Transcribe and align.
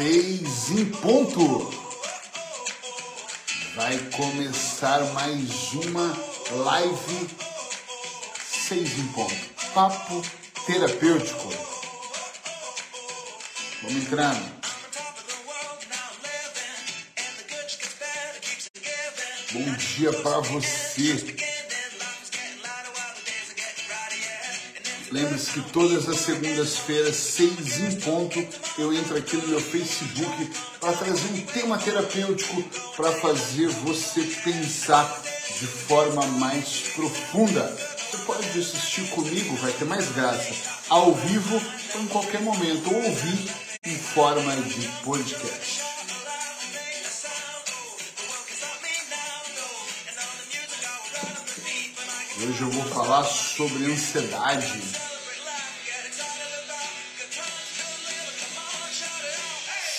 Seis 0.00 0.70
em 0.70 0.86
ponto. 0.86 1.70
Vai 3.74 3.98
começar 4.16 5.04
mais 5.12 5.74
uma 5.74 6.16
live 6.64 7.28
seis 8.42 8.98
em 8.98 9.06
ponto. 9.08 9.34
Papo 9.74 10.22
terapêutico. 10.64 11.52
Vamos 13.82 14.02
entrando. 14.02 14.52
Bom 19.52 19.74
dia 19.74 20.12
para 20.14 20.40
você. 20.40 21.49
Lembre-se 25.12 25.50
que 25.50 25.72
todas 25.72 26.08
as 26.08 26.18
segundas-feiras, 26.20 27.16
seis 27.16 27.80
em 27.80 27.96
ponto, 28.00 28.38
eu 28.78 28.92
entro 28.92 29.16
aqui 29.16 29.36
no 29.36 29.48
meu 29.48 29.60
Facebook 29.60 30.50
para 30.78 30.92
trazer 30.92 31.32
um 31.32 31.40
tema 31.46 31.76
terapêutico 31.78 32.62
para 32.96 33.10
fazer 33.10 33.66
você 33.68 34.22
pensar 34.44 35.20
de 35.58 35.66
forma 35.66 36.24
mais 36.38 36.92
profunda. 36.94 37.76
Você 37.98 38.18
pode 38.24 38.46
assistir 38.46 39.08
comigo, 39.10 39.56
vai 39.56 39.72
ter 39.72 39.84
mais 39.84 40.08
graça, 40.12 40.54
ao 40.88 41.12
vivo 41.12 41.60
ou 41.96 42.02
em 42.02 42.06
qualquer 42.06 42.40
momento, 42.42 42.94
ou 42.94 43.02
ouvir 43.02 43.50
em 43.84 43.96
forma 43.96 44.54
de 44.58 44.86
podcast. 45.02 45.79
Hoje 52.50 52.62
eu 52.62 52.70
vou 52.70 52.82
falar 52.82 53.22
sobre 53.22 53.84
ansiedade. 53.84 54.82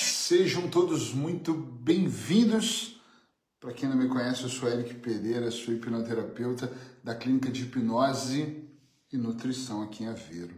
Sejam 0.03 0.69
todos 0.69 1.13
muito 1.13 1.53
bem-vindos. 1.53 2.99
Para 3.57 3.71
quem 3.71 3.87
não 3.87 3.95
me 3.95 4.09
conhece, 4.09 4.43
eu 4.43 4.49
sou 4.49 4.67
Eric 4.67 4.95
Pereira, 4.95 5.49
sou 5.49 5.73
hipnoterapeuta 5.73 6.69
da 7.01 7.15
Clínica 7.15 7.49
de 7.49 7.61
Hipnose 7.61 8.67
e 9.13 9.15
Nutrição 9.15 9.81
aqui 9.83 10.03
em 10.03 10.09
Aveiro. 10.09 10.53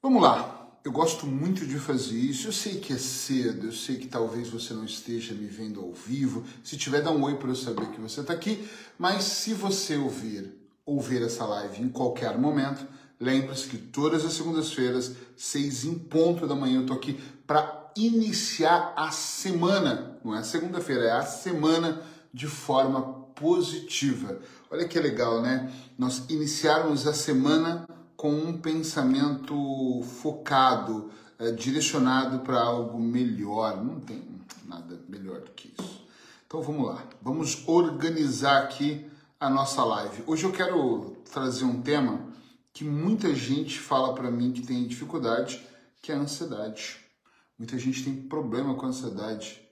Vamos 0.00 0.22
lá, 0.22 0.59
eu 0.84 0.92
gosto 0.92 1.26
muito 1.26 1.66
de 1.66 1.78
fazer 1.78 2.16
isso. 2.16 2.48
Eu 2.48 2.52
sei 2.52 2.80
que 2.80 2.92
é 2.92 2.98
cedo, 2.98 3.66
eu 3.66 3.72
sei 3.72 3.96
que 3.96 4.06
talvez 4.06 4.48
você 4.48 4.72
não 4.72 4.84
esteja 4.84 5.34
me 5.34 5.46
vendo 5.46 5.80
ao 5.80 5.92
vivo. 5.92 6.44
Se 6.64 6.76
tiver, 6.76 7.02
dá 7.02 7.10
um 7.10 7.22
oi 7.22 7.36
para 7.36 7.50
eu 7.50 7.56
saber 7.56 7.90
que 7.90 8.00
você 8.00 8.20
está 8.20 8.32
aqui. 8.32 8.66
Mas 8.98 9.24
se 9.24 9.52
você 9.52 9.96
ouvir 9.96 10.60
ouvir 10.84 11.22
essa 11.22 11.44
live 11.44 11.82
em 11.82 11.88
qualquer 11.88 12.36
momento, 12.36 12.84
lembre-se 13.20 13.68
que 13.68 13.78
todas 13.78 14.24
as 14.24 14.32
segundas-feiras, 14.32 15.14
seis 15.36 15.84
em 15.84 15.96
ponto 15.96 16.46
da 16.46 16.54
manhã, 16.54 16.76
eu 16.76 16.80
estou 16.82 16.96
aqui 16.96 17.20
para 17.46 17.92
iniciar 17.96 18.92
a 18.96 19.10
semana. 19.10 20.18
Não 20.24 20.34
é 20.34 20.42
segunda-feira, 20.42 21.04
é 21.04 21.12
a 21.12 21.22
semana 21.22 22.02
de 22.32 22.46
forma 22.46 23.02
positiva. 23.34 24.38
Olha 24.70 24.86
que 24.86 24.98
legal, 24.98 25.40
né? 25.42 25.72
Nós 25.98 26.24
iniciarmos 26.28 27.06
a 27.06 27.12
semana 27.12 27.86
com 28.20 28.34
um 28.34 28.60
pensamento 28.60 30.02
focado, 30.20 31.10
é, 31.38 31.52
direcionado 31.52 32.40
para 32.40 32.60
algo 32.60 33.00
melhor. 33.00 33.82
Não 33.82 33.98
tem 33.98 34.22
nada 34.66 35.00
melhor 35.08 35.40
do 35.40 35.50
que 35.52 35.72
isso. 35.72 36.06
Então 36.46 36.60
vamos 36.60 36.86
lá, 36.86 37.02
vamos 37.22 37.66
organizar 37.66 38.64
aqui 38.64 39.10
a 39.40 39.48
nossa 39.48 39.82
live. 39.82 40.22
Hoje 40.26 40.44
eu 40.44 40.52
quero 40.52 41.16
trazer 41.32 41.64
um 41.64 41.80
tema 41.80 42.30
que 42.74 42.84
muita 42.84 43.34
gente 43.34 43.78
fala 43.78 44.12
para 44.12 44.30
mim 44.30 44.52
que 44.52 44.66
tem 44.66 44.86
dificuldade, 44.86 45.66
que 46.02 46.12
é 46.12 46.14
a 46.14 46.18
ansiedade. 46.18 46.98
Muita 47.58 47.78
gente 47.78 48.04
tem 48.04 48.14
problema 48.14 48.74
com 48.74 48.84
a 48.84 48.90
ansiedade. 48.90 49.66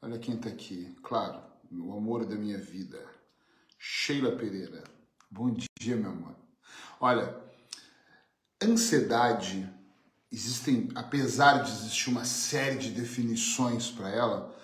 Olha 0.00 0.20
quem 0.20 0.36
está 0.36 0.48
aqui, 0.48 0.94
claro, 1.02 1.40
o 1.72 1.92
amor 1.92 2.24
da 2.24 2.36
minha 2.36 2.58
vida, 2.58 3.04
Sheila 3.76 4.36
Pereira. 4.36 4.84
Bom 5.28 5.52
dia, 5.80 5.96
meu 5.96 6.12
amor. 6.12 6.36
Olha, 7.00 7.47
Ansiedade, 8.62 9.70
existem, 10.32 10.88
apesar 10.94 11.62
de 11.62 11.70
existir 11.70 12.10
uma 12.10 12.24
série 12.24 12.78
de 12.78 12.90
definições 12.90 13.88
para 13.90 14.08
ela, 14.08 14.56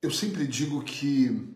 eu 0.00 0.10
sempre 0.10 0.46
digo 0.46 0.82
que 0.84 1.52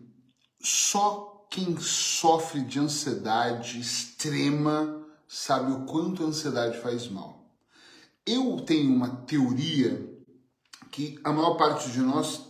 só 0.61 1.47
quem 1.49 1.77
sofre 1.79 2.61
de 2.61 2.79
ansiedade 2.79 3.79
extrema 3.79 5.05
sabe 5.27 5.71
o 5.71 5.85
quanto 5.85 6.23
a 6.23 6.27
ansiedade 6.27 6.81
faz 6.81 7.07
mal. 7.07 7.49
Eu 8.25 8.57
tenho 8.65 8.93
uma 8.93 9.23
teoria 9.25 10.07
que 10.91 11.17
a 11.23 11.31
maior 11.31 11.55
parte 11.55 11.91
de 11.91 11.99
nós 11.99 12.41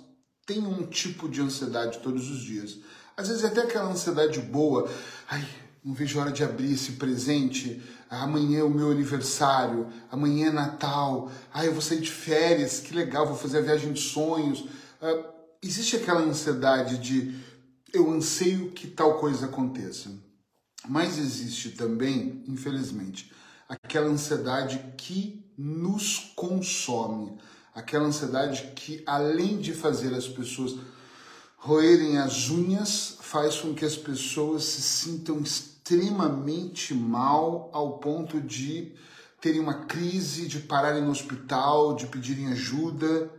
tem 0.46 0.66
um 0.66 0.88
tipo 0.88 1.30
de 1.30 1.42
ansiedade 1.42 2.00
todos 2.00 2.30
os 2.30 2.40
dias. 2.40 2.80
Às 3.16 3.28
vezes 3.28 3.46
até 3.46 3.62
aquela 3.62 3.92
ansiedade 3.92 4.40
boa, 4.40 4.90
ai, 5.30 5.48
não 5.84 5.94
vejo 5.94 6.20
hora 6.20 6.32
de 6.32 6.44
abrir 6.44 6.74
esse 6.74 6.94
presente, 6.94 7.82
amanhã 8.10 8.60
é 8.60 8.64
o 8.64 8.70
meu 8.70 8.92
aniversário, 8.92 9.88
amanhã 10.12 10.48
é 10.48 10.52
Natal, 10.52 11.32
ah, 11.54 11.66
eu 11.66 11.74
vou 11.74 11.82
sair 11.82 12.02
de 12.02 12.12
férias, 12.12 12.80
que 12.80 12.94
legal, 12.94 13.28
vou 13.28 13.38
fazer 13.38 13.60
a 13.60 13.62
viagem 13.62 13.94
de 13.94 14.02
sonhos. 14.02 14.62
Uh, 14.62 15.26
existe 15.62 15.96
aquela 15.96 16.22
ansiedade 16.22 16.98
de 16.98 17.36
eu 17.94 18.10
anseio 18.12 18.72
que 18.72 18.88
tal 18.88 19.20
coisa 19.20 19.46
aconteça. 19.46 20.12
Mas 20.88 21.18
existe 21.18 21.72
também, 21.72 22.44
infelizmente, 22.48 23.32
aquela 23.68 24.08
ansiedade 24.08 24.94
que 24.98 25.46
nos 25.58 26.32
consome, 26.36 27.38
aquela 27.76 28.06
ansiedade 28.06 28.72
que, 28.76 29.04
além 29.06 29.58
de 29.58 29.74
fazer 29.74 30.14
as 30.14 30.28
pessoas 30.28 30.78
roerem 31.58 32.18
as 32.18 32.50
unhas, 32.50 33.18
faz 33.20 33.58
com 33.58 33.74
que 33.74 33.84
as 33.84 33.98
pessoas 33.98 34.64
se 34.64 34.82
sintam 34.82 35.44
extremamente 35.90 36.94
mal 36.94 37.72
ao 37.74 37.98
ponto 37.98 38.40
de 38.40 38.94
terem 39.42 39.60
uma 39.60 39.86
crise, 39.86 40.48
de 40.48 40.60
pararem 40.60 41.02
no 41.02 41.10
hospital, 41.10 41.96
de 41.96 42.06
pedirem 42.06 42.48
ajuda, 42.48 43.32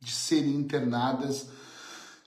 de 0.00 0.10
serem 0.10 0.54
internadas, 0.54 1.46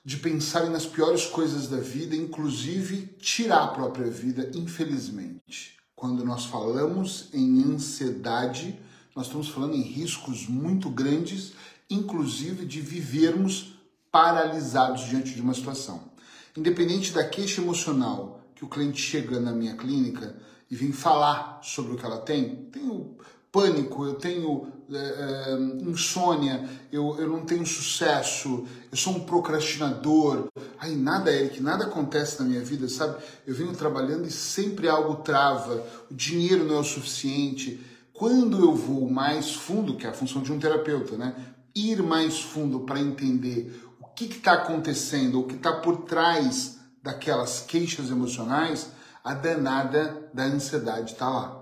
de 0.03 0.17
pensarem 0.17 0.69
nas 0.69 0.85
piores 0.85 1.25
coisas 1.25 1.67
da 1.67 1.77
vida, 1.77 2.15
inclusive 2.15 3.07
tirar 3.19 3.63
a 3.63 3.67
própria 3.67 4.09
vida, 4.09 4.49
infelizmente. 4.55 5.77
Quando 5.95 6.25
nós 6.25 6.45
falamos 6.45 7.29
em 7.31 7.63
ansiedade, 7.63 8.79
nós 9.15 9.27
estamos 9.27 9.49
falando 9.49 9.75
em 9.75 9.81
riscos 9.81 10.47
muito 10.47 10.89
grandes, 10.89 11.53
inclusive 11.89 12.65
de 12.65 12.81
vivermos 12.81 13.75
paralisados 14.11 15.05
diante 15.05 15.35
de 15.35 15.41
uma 15.41 15.53
situação. 15.53 16.11
Independente 16.57 17.11
da 17.11 17.23
queixa 17.23 17.61
emocional 17.61 18.44
que 18.55 18.63
o 18.63 18.69
cliente 18.69 19.01
chega 19.01 19.39
na 19.39 19.51
minha 19.51 19.75
clínica 19.75 20.35
e 20.71 20.75
vem 20.75 20.91
falar 20.91 21.59
sobre 21.61 21.93
o 21.93 21.97
que 21.97 22.05
ela 22.05 22.17
tem, 22.17 22.67
tenho 22.71 23.17
pânico, 23.51 24.05
eu 24.05 24.15
tenho 24.15 24.67
é, 24.91 24.97
é, 24.97 25.89
insônia, 25.89 26.67
eu, 26.91 27.15
eu 27.17 27.29
não 27.29 27.45
tenho 27.45 27.65
sucesso, 27.65 28.65
eu 28.91 28.97
sou 28.97 29.13
um 29.13 29.19
procrastinador. 29.21 30.47
Aí 30.77 30.95
nada, 30.95 31.31
Eric, 31.31 31.61
nada 31.61 31.85
acontece 31.85 32.39
na 32.39 32.47
minha 32.47 32.61
vida, 32.61 32.87
sabe? 32.89 33.23
Eu 33.45 33.55
venho 33.55 33.73
trabalhando 33.73 34.27
e 34.27 34.31
sempre 34.31 34.87
algo 34.87 35.15
trava, 35.23 35.85
o 36.11 36.13
dinheiro 36.13 36.65
não 36.65 36.75
é 36.75 36.79
o 36.79 36.83
suficiente. 36.83 37.79
Quando 38.11 38.59
eu 38.59 38.73
vou 38.73 39.09
mais 39.09 39.53
fundo, 39.53 39.95
que 39.95 40.05
é 40.05 40.09
a 40.09 40.13
função 40.13 40.41
de 40.41 40.51
um 40.51 40.59
terapeuta, 40.59 41.17
né? 41.17 41.35
Ir 41.75 42.01
mais 42.01 42.41
fundo 42.41 42.81
para 42.81 42.99
entender 42.99 43.83
o 43.99 44.07
que 44.07 44.25
está 44.25 44.53
acontecendo, 44.53 45.39
o 45.39 45.43
que 45.43 45.55
está 45.55 45.73
por 45.73 46.03
trás 46.03 46.74
daquelas 47.05 47.61
queixas 47.61 48.09
emocionais, 48.09 48.89
a 49.23 49.35
danada 49.35 50.27
da 50.33 50.43
ansiedade 50.43 51.11
está 51.11 51.29
lá. 51.29 51.61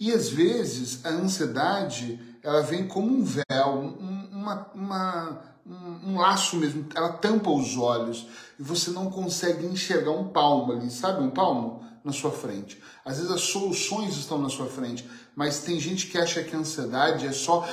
E 0.00 0.12
às 0.12 0.28
vezes 0.28 1.04
a 1.06 1.10
ansiedade 1.10 2.18
ela 2.42 2.62
vem 2.62 2.88
como 2.88 3.06
um 3.06 3.22
véu, 3.22 3.68
um, 3.68 4.28
uma, 4.32 4.66
uma, 4.74 5.42
um, 5.64 6.10
um, 6.10 6.18
laço 6.18 6.56
mesmo, 6.56 6.86
ela 6.92 7.12
tampa 7.12 7.50
os 7.50 7.76
olhos 7.76 8.26
e 8.58 8.62
você 8.62 8.90
não 8.90 9.10
consegue 9.10 9.64
enxergar 9.64 10.10
um 10.10 10.28
palmo 10.28 10.72
ali, 10.72 10.90
sabe? 10.90 11.22
Um 11.22 11.30
palmo 11.30 11.84
na 12.02 12.12
sua 12.12 12.32
frente. 12.32 12.82
Às 13.04 13.18
vezes 13.18 13.30
as 13.30 13.42
soluções 13.42 14.16
estão 14.16 14.38
na 14.38 14.48
sua 14.48 14.66
frente, 14.66 15.08
mas 15.36 15.60
tem 15.60 15.78
gente 15.78 16.08
que 16.08 16.18
acha 16.18 16.42
que 16.42 16.56
a 16.56 16.58
ansiedade 16.58 17.26
é 17.26 17.32
só 17.32 17.68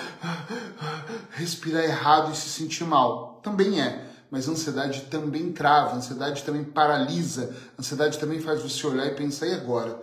respirar 1.32 1.84
errado 1.84 2.32
e 2.32 2.36
se 2.36 2.50
sentir 2.50 2.84
mal. 2.84 3.40
Também 3.42 3.82
é 3.82 4.07
mas 4.30 4.48
ansiedade 4.48 5.02
também 5.10 5.52
trava, 5.52 5.96
ansiedade 5.96 6.44
também 6.44 6.64
paralisa, 6.64 7.56
ansiedade 7.80 8.18
também 8.18 8.42
faz 8.42 8.62
você 8.62 8.86
olhar 8.86 9.06
e 9.08 9.16
pensar, 9.16 9.48
e 9.48 9.54
agora? 9.54 10.00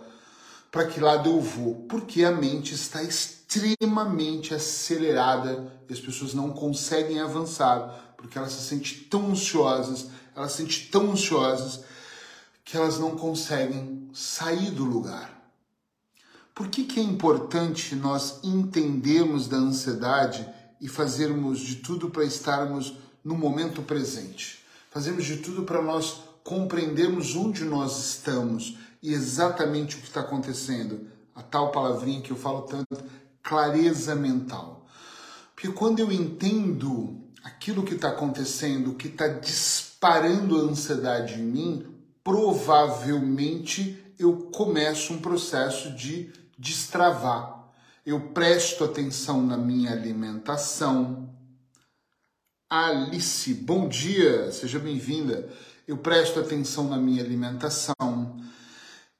Para 0.70 0.86
que 0.86 0.98
lado 0.98 1.30
eu 1.30 1.40
vou? 1.40 1.86
Porque 1.88 2.24
a 2.24 2.32
mente 2.32 2.74
está 2.74 3.02
extremamente 3.02 4.54
acelerada 4.54 5.72
e 5.88 5.92
as 5.92 6.00
pessoas 6.00 6.34
não 6.34 6.50
conseguem 6.50 7.20
avançar, 7.20 8.14
porque 8.16 8.38
elas 8.38 8.52
se 8.52 8.62
sentem 8.62 9.06
tão 9.10 9.30
ansiosas, 9.30 10.08
elas 10.34 10.52
se 10.52 10.58
sentem 10.58 10.88
tão 10.90 11.12
ansiosas 11.12 11.80
que 12.64 12.76
elas 12.76 12.98
não 12.98 13.12
conseguem 13.12 14.08
sair 14.12 14.70
do 14.70 14.84
lugar. 14.84 15.30
Por 16.54 16.68
que, 16.68 16.84
que 16.84 16.98
é 16.98 17.02
importante 17.02 17.94
nós 17.94 18.40
entendermos 18.42 19.48
da 19.48 19.56
ansiedade 19.56 20.48
e 20.80 20.88
fazermos 20.88 21.60
de 21.60 21.76
tudo 21.76 22.10
para 22.10 22.24
estarmos 22.24 22.94
no 23.24 23.36
momento 23.36 23.82
presente. 23.82 24.64
Fazemos 24.90 25.24
de 25.24 25.38
tudo 25.38 25.62
para 25.62 25.82
nós 25.82 26.22
compreendermos 26.44 27.34
onde 27.34 27.64
nós 27.64 27.98
estamos 27.98 28.76
e 29.02 29.12
exatamente 29.12 29.96
o 29.96 30.00
que 30.00 30.06
está 30.06 30.20
acontecendo. 30.20 31.08
A 31.34 31.42
tal 31.42 31.72
palavrinha 31.72 32.20
que 32.20 32.30
eu 32.30 32.36
falo 32.36 32.62
tanto, 32.62 33.02
clareza 33.42 34.14
mental. 34.14 34.86
Porque 35.54 35.68
quando 35.72 36.00
eu 36.00 36.12
entendo 36.12 37.20
aquilo 37.42 37.82
que 37.82 37.94
está 37.94 38.08
acontecendo, 38.08 38.94
que 38.94 39.08
está 39.08 39.28
disparando 39.28 40.56
a 40.56 40.62
ansiedade 40.62 41.40
em 41.40 41.44
mim, 41.44 41.86
provavelmente 42.22 44.02
eu 44.18 44.50
começo 44.52 45.12
um 45.12 45.18
processo 45.18 45.92
de 45.94 46.32
destravar. 46.58 47.68
Eu 48.04 48.20
presto 48.30 48.84
atenção 48.84 49.42
na 49.42 49.56
minha 49.56 49.92
alimentação. 49.92 51.28
Alice, 52.68 53.52
bom 53.52 53.88
dia, 53.88 54.50
seja 54.50 54.78
bem-vinda. 54.78 55.48
Eu 55.86 55.98
presto 55.98 56.40
atenção 56.40 56.88
na 56.88 56.96
minha 56.96 57.22
alimentação. 57.22 58.42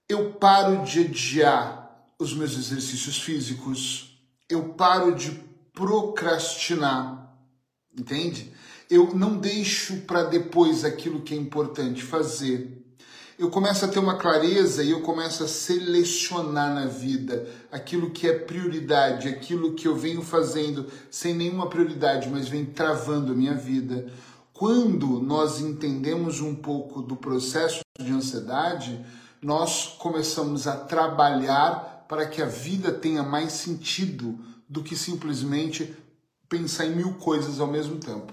Eu 0.09 0.33
paro 0.33 0.83
de 0.85 1.01
adiar 1.01 2.09
os 2.19 2.35
meus 2.35 2.57
exercícios 2.57 3.19
físicos. 3.19 4.19
Eu 4.49 4.71
paro 4.71 5.15
de 5.15 5.31
procrastinar. 5.73 7.37
Entende? 7.97 8.51
Eu 8.91 9.15
não 9.15 9.37
deixo 9.37 9.99
para 10.03 10.25
depois 10.25 10.85
aquilo 10.85 11.21
que 11.21 11.35
é 11.35 11.37
importante 11.37 12.03
fazer 12.03 12.84
eu 13.39 13.51
começo 13.51 13.85
a 13.85 13.89
ter 13.89 13.99
uma 13.99 14.17
clareza 14.17 14.83
e 14.83 14.91
eu 14.91 15.01
começo 15.01 15.43
a 15.43 15.49
selecionar 15.49 16.73
na 16.73 16.87
vida 16.87 17.49
aquilo 17.71 18.11
que 18.11 18.29
é 18.29 18.33
prioridade, 18.33 19.29
aquilo 19.29 19.75
que 19.75 19.89
eu 19.89 19.97
venho 19.97 20.23
fazendo 20.23 20.87
sem 21.11 21.35
nenhuma 21.35 21.69
prioridade, 21.69 22.29
mas 22.29 22.49
vem 22.49 22.65
travando 22.65 23.33
a 23.33 23.35
minha 23.35 23.55
vida. 23.55 24.07
Quando 24.53 25.21
nós 25.21 25.61
entendemos 25.61 26.41
um 26.41 26.55
pouco 26.55 27.03
do 27.03 27.17
processo 27.17 27.81
de 27.99 28.13
ansiedade, 28.13 29.05
nós 29.43 29.97
começamos 29.99 30.69
a 30.69 30.77
trabalhar 30.77 32.07
para 32.09 32.27
que 32.27 32.41
a 32.41 32.47
vida 32.47 32.93
tenha 32.93 33.23
mais 33.23 33.53
sentido 33.53 34.39
do 34.69 34.83
que 34.83 34.95
simplesmente 34.95 35.95
pensar 36.49 36.87
em 36.87 36.95
mil 36.95 37.15
coisas 37.15 37.59
ao 37.59 37.67
mesmo 37.67 37.97
tempo. 37.97 38.33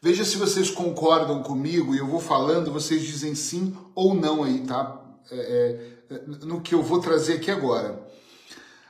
Veja 0.00 0.24
se 0.24 0.36
vocês 0.36 0.70
concordam 0.70 1.42
comigo 1.42 1.92
e 1.92 1.98
eu 1.98 2.06
vou 2.06 2.20
falando, 2.20 2.72
vocês 2.72 3.02
dizem 3.02 3.34
sim 3.34 3.76
ou 3.96 4.14
não 4.14 4.44
aí, 4.44 4.60
tá? 4.60 5.00
É, 5.30 5.96
é, 6.08 6.22
no 6.44 6.60
que 6.60 6.72
eu 6.72 6.82
vou 6.82 7.00
trazer 7.00 7.34
aqui 7.34 7.50
agora. 7.50 8.00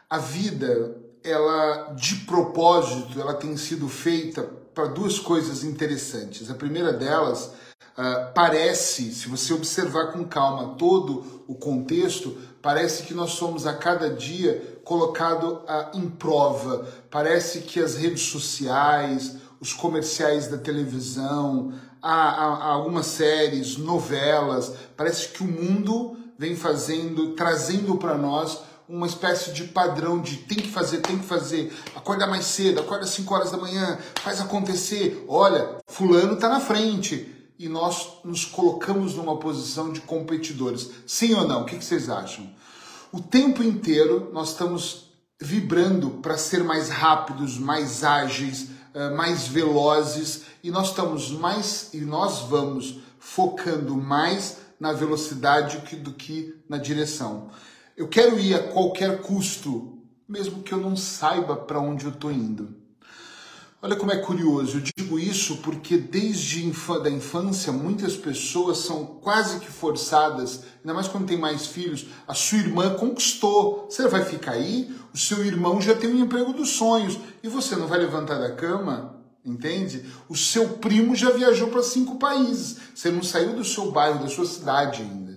A 0.09 0.19
vida, 0.19 0.97
ela 1.25 1.95
de 1.95 2.17
propósito, 2.27 3.19
ela 3.19 3.33
tem 3.33 3.57
sido 3.57 3.89
feita 3.89 4.43
para 4.75 4.87
duas 4.87 5.19
coisas 5.19 5.65
interessantes. 5.65 6.51
A 6.51 6.55
primeira 6.55 6.93
delas 6.93 7.55
uh, 7.97 8.33
parece, 8.35 9.13
se 9.13 9.29
você 9.29 9.55
observar 9.55 10.13
com 10.13 10.25
calma 10.27 10.77
todo 10.77 11.43
o 11.49 11.55
contexto, 11.55 12.37
parece 12.61 13.05
que 13.05 13.15
nós 13.15 13.31
somos 13.31 13.67
a 13.67 13.73
cada 13.73 14.11
dia 14.11 14.81
colocado 14.85 15.63
uh, 15.65 15.99
em 15.99 16.09
prova. 16.09 16.87
Parece 17.11 17.61
que 17.61 17.81
as 17.81 17.97
redes 17.97 18.23
sociais, 18.23 19.37
os 19.61 19.73
comerciais 19.73 20.49
da 20.49 20.59
televisão, 20.59 21.73
há, 22.03 22.13
há, 22.13 22.47
há 22.47 22.73
algumas 22.73 23.07
séries, 23.07 23.77
novelas. 23.77 24.73
Parece 24.97 25.29
que 25.29 25.43
o 25.43 25.47
mundo 25.47 26.17
vem 26.39 26.55
fazendo, 26.57 27.35
trazendo 27.35 27.97
para 27.97 28.17
nós 28.17 28.61
uma 28.89 29.07
espécie 29.07 29.53
de 29.53 29.65
padrão 29.65 30.21
de 30.21 30.37
tem 30.37 30.57
que 30.57 30.69
fazer, 30.69 30.99
tem 30.99 31.19
que 31.19 31.27
fazer, 31.27 31.77
acorda 31.95 32.27
mais 32.27 32.47
cedo, 32.47 32.81
acorda 32.81 33.05
às 33.05 33.11
5 33.11 33.35
horas 33.35 33.51
da 33.51 33.59
manhã, 33.59 33.99
faz 34.23 34.41
acontecer, 34.41 35.25
olha, 35.29 35.77
fulano 35.87 36.35
está 36.35 36.49
na 36.49 36.61
frente. 36.61 37.35
E 37.59 37.69
nós 37.69 38.21
nos 38.25 38.45
colocamos 38.45 39.17
numa 39.17 39.37
posição 39.37 39.93
de 39.93 40.01
competidores. 40.01 40.91
Sim 41.05 41.35
ou 41.35 41.47
não? 41.47 41.63
O 41.63 41.65
que 41.65 41.75
vocês 41.75 42.09
acham? 42.09 42.49
O 43.11 43.21
tempo 43.21 43.65
inteiro 43.65 44.31
nós 44.33 44.51
estamos 44.51 45.11
vibrando 45.41 46.11
para 46.23 46.39
ser 46.39 46.63
mais 46.63 46.89
rápidos, 46.89 47.59
mais 47.59 48.05
ágeis, 48.05 48.69
mais 49.11 49.47
velozes 49.47 50.43
e 50.63 50.71
nós 50.71 50.89
estamos 50.89 51.31
mais 51.31 51.91
e 51.93 52.01
nós 52.01 52.41
vamos 52.41 53.01
focando 53.19 53.97
mais 53.97 54.59
na 54.81 54.93
velocidade 54.93 55.97
do 55.97 56.13
que 56.13 56.57
na 56.69 56.79
direção. 56.79 57.51
Eu 57.97 58.09
quero 58.09 58.39
ir 58.39 58.55
a 58.55 58.63
qualquer 58.63 59.21
custo, 59.23 59.99
mesmo 60.29 60.63
que 60.63 60.73
eu 60.73 60.79
não 60.79 60.97
saiba 60.97 61.57
para 61.57 61.81
onde 61.81 62.05
eu 62.05 62.13
estou 62.13 62.31
indo. 62.31 62.78
Olha 63.81 63.95
como 63.95 64.11
é 64.11 64.17
curioso, 64.17 64.79
eu 64.79 64.81
digo 64.81 65.21
isso 65.21 65.59
porque 65.59 65.97
desde 65.97 66.65
a 67.05 67.11
infância 67.11 67.73
muitas 67.73 68.17
pessoas 68.17 68.79
são 68.79 69.07
quase 69.07 69.61
que 69.61 69.71
forçadas, 69.71 70.65
ainda 70.81 70.95
mais 70.95 71.07
quando 71.07 71.29
tem 71.29 71.39
mais 71.39 71.69
filhos, 71.69 72.07
a 72.27 72.35
sua 72.35 72.59
irmã 72.59 72.97
conquistou. 72.97 73.87
Você 73.89 74.09
vai 74.09 74.25
ficar 74.25 74.53
aí? 74.53 74.93
O 75.15 75.17
seu 75.17 75.45
irmão 75.45 75.81
já 75.81 75.95
tem 75.95 76.13
um 76.13 76.19
emprego 76.19 76.53
dos 76.53 76.71
sonhos 76.71 77.21
e 77.41 77.49
você 77.49 77.77
não 77.77 77.87
vai 77.87 78.01
levantar 78.01 78.41
da 78.41 78.51
cama? 78.51 79.15
Entende? 79.45 80.05
O 80.29 80.37
seu 80.37 80.71
primo 80.79 81.15
já 81.15 81.31
viajou 81.31 81.69
para 81.69 81.85
cinco 81.85 82.19
países. 82.19 82.79
Você 82.93 83.13
não 83.13 83.23
saiu 83.23 83.55
do 83.55 83.65
seu 83.65 83.93
bairro, 83.93 84.19
da 84.19 84.29
sua 84.29 84.45
cidade 84.45 85.03
ainda. 85.03 85.28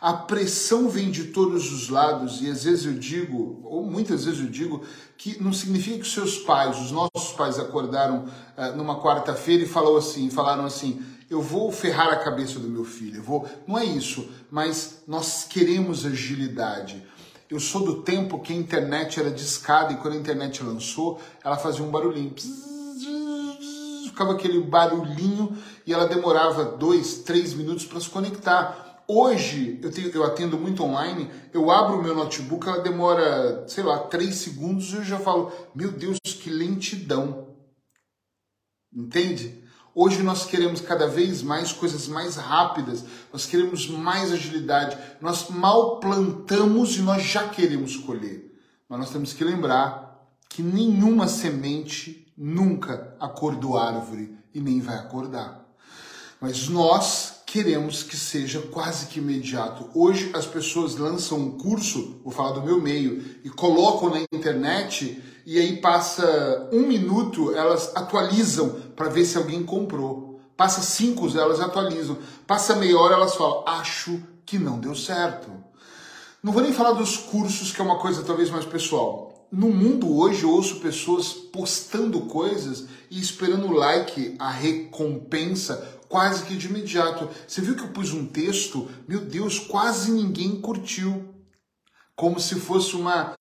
A 0.00 0.12
pressão 0.12 0.88
vem 0.88 1.10
de 1.10 1.24
todos 1.24 1.72
os 1.72 1.88
lados 1.88 2.40
e 2.40 2.48
às 2.48 2.64
vezes 2.64 2.86
eu 2.86 2.94
digo, 2.94 3.60
ou 3.64 3.84
muitas 3.84 4.24
vezes 4.24 4.40
eu 4.40 4.46
digo, 4.46 4.84
que 5.16 5.42
não 5.42 5.52
significa 5.52 5.98
que 5.98 6.08
seus 6.08 6.38
pais, 6.38 6.78
os 6.78 6.92
nossos 6.92 7.32
pais 7.36 7.58
acordaram 7.58 8.24
uh, 8.56 8.76
numa 8.76 9.00
quarta-feira 9.02 9.64
e 9.64 9.68
falou 9.68 9.96
assim, 9.96 10.30
falaram 10.30 10.64
assim, 10.64 11.02
eu 11.28 11.42
vou 11.42 11.72
ferrar 11.72 12.12
a 12.12 12.16
cabeça 12.16 12.58
do 12.60 12.68
meu 12.68 12.84
filho, 12.84 13.16
eu 13.16 13.22
vou. 13.22 13.48
Não 13.66 13.76
é 13.76 13.84
isso, 13.84 14.28
mas 14.50 15.02
nós 15.06 15.44
queremos 15.44 16.06
agilidade. 16.06 17.04
Eu 17.50 17.58
sou 17.58 17.84
do 17.84 18.02
tempo 18.02 18.38
que 18.40 18.52
a 18.52 18.56
internet 18.56 19.18
era 19.18 19.30
discada 19.30 19.92
e 19.92 19.96
quando 19.96 20.14
a 20.14 20.18
internet 20.18 20.62
lançou, 20.62 21.20
ela 21.42 21.56
fazia 21.56 21.84
um 21.84 21.90
barulhinho. 21.90 22.34
Ficava 24.04 24.32
aquele 24.32 24.60
barulhinho 24.60 25.56
e 25.86 25.92
ela 25.92 26.06
demorava 26.06 26.64
dois, 26.64 27.18
três 27.18 27.52
minutos 27.54 27.84
para 27.84 28.00
se 28.00 28.08
conectar. 28.08 28.87
Hoje, 29.10 29.80
eu, 29.82 29.90
tenho, 29.90 30.10
eu 30.10 30.22
atendo 30.22 30.58
muito 30.58 30.84
online, 30.84 31.30
eu 31.54 31.70
abro 31.70 31.98
o 31.98 32.02
meu 32.02 32.14
notebook, 32.14 32.68
ela 32.68 32.82
demora, 32.82 33.66
sei 33.66 33.82
lá, 33.82 34.00
três 34.00 34.34
segundos 34.34 34.92
e 34.92 34.96
eu 34.96 35.02
já 35.02 35.18
falo, 35.18 35.50
meu 35.74 35.90
Deus, 35.90 36.18
que 36.18 36.50
lentidão. 36.50 37.56
Entende? 38.94 39.64
Hoje 39.94 40.22
nós 40.22 40.44
queremos 40.44 40.82
cada 40.82 41.08
vez 41.08 41.42
mais 41.42 41.72
coisas 41.72 42.06
mais 42.06 42.36
rápidas, 42.36 43.02
nós 43.32 43.46
queremos 43.46 43.88
mais 43.88 44.30
agilidade. 44.30 44.98
Nós 45.22 45.48
mal 45.48 46.00
plantamos 46.00 46.98
e 46.98 47.00
nós 47.00 47.22
já 47.22 47.48
queremos 47.48 47.96
colher. 47.96 48.54
Mas 48.90 48.98
nós 48.98 49.10
temos 49.10 49.32
que 49.32 49.42
lembrar 49.42 50.28
que 50.50 50.62
nenhuma 50.62 51.28
semente 51.28 52.30
nunca 52.36 53.16
acordou 53.18 53.78
árvore 53.78 54.36
e 54.52 54.60
nem 54.60 54.80
vai 54.80 54.96
acordar. 54.96 55.66
Mas 56.40 56.68
nós 56.68 57.37
queremos 57.50 58.02
que 58.02 58.16
seja 58.16 58.60
quase 58.60 59.06
que 59.06 59.20
imediato. 59.20 59.88
Hoje 59.94 60.30
as 60.34 60.44
pessoas 60.44 60.96
lançam 60.96 61.38
um 61.38 61.50
curso, 61.52 62.20
vou 62.22 62.30
falar 62.30 62.52
do 62.52 62.62
meu 62.62 62.80
meio, 62.80 63.24
e 63.42 63.48
colocam 63.48 64.10
na 64.10 64.20
internet 64.30 65.22
e 65.46 65.58
aí 65.58 65.78
passa 65.78 66.68
um 66.70 66.86
minuto, 66.86 67.54
elas 67.54 67.96
atualizam 67.96 68.68
para 68.94 69.08
ver 69.08 69.24
se 69.24 69.38
alguém 69.38 69.62
comprou. 69.62 70.38
Passa 70.58 70.82
cinco, 70.82 71.26
elas 71.38 71.58
atualizam. 71.58 72.18
Passa 72.46 72.76
meia 72.76 72.98
hora, 72.98 73.14
elas 73.14 73.34
falam, 73.34 73.64
acho 73.66 74.20
que 74.44 74.58
não 74.58 74.78
deu 74.78 74.94
certo. 74.94 75.50
Não 76.42 76.52
vou 76.52 76.62
nem 76.62 76.72
falar 76.72 76.92
dos 76.92 77.16
cursos, 77.16 77.72
que 77.72 77.80
é 77.80 77.84
uma 77.84 77.98
coisa 77.98 78.22
talvez 78.24 78.50
mais 78.50 78.66
pessoal. 78.66 79.48
No 79.50 79.70
mundo 79.70 80.14
hoje 80.14 80.42
eu 80.42 80.50
ouço 80.50 80.80
pessoas 80.80 81.28
postando 81.32 82.20
coisas 82.22 82.84
e 83.10 83.18
esperando 83.18 83.68
o 83.68 83.72
like, 83.72 84.36
a 84.38 84.50
recompensa, 84.50 85.97
quase 86.08 86.44
que 86.44 86.56
de 86.56 86.66
imediato. 86.66 87.28
Você 87.46 87.60
viu 87.60 87.76
que 87.76 87.82
eu 87.82 87.88
pus 87.88 88.12
um 88.12 88.26
texto? 88.26 88.88
Meu 89.06 89.20
Deus, 89.20 89.58
quase 89.58 90.10
ninguém 90.10 90.60
curtiu. 90.60 91.34
Como 92.16 92.40
se 92.40 92.56
fosse 92.56 92.96
uma 92.96 93.36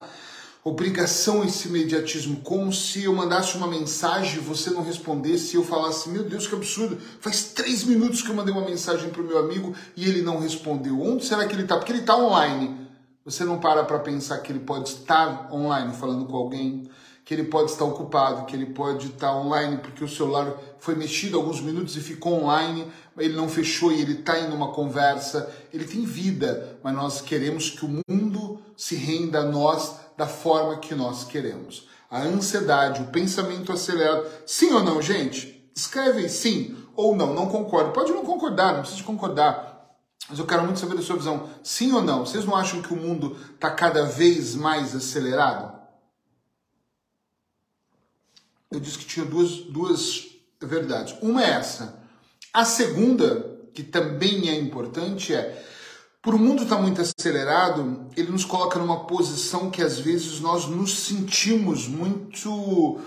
obrigação 0.64 1.44
esse 1.44 1.68
imediatismo, 1.68 2.42
como 2.42 2.74
se 2.74 3.06
eu 3.06 3.14
mandasse 3.14 3.56
uma 3.56 3.68
mensagem 3.68 4.36
e 4.36 4.44
você 4.44 4.70
não 4.70 4.84
respondesse 4.84 5.56
e 5.56 5.56
eu 5.56 5.64
falasse, 5.64 6.10
meu 6.10 6.24
Deus, 6.24 6.46
que 6.46 6.54
absurdo, 6.54 6.98
faz 7.22 7.46
três 7.54 7.84
minutos 7.84 8.22
que 8.22 8.30
eu 8.30 8.36
mandei 8.36 8.54
uma 8.54 8.66
mensagem 8.66 9.10
para 9.10 9.22
o 9.22 9.26
meu 9.26 9.38
amigo 9.38 9.74
e 9.96 10.08
ele 10.08 10.22
não 10.22 10.40
respondeu. 10.40 11.02
Onde 11.02 11.26
será 11.26 11.48
que 11.48 11.56
ele 11.56 11.64
está? 11.64 11.78
Porque 11.78 11.92
ele 11.92 12.02
está 12.02 12.18
online. 12.18 12.88
Você 13.24 13.44
não 13.44 13.60
para 13.60 13.84
para 13.84 14.00
pensar 14.00 14.40
que 14.40 14.52
ele 14.52 14.60
pode 14.60 14.90
estar 14.90 15.50
online 15.52 15.94
falando 15.94 16.26
com 16.26 16.36
alguém, 16.36 16.90
que 17.28 17.34
ele 17.34 17.44
pode 17.44 17.72
estar 17.72 17.84
ocupado, 17.84 18.46
que 18.46 18.56
ele 18.56 18.68
pode 18.68 19.08
estar 19.08 19.36
online 19.36 19.80
porque 19.80 20.02
o 20.02 20.08
celular 20.08 20.50
foi 20.80 20.96
mexido 20.96 21.36
alguns 21.36 21.60
minutos 21.60 21.98
e 21.98 22.00
ficou 22.00 22.42
online, 22.42 22.90
ele 23.18 23.36
não 23.36 23.50
fechou 23.50 23.92
e 23.92 24.00
ele 24.00 24.14
está 24.14 24.40
em 24.40 24.50
uma 24.54 24.72
conversa. 24.72 25.54
Ele 25.74 25.84
tem 25.84 26.06
vida, 26.06 26.80
mas 26.82 26.96
nós 26.96 27.20
queremos 27.20 27.70
que 27.70 27.84
o 27.84 28.02
mundo 28.08 28.62
se 28.78 28.96
renda 28.96 29.40
a 29.40 29.44
nós 29.44 29.98
da 30.16 30.26
forma 30.26 30.78
que 30.78 30.96
nós 30.96 31.26
queremos. 31.26 31.90
A 32.10 32.22
ansiedade, 32.22 33.02
o 33.02 33.08
pensamento 33.08 33.74
acelerado. 33.74 34.26
Sim 34.46 34.72
ou 34.72 34.82
não, 34.82 35.02
gente? 35.02 35.70
Escreve 35.76 36.20
aí 36.20 36.30
sim 36.30 36.78
ou 36.96 37.14
não, 37.14 37.34
não 37.34 37.48
concordo. 37.48 37.92
Pode 37.92 38.14
não 38.14 38.24
concordar, 38.24 38.72
não 38.72 38.84
precisa 38.84 39.04
concordar. 39.04 39.98
Mas 40.30 40.40
eu 40.40 40.46
quero 40.46 40.64
muito 40.64 40.80
saber 40.80 40.96
da 40.96 41.02
sua 41.02 41.18
visão. 41.18 41.50
Sim 41.62 41.92
ou 41.92 42.02
não? 42.02 42.26
Vocês 42.26 42.46
não 42.46 42.56
acham 42.56 42.82
que 42.82 42.94
o 42.94 42.98
mundo 42.98 43.36
está 43.54 43.70
cada 43.70 44.06
vez 44.06 44.56
mais 44.56 44.96
acelerado? 44.96 45.77
Eu 48.72 48.80
disse 48.80 48.98
que 48.98 49.06
tinha 49.06 49.26
duas, 49.26 49.52
duas 49.58 50.28
verdades. 50.62 51.16
Uma 51.22 51.44
é 51.44 51.52
essa. 51.52 52.04
A 52.54 52.66
segunda, 52.66 53.60
que 53.74 53.84
também 53.84 54.50
é 54.50 54.60
importante, 54.60 55.34
é 55.34 55.64
por 56.22 56.36
o 56.36 56.40
mundo 56.40 56.64
estar 56.64 56.76
tá 56.76 56.82
muito 56.82 57.00
acelerado, 57.00 58.10
ele 58.18 58.32
nos 58.32 58.44
coloca 58.44 58.78
numa 58.80 59.06
posição 59.06 59.70
que 59.70 59.82
às 59.82 59.98
vezes 60.00 60.42
nós 60.42 60.68
nos 60.68 61.06
sentimos 61.06 61.88
muito 61.88 63.00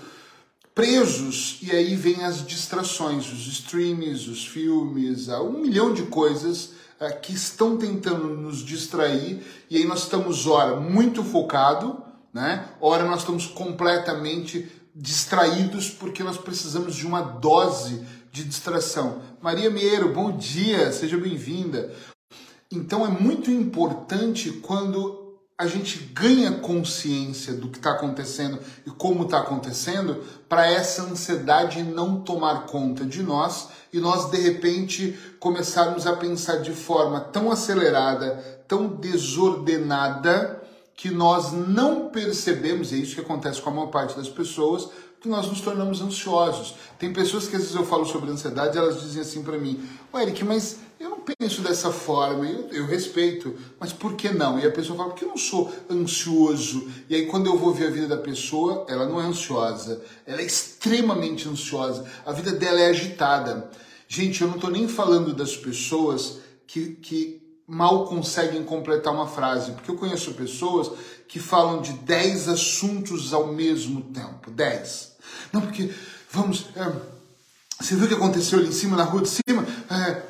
presos 0.73 1.59
e 1.61 1.69
aí 1.69 1.95
vem 1.95 2.23
as 2.23 2.45
distrações, 2.45 3.31
os 3.31 3.45
streams, 3.45 4.27
os 4.27 4.47
filmes, 4.47 5.27
um 5.27 5.59
milhão 5.59 5.93
de 5.93 6.03
coisas 6.03 6.71
é, 6.99 7.11
que 7.11 7.33
estão 7.33 7.77
tentando 7.77 8.27
nos 8.29 8.65
distrair 8.65 9.43
e 9.69 9.77
aí 9.77 9.85
nós 9.85 10.03
estamos 10.03 10.47
ora 10.47 10.79
muito 10.79 11.23
focado, 11.23 12.01
né? 12.33 12.69
Ora 12.79 13.03
nós 13.03 13.19
estamos 13.19 13.45
completamente 13.45 14.67
distraídos 14.95 15.89
porque 15.89 16.23
nós 16.23 16.37
precisamos 16.37 16.95
de 16.95 17.05
uma 17.05 17.21
dose 17.21 18.05
de 18.31 18.43
distração. 18.43 19.21
Maria 19.41 19.69
Meiro, 19.69 20.13
bom 20.13 20.35
dia, 20.35 20.91
seja 20.91 21.17
bem-vinda. 21.17 21.93
Então 22.71 23.05
é 23.05 23.09
muito 23.09 23.51
importante 23.51 24.51
quando 24.51 25.21
a 25.57 25.67
gente 25.67 25.99
ganha 26.11 26.53
consciência 26.53 27.53
do 27.53 27.69
que 27.69 27.77
está 27.77 27.91
acontecendo 27.91 28.57
e 28.83 28.89
como 28.89 29.25
está 29.25 29.39
acontecendo, 29.39 30.23
para 30.49 30.65
essa 30.65 31.03
ansiedade 31.03 31.83
não 31.83 32.21
tomar 32.21 32.65
conta 32.65 33.05
de 33.05 33.21
nós 33.21 33.69
e 33.93 33.99
nós 33.99 34.31
de 34.31 34.37
repente 34.37 35.15
começarmos 35.39 36.07
a 36.07 36.15
pensar 36.15 36.61
de 36.61 36.71
forma 36.71 37.19
tão 37.19 37.51
acelerada, 37.51 38.37
tão 38.67 38.87
desordenada, 38.87 40.60
que 41.01 41.09
nós 41.09 41.51
não 41.51 42.09
percebemos, 42.09 42.91
e 42.91 42.95
é 42.95 42.97
isso 42.99 43.15
que 43.15 43.21
acontece 43.21 43.59
com 43.59 43.71
a 43.71 43.73
maior 43.73 43.87
parte 43.87 44.15
das 44.15 44.29
pessoas, 44.29 44.87
que 45.19 45.27
nós 45.27 45.47
nos 45.47 45.59
tornamos 45.59 45.99
ansiosos. 45.99 46.75
Tem 46.99 47.11
pessoas 47.11 47.47
que 47.47 47.55
às 47.55 47.63
vezes 47.63 47.75
eu 47.75 47.83
falo 47.83 48.05
sobre 48.05 48.29
ansiedade, 48.29 48.77
elas 48.77 49.01
dizem 49.01 49.23
assim 49.23 49.41
para 49.41 49.57
mim: 49.57 49.83
"O 50.13 50.19
Eric, 50.19 50.45
mas 50.45 50.77
eu 50.99 51.09
não 51.09 51.21
penso 51.21 51.63
dessa 51.63 51.91
forma, 51.91 52.45
eu, 52.45 52.67
eu, 52.69 52.85
respeito, 52.85 53.55
mas 53.79 53.91
por 53.91 54.13
que 54.13 54.29
não?" 54.29 54.59
E 54.59 54.67
a 54.67 54.69
pessoa 54.69 54.95
fala: 54.95 55.09
"Porque 55.09 55.25
eu 55.25 55.29
não 55.29 55.37
sou 55.37 55.73
ansioso". 55.89 56.87
E 57.09 57.15
aí 57.15 57.25
quando 57.25 57.47
eu 57.47 57.57
vou 57.57 57.73
ver 57.73 57.87
a 57.87 57.89
vida 57.91 58.07
da 58.07 58.17
pessoa, 58.17 58.85
ela 58.87 59.07
não 59.07 59.19
é 59.19 59.25
ansiosa, 59.25 60.03
ela 60.23 60.39
é 60.39 60.45
extremamente 60.45 61.49
ansiosa. 61.49 62.05
A 62.23 62.31
vida 62.31 62.51
dela 62.51 62.79
é 62.79 62.91
agitada. 62.91 63.71
Gente, 64.07 64.43
eu 64.43 64.47
não 64.47 64.55
estou 64.57 64.69
nem 64.69 64.87
falando 64.87 65.33
das 65.33 65.57
pessoas 65.57 66.37
que, 66.67 66.89
que 66.93 67.40
mal 67.71 68.05
conseguem 68.05 68.65
completar 68.65 69.13
uma 69.13 69.25
frase, 69.25 69.71
porque 69.71 69.89
eu 69.89 69.95
conheço 69.95 70.33
pessoas 70.33 70.91
que 71.25 71.39
falam 71.39 71.81
de 71.81 71.93
10 71.93 72.49
assuntos 72.49 73.33
ao 73.33 73.47
mesmo 73.47 74.01
tempo. 74.01 74.51
10. 74.51 75.13
Não, 75.53 75.61
porque, 75.61 75.89
vamos, 76.29 76.65
é, 76.75 76.91
você 77.79 77.95
viu 77.95 78.03
o 78.03 78.07
que 78.09 78.13
aconteceu 78.13 78.59
ali 78.59 78.67
em 78.67 78.73
cima, 78.73 78.97
na 78.97 79.05
rua 79.05 79.21
de 79.21 79.29
cima? 79.29 79.65
É, 79.89 80.21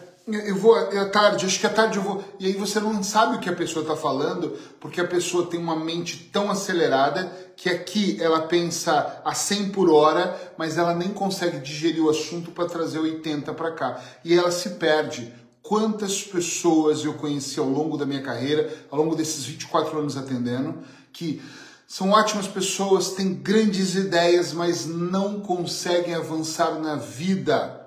eu 0.48 0.56
vou, 0.56 0.78
é 0.78 1.00
à 1.00 1.10
tarde, 1.10 1.48
acho 1.48 1.60
que 1.60 1.66
à 1.66 1.72
tarde 1.72 1.98
eu 1.98 2.04
vou. 2.04 2.24
E 2.40 2.46
aí 2.46 2.54
você 2.54 2.80
não 2.80 3.02
sabe 3.02 3.38
o 3.38 3.40
que 3.40 3.50
a 3.50 3.56
pessoa 3.56 3.82
está 3.82 3.96
falando, 3.96 4.56
porque 4.80 5.02
a 5.02 5.08
pessoa 5.08 5.48
tem 5.48 5.60
uma 5.60 5.76
mente 5.76 6.30
tão 6.32 6.52
acelerada 6.52 7.26
que 7.58 7.70
aqui 7.70 8.22
ela 8.22 8.42
pensa 8.42 9.20
a 9.26 9.34
100 9.34 9.70
por 9.72 9.90
hora, 9.90 10.54
mas 10.60 10.78
ela 10.78 10.94
nem 10.94 11.10
consegue 11.10 11.58
digerir 11.60 12.04
o 12.04 12.10
assunto 12.12 12.52
para 12.52 12.70
trazer 12.70 13.00
80 13.00 13.52
para 13.56 13.72
cá. 13.72 14.00
E 14.24 14.38
ela 14.38 14.52
se 14.52 14.70
perde. 14.72 15.41
Quantas 15.62 16.24
pessoas 16.24 17.06
eu 17.06 17.14
conheci 17.14 17.60
ao 17.60 17.70
longo 17.70 17.98
da 17.98 18.06
minha 18.06 18.22
carreira, 18.22 18.86
ao 18.90 19.00
longo 19.00 19.16
desses 19.16 19.46
24 19.46 20.00
anos 20.00 20.18
atendendo, 20.18 20.80
que 21.14 21.42
são 21.88 22.12
ótimas 22.12 22.48
pessoas, 22.48 23.10
têm 23.10 23.34
grandes 23.34 23.96
ideias, 23.96 24.54
mas 24.54 24.86
não 24.86 25.42
conseguem 25.42 26.16
avançar 26.16 26.80
na 26.80 26.96
vida. 26.96 27.82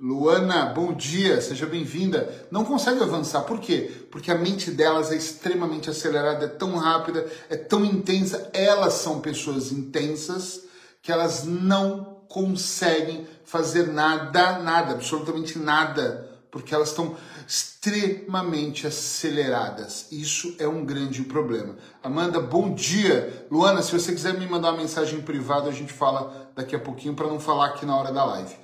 Luana, 0.00 0.66
bom 0.66 0.92
dia, 0.92 1.40
seja 1.40 1.64
bem-vinda. 1.64 2.46
Não 2.50 2.64
consegue 2.64 3.00
avançar, 3.00 3.42
por 3.42 3.60
quê? 3.60 3.90
Porque 4.10 4.30
a 4.30 4.36
mente 4.36 4.72
delas 4.72 5.12
é 5.12 5.16
extremamente 5.16 5.88
acelerada, 5.88 6.46
é 6.46 6.48
tão 6.48 6.76
rápida, 6.76 7.26
é 7.48 7.56
tão 7.56 7.84
intensa. 7.84 8.50
Elas 8.52 8.94
são 8.94 9.20
pessoas 9.20 9.70
intensas 9.70 10.64
que 11.00 11.12
elas 11.12 11.44
não 11.44 12.22
conseguem 12.28 13.24
fazer 13.44 13.86
nada, 13.86 14.58
nada, 14.58 14.94
absolutamente 14.94 15.58
nada, 15.60 16.28
porque 16.54 16.72
elas 16.72 16.90
estão 16.90 17.16
extremamente 17.48 18.86
aceleradas. 18.86 20.06
Isso 20.12 20.54
é 20.60 20.68
um 20.68 20.84
grande 20.84 21.22
problema. 21.24 21.74
Amanda, 22.00 22.38
bom 22.38 22.72
dia. 22.72 23.44
Luana, 23.50 23.82
se 23.82 23.90
você 23.90 24.12
quiser 24.12 24.38
me 24.38 24.46
mandar 24.46 24.70
uma 24.70 24.80
mensagem 24.80 25.20
privada, 25.20 25.68
a 25.68 25.72
gente 25.72 25.92
fala 25.92 26.52
daqui 26.54 26.76
a 26.76 26.78
pouquinho 26.78 27.12
para 27.12 27.26
não 27.26 27.40
falar 27.40 27.70
aqui 27.70 27.84
na 27.84 27.96
hora 27.96 28.12
da 28.12 28.24
live. 28.24 28.54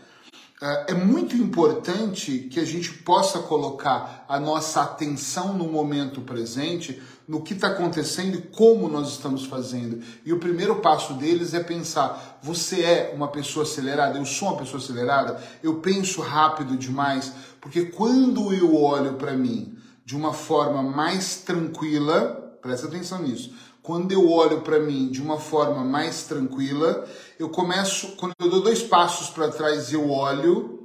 Ah, 0.62 0.86
é 0.86 0.94
muito 0.94 1.34
importante 1.34 2.48
que 2.48 2.60
a 2.60 2.64
gente 2.64 2.92
possa 2.92 3.40
colocar 3.40 4.24
a 4.28 4.38
nossa 4.38 4.82
atenção 4.82 5.52
no 5.52 5.64
momento 5.64 6.20
presente, 6.20 7.02
no 7.30 7.40
que 7.40 7.54
está 7.54 7.68
acontecendo 7.68 8.34
e 8.34 8.42
como 8.42 8.88
nós 8.88 9.10
estamos 9.10 9.44
fazendo. 9.46 10.02
E 10.24 10.32
o 10.32 10.40
primeiro 10.40 10.80
passo 10.80 11.14
deles 11.14 11.54
é 11.54 11.62
pensar: 11.62 12.40
você 12.42 12.82
é 12.82 13.12
uma 13.14 13.28
pessoa 13.28 13.64
acelerada? 13.64 14.18
Eu 14.18 14.26
sou 14.26 14.48
uma 14.48 14.56
pessoa 14.56 14.82
acelerada? 14.82 15.40
Eu 15.62 15.76
penso 15.76 16.20
rápido 16.20 16.76
demais? 16.76 17.32
Porque 17.60 17.84
quando 17.84 18.52
eu 18.52 18.74
olho 18.74 19.14
para 19.14 19.34
mim 19.34 19.78
de 20.04 20.16
uma 20.16 20.32
forma 20.32 20.82
mais 20.82 21.36
tranquila, 21.36 22.58
presta 22.60 22.88
atenção 22.88 23.22
nisso. 23.22 23.54
Quando 23.80 24.10
eu 24.10 24.28
olho 24.28 24.62
para 24.62 24.80
mim 24.80 25.08
de 25.08 25.22
uma 25.22 25.38
forma 25.38 25.84
mais 25.84 26.24
tranquila, 26.24 27.08
eu 27.38 27.48
começo, 27.48 28.16
quando 28.16 28.32
eu 28.40 28.50
dou 28.50 28.60
dois 28.60 28.82
passos 28.82 29.30
para 29.30 29.52
trás, 29.52 29.92
eu 29.92 30.10
olho. 30.10 30.80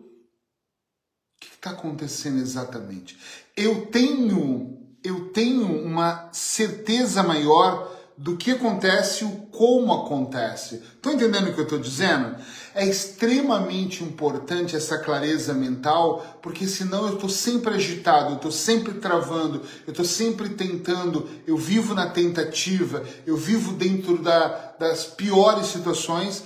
O 1.36 1.40
que 1.40 1.48
está 1.48 1.72
acontecendo 1.72 2.38
exatamente? 2.38 3.18
Eu 3.58 3.88
tenho, 3.88 4.85
eu 5.06 5.30
tenho 5.30 5.84
uma 5.84 6.30
certeza 6.32 7.22
maior 7.22 7.96
do 8.18 8.38
que 8.38 8.52
acontece 8.52 9.26
e 9.26 9.48
como 9.52 9.94
acontece. 9.94 10.76
Estão 10.76 11.14
entendendo 11.14 11.50
o 11.50 11.54
que 11.54 11.60
eu 11.60 11.66
estou 11.66 11.80
dizendo? 11.80 12.36
É 12.74 12.86
extremamente 12.86 14.04
importante 14.04 14.76
essa 14.76 14.98
clareza 14.98 15.54
mental, 15.54 16.40
porque 16.42 16.66
senão 16.66 17.08
eu 17.08 17.16
estou 17.16 17.30
sempre 17.30 17.74
agitado, 17.74 18.32
eu 18.32 18.36
estou 18.36 18.52
sempre 18.52 18.94
travando, 18.96 19.62
eu 19.86 19.92
estou 19.92 20.06
sempre 20.06 20.50
tentando, 20.50 21.28
eu 21.46 21.58
vivo 21.58 21.94
na 21.94 22.10
tentativa, 22.10 23.04
eu 23.26 23.36
vivo 23.36 23.74
dentro 23.74 24.18
da, 24.18 24.74
das 24.80 25.06
piores 25.06 25.68
situações. 25.68 26.44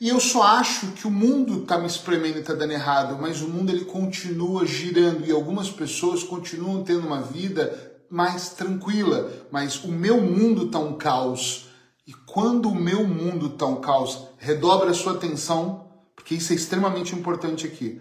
E 0.00 0.10
eu 0.10 0.20
só 0.20 0.42
acho 0.42 0.92
que 0.92 1.08
o 1.08 1.10
mundo 1.10 1.62
está 1.62 1.76
me 1.76 1.86
espremendo 1.86 2.36
e 2.36 2.40
está 2.40 2.54
dando 2.54 2.72
errado, 2.72 3.18
mas 3.20 3.42
o 3.42 3.48
mundo 3.48 3.70
ele 3.70 3.84
continua 3.84 4.64
girando 4.64 5.26
e 5.26 5.32
algumas 5.32 5.70
pessoas 5.70 6.22
continuam 6.22 6.84
tendo 6.84 7.04
uma 7.04 7.20
vida 7.20 7.87
mais 8.10 8.50
tranquila, 8.50 9.46
mas 9.50 9.82
o 9.84 9.88
meu 9.88 10.20
mundo 10.20 10.66
está 10.66 10.78
um 10.78 10.96
caos. 10.96 11.68
E 12.06 12.12
quando 12.12 12.70
o 12.70 12.74
meu 12.74 13.06
mundo 13.06 13.48
está 13.48 13.66
um 13.66 13.80
caos, 13.80 14.28
redobre 14.38 14.90
a 14.90 14.94
sua 14.94 15.12
atenção, 15.12 15.90
porque 16.16 16.34
isso 16.34 16.52
é 16.52 16.56
extremamente 16.56 17.14
importante 17.14 17.66
aqui. 17.66 18.00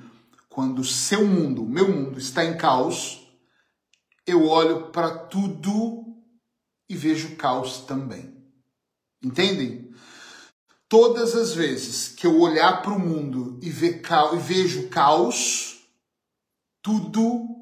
Quando 0.50 0.80
o 0.80 0.86
seu 0.86 1.26
mundo, 1.26 1.64
o 1.64 1.70
meu 1.70 1.92
mundo, 1.92 2.18
está 2.18 2.44
em 2.46 2.58
caos, 2.58 3.28
eu 4.26 4.48
olho 4.48 4.88
para 4.92 5.10
tudo 5.10 6.06
e 6.90 6.96
vejo 6.96 7.36
caos 7.36 7.82
também. 7.82 8.36
Entendem? 9.22 9.92
Todas 10.90 11.36
as 11.36 11.54
vezes 11.54 12.08
que 12.08 12.26
eu 12.26 12.40
olhar 12.40 12.82
para 12.82 12.94
o 12.94 13.00
mundo 13.00 13.60
e, 13.62 13.68
e 13.68 14.38
vejo 14.40 14.88
caos, 14.88 15.82
tudo 16.82 17.57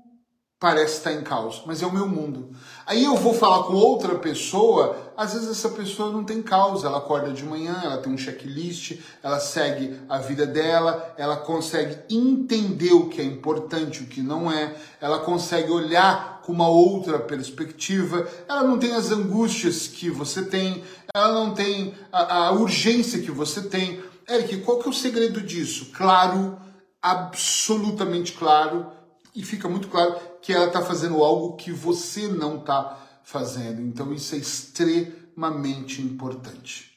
parece 0.66 0.98
estar 0.98 1.14
em 1.14 1.22
caos, 1.22 1.62
mas 1.68 1.84
é 1.84 1.86
o 1.86 1.94
meu 1.94 2.08
mundo. 2.08 2.50
Aí 2.88 3.04
eu 3.04 3.16
vou 3.16 3.36
falar 3.36 3.66
com 3.66 3.74
outra 3.74 4.16
pessoa, 4.16 4.98
às 5.16 5.34
vezes 5.34 5.48
essa 5.48 5.70
pessoa 5.70 6.12
não 6.12 6.24
tem 6.24 6.42
causa, 6.42 6.88
ela 6.88 6.98
acorda 6.98 7.32
de 7.32 7.44
manhã, 7.44 7.80
ela 7.84 8.00
tem 8.00 8.12
um 8.12 8.18
checklist, 8.18 9.00
ela 9.22 9.40
segue 9.40 9.96
a 10.10 10.18
vida 10.18 10.44
dela, 10.48 11.14
ela 11.20 11.38
consegue 11.38 12.00
entender 12.10 12.94
o 12.94 13.10
que 13.10 13.22
é 13.22 13.24
importante, 13.24 14.02
o 14.02 14.08
que 14.08 14.24
não 14.24 14.52
é, 14.52 14.76
ela 15.00 15.20
consegue 15.20 15.70
olhar 15.70 16.42
com 16.44 16.52
uma 16.52 16.68
outra 16.68 17.20
perspectiva, 17.20 18.28
ela 18.48 18.64
não 18.64 18.80
tem 18.80 18.96
as 18.96 19.12
angústias 19.12 19.86
que 19.86 20.10
você 20.10 20.42
tem, 20.46 20.84
ela 21.16 21.32
não 21.32 21.54
tem 21.54 21.94
a, 22.12 22.48
a 22.48 22.52
urgência 22.54 23.22
que 23.22 23.30
você 23.30 23.62
tem. 23.62 24.02
Eric, 24.28 24.58
qual 24.62 24.80
que 24.80 24.88
é 24.88 24.90
o 24.90 24.94
segredo 24.94 25.42
disso? 25.42 25.92
Claro, 25.94 26.58
absolutamente 27.04 28.34
claro, 28.34 28.96
e 29.36 29.44
fica 29.44 29.68
muito 29.68 29.90
claro 29.90 30.16
que 30.46 30.54
ela 30.54 30.68
está 30.68 30.80
fazendo 30.84 31.24
algo 31.24 31.56
que 31.56 31.72
você 31.72 32.28
não 32.28 32.60
está 32.60 33.00
fazendo. 33.24 33.82
Então 33.82 34.14
isso 34.14 34.36
é 34.36 34.38
extremamente 34.38 36.04
importante. 36.04 36.92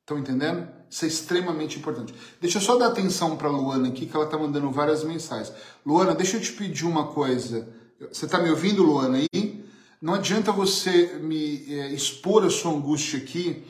Estão 0.00 0.16
entendendo? 0.16 0.68
Isso 0.88 1.04
é 1.04 1.08
extremamente 1.08 1.80
importante. 1.80 2.14
Deixa 2.40 2.58
eu 2.58 2.62
só 2.62 2.76
dar 2.76 2.86
atenção 2.86 3.36
para 3.36 3.48
Luana 3.48 3.88
aqui, 3.88 4.06
que 4.06 4.14
ela 4.14 4.26
está 4.26 4.38
mandando 4.38 4.70
várias 4.70 5.02
mensagens. 5.02 5.52
Luana, 5.84 6.14
deixa 6.14 6.36
eu 6.36 6.40
te 6.40 6.52
pedir 6.52 6.84
uma 6.84 7.08
coisa. 7.08 7.68
Você 8.12 8.26
está 8.26 8.38
me 8.38 8.48
ouvindo, 8.48 8.84
Luana, 8.84 9.18
aí? 9.18 9.64
Não 10.00 10.14
adianta 10.14 10.52
você 10.52 11.18
me 11.20 11.64
é, 11.68 11.88
expor 11.88 12.44
a 12.44 12.50
sua 12.50 12.70
angústia 12.70 13.18
aqui. 13.18 13.66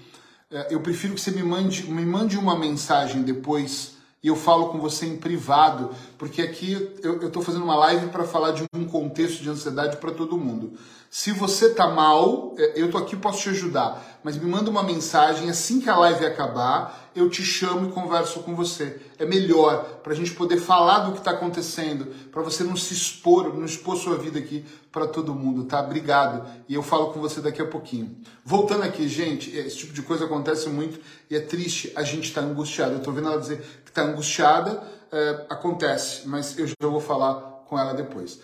É, 0.50 0.74
eu 0.74 0.80
prefiro 0.80 1.14
que 1.14 1.20
você 1.20 1.30
me 1.30 1.42
mande, 1.42 1.90
me 1.90 2.04
mande 2.04 2.36
uma 2.36 2.58
mensagem 2.58 3.22
depois 3.22 3.96
e 4.22 4.28
eu 4.28 4.36
falo 4.36 4.68
com 4.68 4.78
você 4.78 5.06
em 5.06 5.16
privado, 5.16 5.90
porque 6.16 6.40
aqui 6.40 6.72
eu 7.02 7.26
estou 7.26 7.42
fazendo 7.42 7.64
uma 7.64 7.74
live 7.74 8.08
para 8.08 8.24
falar 8.24 8.52
de 8.52 8.64
um 8.74 8.84
contexto 8.84 9.42
de 9.42 9.50
ansiedade 9.50 9.96
para 9.96 10.12
todo 10.12 10.38
mundo. 10.38 10.74
Se 11.14 11.30
você 11.30 11.68
tá 11.68 11.88
mal, 11.88 12.54
é, 12.56 12.72
eu 12.74 12.90
tô 12.90 12.96
aqui 12.96 13.14
posso 13.14 13.42
te 13.42 13.50
ajudar, 13.50 14.18
mas 14.24 14.38
me 14.38 14.50
manda 14.50 14.70
uma 14.70 14.82
mensagem 14.82 15.50
assim 15.50 15.78
que 15.78 15.90
a 15.90 15.94
live 15.94 16.24
acabar, 16.24 17.10
eu 17.14 17.28
te 17.28 17.42
chamo 17.42 17.86
e 17.86 17.92
converso 17.92 18.40
com 18.40 18.56
você. 18.56 18.98
É 19.18 19.26
melhor 19.26 20.00
para 20.02 20.14
a 20.14 20.16
gente 20.16 20.32
poder 20.32 20.56
falar 20.56 21.00
do 21.00 21.12
que 21.12 21.18
está 21.18 21.32
acontecendo, 21.32 22.06
para 22.30 22.40
você 22.40 22.64
não 22.64 22.74
se 22.76 22.94
expor, 22.94 23.54
não 23.54 23.66
expor 23.66 23.98
sua 23.98 24.16
vida 24.16 24.38
aqui 24.38 24.64
para 24.90 25.06
todo 25.06 25.34
mundo, 25.34 25.64
tá? 25.64 25.82
Obrigado. 25.82 26.48
E 26.66 26.72
eu 26.72 26.82
falo 26.82 27.12
com 27.12 27.20
você 27.20 27.42
daqui 27.42 27.60
a 27.60 27.66
pouquinho. 27.66 28.16
Voltando 28.42 28.84
aqui, 28.84 29.06
gente, 29.06 29.54
esse 29.54 29.76
tipo 29.76 29.92
de 29.92 30.00
coisa 30.00 30.24
acontece 30.24 30.70
muito 30.70 30.98
e 31.28 31.36
é 31.36 31.40
triste 31.40 31.92
a 31.94 32.02
gente 32.02 32.28
estar 32.28 32.40
tá 32.40 32.46
angustiado. 32.46 32.94
Eu 32.94 33.00
tô 33.00 33.12
vendo 33.12 33.28
ela 33.28 33.38
dizer 33.38 33.58
que 33.84 33.90
está 33.90 34.00
angustiada, 34.00 34.82
é, 35.12 35.44
acontece, 35.50 36.26
mas 36.26 36.58
eu 36.58 36.66
já 36.66 36.74
vou 36.80 37.00
falar 37.00 37.34
com 37.68 37.78
ela 37.78 37.92
depois. 37.92 38.40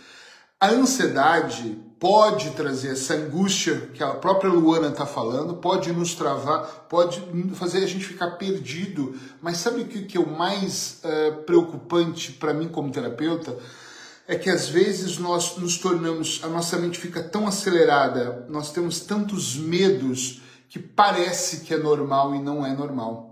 A 0.60 0.70
ansiedade 0.70 1.78
pode 2.00 2.50
trazer 2.50 2.90
essa 2.90 3.14
angústia 3.14 3.90
que 3.94 4.02
a 4.02 4.14
própria 4.14 4.50
Luana 4.50 4.88
está 4.88 5.06
falando, 5.06 5.54
pode 5.54 5.92
nos 5.92 6.16
travar, 6.16 6.86
pode 6.88 7.22
fazer 7.54 7.78
a 7.78 7.86
gente 7.86 8.04
ficar 8.04 8.32
perdido. 8.32 9.14
Mas 9.40 9.58
sabe 9.58 9.82
o 9.82 9.86
que, 9.86 10.16
é 10.16 10.20
o 10.20 10.26
mais 10.26 11.00
uh, 11.04 11.42
preocupante 11.44 12.32
para 12.32 12.52
mim 12.52 12.66
como 12.66 12.90
terapeuta? 12.90 13.56
É 14.26 14.34
que 14.34 14.50
às 14.50 14.68
vezes 14.68 15.16
nós 15.18 15.56
nos 15.58 15.78
tornamos, 15.78 16.40
a 16.42 16.48
nossa 16.48 16.76
mente 16.76 16.98
fica 16.98 17.22
tão 17.22 17.46
acelerada, 17.46 18.44
nós 18.48 18.72
temos 18.72 18.98
tantos 18.98 19.54
medos 19.54 20.42
que 20.68 20.80
parece 20.80 21.60
que 21.60 21.72
é 21.72 21.78
normal 21.78 22.34
e 22.34 22.40
não 22.40 22.66
é 22.66 22.74
normal. 22.74 23.27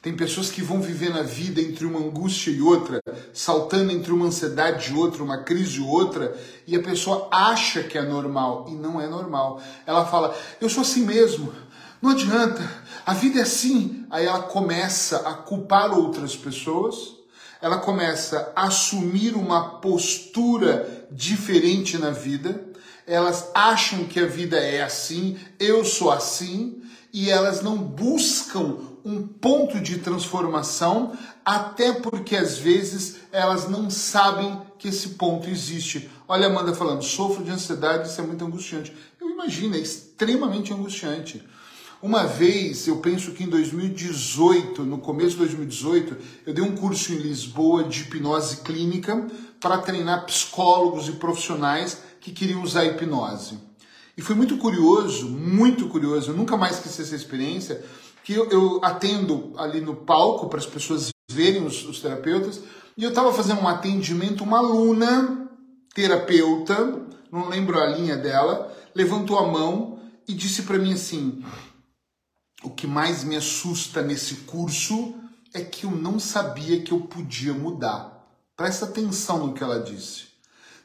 Tem 0.00 0.14
pessoas 0.14 0.48
que 0.48 0.62
vão 0.62 0.80
viver 0.80 1.10
na 1.10 1.22
vida 1.22 1.60
entre 1.60 1.84
uma 1.84 1.98
angústia 1.98 2.52
e 2.52 2.62
outra, 2.62 3.02
saltando 3.32 3.90
entre 3.90 4.12
uma 4.12 4.26
ansiedade 4.26 4.92
e 4.92 4.96
outra, 4.96 5.24
uma 5.24 5.38
crise 5.38 5.78
e 5.78 5.82
outra, 5.82 6.36
e 6.66 6.76
a 6.76 6.82
pessoa 6.82 7.28
acha 7.32 7.82
que 7.82 7.98
é 7.98 8.02
normal 8.02 8.66
e 8.68 8.74
não 8.74 9.00
é 9.00 9.08
normal. 9.08 9.60
Ela 9.84 10.06
fala: 10.06 10.36
"Eu 10.60 10.68
sou 10.68 10.82
assim 10.82 11.04
mesmo. 11.04 11.52
Não 12.00 12.10
adianta. 12.10 12.62
A 13.04 13.12
vida 13.12 13.40
é 13.40 13.42
assim". 13.42 14.06
Aí 14.08 14.24
ela 14.24 14.42
começa 14.42 15.28
a 15.28 15.34
culpar 15.34 15.92
outras 15.92 16.36
pessoas. 16.36 17.16
Ela 17.60 17.78
começa 17.78 18.52
a 18.54 18.68
assumir 18.68 19.34
uma 19.34 19.80
postura 19.80 21.08
diferente 21.10 21.98
na 21.98 22.10
vida. 22.10 22.64
Elas 23.04 23.50
acham 23.52 24.04
que 24.04 24.20
a 24.20 24.26
vida 24.26 24.58
é 24.58 24.82
assim, 24.82 25.36
eu 25.58 25.84
sou 25.84 26.10
assim, 26.10 26.82
e 27.12 27.30
elas 27.30 27.62
não 27.62 27.76
buscam 27.76 28.76
um 29.04 29.26
ponto 29.26 29.80
de 29.80 29.98
transformação, 29.98 31.16
até 31.44 31.92
porque 31.92 32.36
às 32.36 32.58
vezes 32.58 33.16
elas 33.32 33.68
não 33.68 33.88
sabem 33.88 34.60
que 34.78 34.88
esse 34.88 35.10
ponto 35.10 35.48
existe. 35.48 36.10
Olha 36.26 36.46
a 36.46 36.50
Amanda 36.50 36.74
falando, 36.74 37.02
sofro 37.02 37.42
de 37.42 37.50
ansiedade, 37.50 38.08
isso 38.08 38.20
é 38.20 38.24
muito 38.24 38.44
angustiante. 38.44 38.94
Eu 39.20 39.30
imagino, 39.30 39.74
é 39.74 39.78
extremamente 39.78 40.72
angustiante. 40.72 41.42
Uma 42.00 42.26
vez, 42.26 42.86
eu 42.86 42.98
penso 42.98 43.32
que 43.32 43.42
em 43.42 43.48
2018, 43.48 44.84
no 44.84 44.98
começo 44.98 45.30
de 45.30 45.38
2018, 45.38 46.16
eu 46.46 46.54
dei 46.54 46.62
um 46.62 46.76
curso 46.76 47.12
em 47.12 47.16
Lisboa 47.16 47.82
de 47.84 48.02
hipnose 48.02 48.58
clínica 48.58 49.26
para 49.58 49.78
treinar 49.78 50.24
psicólogos 50.26 51.08
e 51.08 51.12
profissionais 51.12 51.98
que 52.20 52.30
queriam 52.30 52.62
usar 52.62 52.84
hipnose. 52.84 53.58
E 54.18 54.20
foi 54.20 54.34
muito 54.34 54.58
curioso, 54.58 55.28
muito 55.28 55.88
curioso, 55.88 56.32
eu 56.32 56.36
nunca 56.36 56.56
mais 56.56 56.78
esqueci 56.78 57.02
essa 57.02 57.14
experiência, 57.14 57.84
que 58.24 58.32
eu, 58.32 58.50
eu 58.50 58.80
atendo 58.82 59.52
ali 59.56 59.80
no 59.80 59.94
palco 59.94 60.48
para 60.48 60.58
as 60.58 60.66
pessoas 60.66 61.10
verem 61.30 61.64
os, 61.64 61.84
os 61.84 62.00
terapeutas, 62.00 62.60
e 62.96 63.04
eu 63.04 63.10
estava 63.10 63.32
fazendo 63.32 63.60
um 63.60 63.68
atendimento, 63.68 64.42
uma 64.42 64.58
aluna 64.58 65.48
terapeuta, 65.94 67.06
não 67.30 67.48
lembro 67.48 67.78
a 67.80 67.86
linha 67.86 68.16
dela, 68.16 68.76
levantou 68.92 69.38
a 69.38 69.46
mão 69.46 70.00
e 70.26 70.34
disse 70.34 70.62
para 70.62 70.78
mim 70.78 70.94
assim: 70.94 71.44
o 72.64 72.70
que 72.70 72.88
mais 72.88 73.22
me 73.22 73.36
assusta 73.36 74.02
nesse 74.02 74.34
curso 74.38 75.14
é 75.54 75.60
que 75.60 75.86
eu 75.86 75.92
não 75.92 76.18
sabia 76.18 76.82
que 76.82 76.90
eu 76.90 77.02
podia 77.02 77.54
mudar. 77.54 78.26
Presta 78.56 78.84
atenção 78.84 79.46
no 79.46 79.54
que 79.54 79.62
ela 79.62 79.78
disse. 79.78 80.26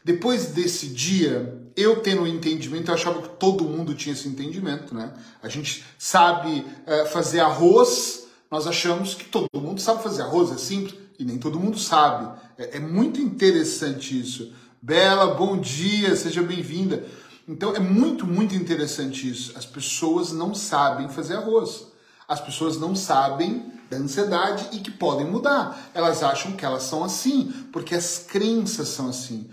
Depois 0.04 0.48
desse 0.48 0.88
dia, 0.88 1.58
eu 1.76 2.02
tendo 2.02 2.22
o 2.22 2.26
um 2.26 2.28
entendimento, 2.28 2.92
eu 2.92 2.96
achava 2.96 3.22
que 3.22 3.30
todo 3.38 3.63
mundo 3.63 3.96
tinha 3.96 4.13
esse 4.13 4.28
entendimento, 4.28 4.94
né? 4.94 5.13
A 5.42 5.48
gente 5.48 5.84
sabe 5.98 6.66
é, 6.86 7.06
fazer 7.06 7.39
arroz, 7.39 8.28
nós 8.52 8.68
achamos 8.68 9.16
que 9.16 9.26
todo 9.26 9.48
mundo 9.56 9.80
sabe 9.80 10.04
fazer 10.04 10.24
arroz, 10.24 10.52
é 10.52 10.58
simples, 10.58 10.96
e 11.18 11.24
nem 11.24 11.38
todo 11.38 11.60
mundo 11.60 11.80
sabe. 11.80 12.38
É, 12.58 12.78
é 12.78 12.80
muito 12.80 13.22
interessante 13.22 14.20
isso. 14.20 14.54
Bela, 14.82 15.36
bom 15.36 15.58
dia, 15.58 16.16
seja 16.16 16.44
bem-vinda. 16.44 17.06
Então 17.48 17.76
é 17.76 17.80
muito, 17.80 18.28
muito 18.28 18.56
interessante 18.56 19.30
isso. 19.30 19.58
As 19.58 19.66
pessoas 19.66 20.32
não 20.32 20.54
sabem 20.54 21.10
fazer 21.10 21.36
arroz. 21.36 21.88
As 22.28 22.39
pessoas 22.39 22.78
não 22.78 22.96
sabem 22.96 23.72
da 23.89 23.98
ansiedade 23.98 24.70
e 24.72 24.80
que 24.80 24.92
podem 24.92 25.26
mudar. 25.26 25.92
Elas 25.94 26.24
acham 26.24 26.54
que 26.54 26.66
elas 26.66 26.84
são 26.84 27.04
assim, 27.04 27.52
porque 27.72 27.96
as 27.96 28.20
crenças 28.20 28.89
são 28.89 29.10
assim. 29.10 29.50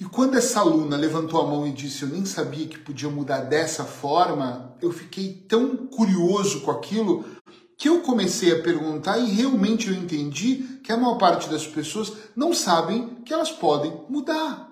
E 0.00 0.04
quando 0.04 0.36
essa 0.36 0.60
aluna 0.60 0.96
levantou 0.96 1.40
a 1.40 1.46
mão 1.46 1.66
e 1.66 1.72
disse 1.72 2.02
eu 2.02 2.08
nem 2.08 2.24
sabia 2.24 2.68
que 2.68 2.78
podia 2.78 3.08
mudar 3.08 3.40
dessa 3.40 3.84
forma, 3.84 4.76
eu 4.80 4.92
fiquei 4.92 5.32
tão 5.48 5.76
curioso 5.76 6.60
com 6.60 6.70
aquilo 6.70 7.24
que 7.76 7.88
eu 7.88 8.00
comecei 8.00 8.52
a 8.52 8.62
perguntar 8.62 9.18
e 9.18 9.30
realmente 9.30 9.88
eu 9.88 9.94
entendi 9.94 10.80
que 10.84 10.92
a 10.92 10.96
maior 10.96 11.16
parte 11.16 11.48
das 11.48 11.66
pessoas 11.66 12.12
não 12.36 12.54
sabem 12.54 13.16
que 13.24 13.32
elas 13.32 13.50
podem 13.50 13.92
mudar. 14.08 14.68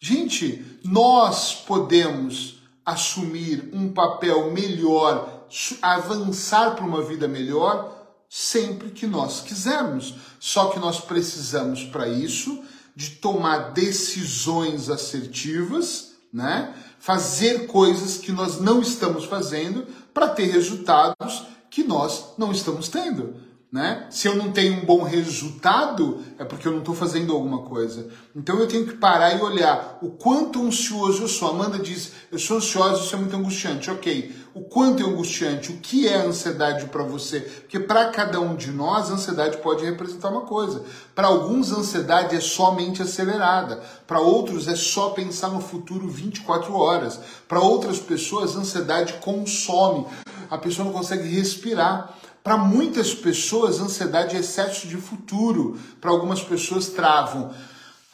Gente, 0.00 0.80
nós 0.84 1.54
podemos 1.54 2.62
assumir 2.84 3.70
um 3.72 3.92
papel 3.92 4.52
melhor, 4.52 5.46
avançar 5.80 6.74
para 6.74 6.84
uma 6.84 7.02
vida 7.02 7.28
melhor 7.28 8.00
sempre 8.28 8.90
que 8.90 9.06
nós 9.06 9.40
quisermos. 9.40 10.14
Só 10.40 10.70
que 10.70 10.80
nós 10.80 11.00
precisamos 11.00 11.84
para 11.84 12.08
isso 12.08 12.64
de 12.94 13.10
tomar 13.10 13.72
decisões 13.72 14.88
assertivas, 14.88 16.12
né? 16.32 16.74
Fazer 16.98 17.66
coisas 17.66 18.18
que 18.18 18.32
nós 18.32 18.60
não 18.60 18.80
estamos 18.80 19.24
fazendo 19.24 19.86
para 20.14 20.28
ter 20.28 20.46
resultados 20.46 21.44
que 21.70 21.82
nós 21.82 22.34
não 22.38 22.52
estamos 22.52 22.88
tendo. 22.88 23.34
Né? 23.72 24.06
Se 24.10 24.28
eu 24.28 24.36
não 24.36 24.52
tenho 24.52 24.74
um 24.74 24.84
bom 24.84 25.02
resultado, 25.02 26.22
é 26.38 26.44
porque 26.44 26.68
eu 26.68 26.72
não 26.72 26.80
estou 26.80 26.94
fazendo 26.94 27.32
alguma 27.32 27.62
coisa. 27.62 28.06
Então 28.36 28.58
eu 28.58 28.68
tenho 28.68 28.86
que 28.86 28.98
parar 28.98 29.34
e 29.34 29.40
olhar 29.40 29.98
o 30.02 30.10
quanto 30.10 30.62
ansioso 30.62 31.22
eu 31.22 31.28
sou. 31.28 31.48
Amanda 31.48 31.78
diz: 31.78 32.12
eu 32.30 32.38
sou 32.38 32.58
ansiosa, 32.58 33.02
isso 33.02 33.14
é 33.14 33.18
muito 33.18 33.34
angustiante. 33.34 33.90
Ok, 33.90 34.30
o 34.54 34.60
quanto 34.62 35.02
é 35.02 35.06
angustiante? 35.06 35.72
O 35.72 35.78
que 35.78 36.06
é 36.06 36.16
ansiedade 36.16 36.86
para 36.86 37.02
você? 37.02 37.40
Porque 37.40 37.80
para 37.80 38.10
cada 38.10 38.38
um 38.38 38.54
de 38.54 38.70
nós, 38.70 39.10
ansiedade 39.10 39.56
pode 39.58 39.82
representar 39.82 40.28
uma 40.28 40.42
coisa. 40.42 40.84
Para 41.14 41.28
alguns, 41.28 41.72
ansiedade 41.72 42.36
é 42.36 42.40
somente 42.40 43.00
acelerada. 43.00 43.82
Para 44.06 44.20
outros, 44.20 44.68
é 44.68 44.76
só 44.76 45.10
pensar 45.10 45.48
no 45.48 45.60
futuro 45.60 46.06
24 46.06 46.74
horas. 46.76 47.18
Para 47.48 47.60
outras 47.60 47.98
pessoas, 47.98 48.54
ansiedade 48.54 49.14
consome. 49.14 50.06
A 50.50 50.58
pessoa 50.58 50.84
não 50.84 50.92
consegue 50.92 51.26
respirar. 51.28 52.18
Para 52.44 52.58
muitas 52.58 53.14
pessoas, 53.14 53.80
ansiedade 53.80 54.36
é 54.36 54.40
excesso 54.40 54.86
de 54.86 54.96
futuro. 54.96 55.78
Para 55.98 56.10
algumas 56.10 56.42
pessoas, 56.42 56.88
travam. 56.88 57.52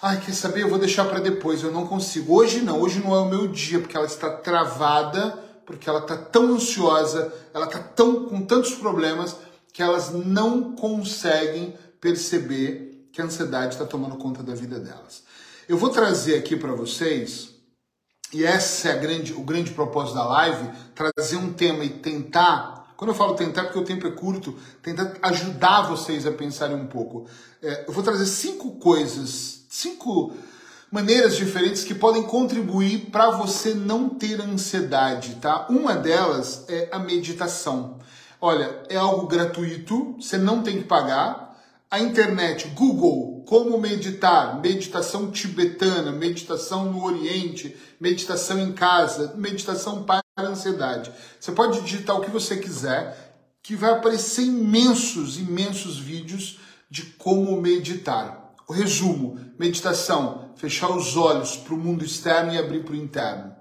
Ai, 0.01 0.21
quer 0.21 0.33
saber? 0.33 0.63
Eu 0.63 0.69
vou 0.69 0.79
deixar 0.79 1.07
para 1.07 1.19
depois. 1.19 1.65
Eu 1.65 1.73
não 1.73 1.85
consigo. 1.85 2.37
Hoje 2.37 2.61
não. 2.61 2.81
Hoje 2.81 3.01
não 3.01 3.13
é 3.13 3.19
o 3.19 3.29
meu 3.29 3.49
dia, 3.49 3.81
porque 3.81 3.97
ela 3.97 4.07
está 4.07 4.31
travada, 4.31 5.48
porque 5.69 5.87
ela 5.87 5.99
está 5.99 6.17
tão 6.17 6.55
ansiosa, 6.55 7.31
ela 7.53 7.67
está 7.67 7.79
tão 7.79 8.25
com 8.25 8.41
tantos 8.41 8.75
problemas 8.77 9.37
que 9.71 9.83
elas 9.83 10.15
não 10.15 10.75
conseguem 10.75 11.77
perceber 12.01 13.07
que 13.13 13.21
a 13.21 13.27
ansiedade 13.27 13.75
está 13.75 13.85
tomando 13.85 14.17
conta 14.17 14.43
da 14.43 14.55
vida 14.55 14.81
delas. 14.81 15.25
Eu 15.69 15.77
vou 15.77 15.91
trazer 15.91 16.39
aqui 16.39 16.57
para 16.57 16.73
vocês, 16.73 17.51
e 18.33 18.45
esse 18.45 18.89
é 18.89 18.97
grande, 18.97 19.35
o 19.35 19.43
grande 19.43 19.73
propósito 19.73 20.15
da 20.15 20.25
live, 20.25 20.71
trazer 20.95 21.37
um 21.37 21.53
tema 21.53 21.85
e 21.85 21.91
tentar 21.91 22.79
quando 22.97 23.11
eu 23.11 23.15
falo 23.15 23.35
tentar, 23.35 23.65
porque 23.65 23.79
o 23.79 23.85
tempo 23.85 24.09
é 24.09 24.11
curto, 24.11 24.57
tentar 24.83 25.13
ajudar 25.23 25.83
vocês 25.83 26.27
a 26.27 26.33
pensarem 26.33 26.75
um 26.75 26.89
pouco. 26.89 27.29
É, 27.63 27.85
eu 27.87 27.93
vou 27.93 28.03
trazer 28.03 28.27
cinco 28.27 28.73
coisas, 28.73 29.67
cinco 29.69 30.35
maneiras 30.91 31.37
diferentes 31.37 31.85
que 31.85 31.95
podem 31.95 32.23
contribuir 32.23 33.11
para 33.11 33.31
você 33.31 33.75
não 33.75 34.09
ter 34.09 34.41
ansiedade, 34.41 35.37
tá? 35.37 35.67
Uma 35.69 35.95
delas 35.95 36.65
é 36.69 36.89
a 36.91 36.99
meditação. 36.99 37.99
Olha, 38.41 38.83
é 38.89 38.97
algo 38.97 39.27
gratuito, 39.27 40.17
você 40.19 40.39
não 40.39 40.63
tem 40.63 40.79
que 40.79 40.85
pagar. 40.85 41.49
A 41.91 42.01
internet, 42.01 42.69
Google, 42.69 43.43
como 43.47 43.79
meditar, 43.79 44.61
meditação 44.61 45.31
tibetana, 45.31 46.13
meditação 46.13 46.93
no 46.93 47.03
Oriente, 47.03 47.75
meditação 47.99 48.59
em 48.59 48.73
casa, 48.73 49.35
meditação 49.37 50.05
para 50.05 50.23
ansiedade. 50.39 51.11
Você 51.41 51.53
pode 51.53 51.81
digitar 51.81 52.17
o 52.17 52.21
que 52.21 52.31
você 52.31 52.59
quiser, 52.59 53.35
que 53.63 53.75
vai 53.75 53.93
aparecer 53.93 54.43
imensos, 54.43 55.39
imensos 55.39 55.99
vídeos 55.99 56.59
de 56.91 57.03
como 57.03 57.61
meditar. 57.61 58.55
O 58.69 58.73
resumo: 58.73 59.41
meditação, 59.59 60.48
fechar 60.59 60.91
os 60.91 61.17
olhos 61.17 61.57
para 61.57 61.75
o 61.75 61.79
mundo 61.79 62.05
externo 62.05 62.53
e 62.53 62.59
abrir 62.59 62.85
para 62.85 62.93
o 62.93 62.97
interno. 62.97 63.57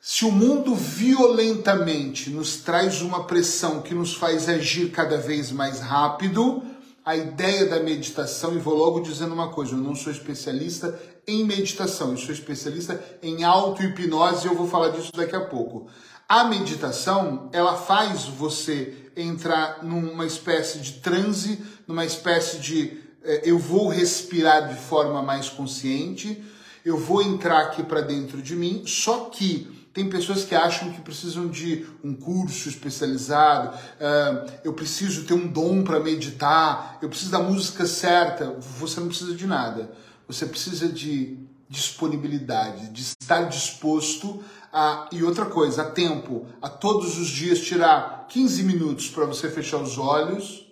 Se 0.00 0.24
o 0.24 0.30
mundo 0.30 0.74
violentamente 0.74 2.30
nos 2.30 2.58
traz 2.58 3.02
uma 3.02 3.24
pressão 3.24 3.82
que 3.82 3.94
nos 3.94 4.14
faz 4.14 4.48
agir 4.48 4.90
cada 4.90 5.16
vez 5.16 5.50
mais 5.50 5.80
rápido, 5.80 6.62
a 7.04 7.16
ideia 7.16 7.66
da 7.66 7.80
meditação, 7.80 8.54
e 8.54 8.58
vou 8.58 8.74
logo 8.74 9.00
dizendo 9.00 9.32
uma 9.32 9.48
coisa, 9.48 9.72
eu 9.72 9.78
não 9.78 9.94
sou 9.94 10.12
especialista 10.12 10.98
em 11.26 11.44
meditação, 11.44 12.10
eu 12.10 12.18
sou 12.18 12.32
especialista 12.32 13.02
em 13.22 13.44
auto-hipnose 13.44 14.46
e 14.46 14.50
eu 14.50 14.54
vou 14.54 14.68
falar 14.68 14.90
disso 14.90 15.10
daqui 15.14 15.34
a 15.34 15.46
pouco. 15.46 15.88
A 16.28 16.44
meditação, 16.44 17.48
ela 17.52 17.74
faz 17.74 18.24
você 18.24 19.10
entrar 19.16 19.82
numa 19.82 20.26
espécie 20.26 20.78
de 20.78 20.92
transe, 21.00 21.58
numa 21.86 22.04
espécie 22.04 22.58
de 22.58 23.07
eu 23.22 23.58
vou 23.58 23.88
respirar 23.88 24.68
de 24.68 24.80
forma 24.80 25.22
mais 25.22 25.48
consciente, 25.48 26.42
eu 26.84 26.96
vou 26.96 27.22
entrar 27.22 27.60
aqui 27.62 27.82
para 27.82 28.00
dentro 28.00 28.40
de 28.40 28.54
mim, 28.54 28.82
só 28.86 29.26
que 29.26 29.78
tem 29.98 30.08
pessoas 30.08 30.44
que 30.44 30.54
acham 30.54 30.92
que 30.92 31.00
precisam 31.00 31.48
de 31.48 31.84
um 32.04 32.14
curso 32.14 32.68
especializado, 32.68 33.76
uh, 33.76 34.52
eu 34.62 34.72
preciso 34.72 35.24
ter 35.24 35.34
um 35.34 35.48
dom 35.48 35.82
para 35.82 35.98
meditar, 35.98 36.98
eu 37.02 37.08
preciso 37.08 37.32
da 37.32 37.40
música 37.40 37.84
certa. 37.84 38.56
Você 38.78 39.00
não 39.00 39.08
precisa 39.08 39.34
de 39.34 39.44
nada. 39.44 39.90
Você 40.28 40.46
precisa 40.46 40.88
de 40.88 41.36
disponibilidade, 41.68 42.90
de 42.90 43.02
estar 43.02 43.48
disposto 43.48 44.40
a. 44.72 45.08
E 45.10 45.24
outra 45.24 45.46
coisa, 45.46 45.82
a 45.82 45.90
tempo, 45.90 46.46
a 46.62 46.68
todos 46.68 47.18
os 47.18 47.26
dias 47.26 47.58
tirar 47.58 48.26
15 48.28 48.62
minutos 48.62 49.08
para 49.08 49.24
você 49.24 49.50
fechar 49.50 49.78
os 49.78 49.98
olhos 49.98 50.67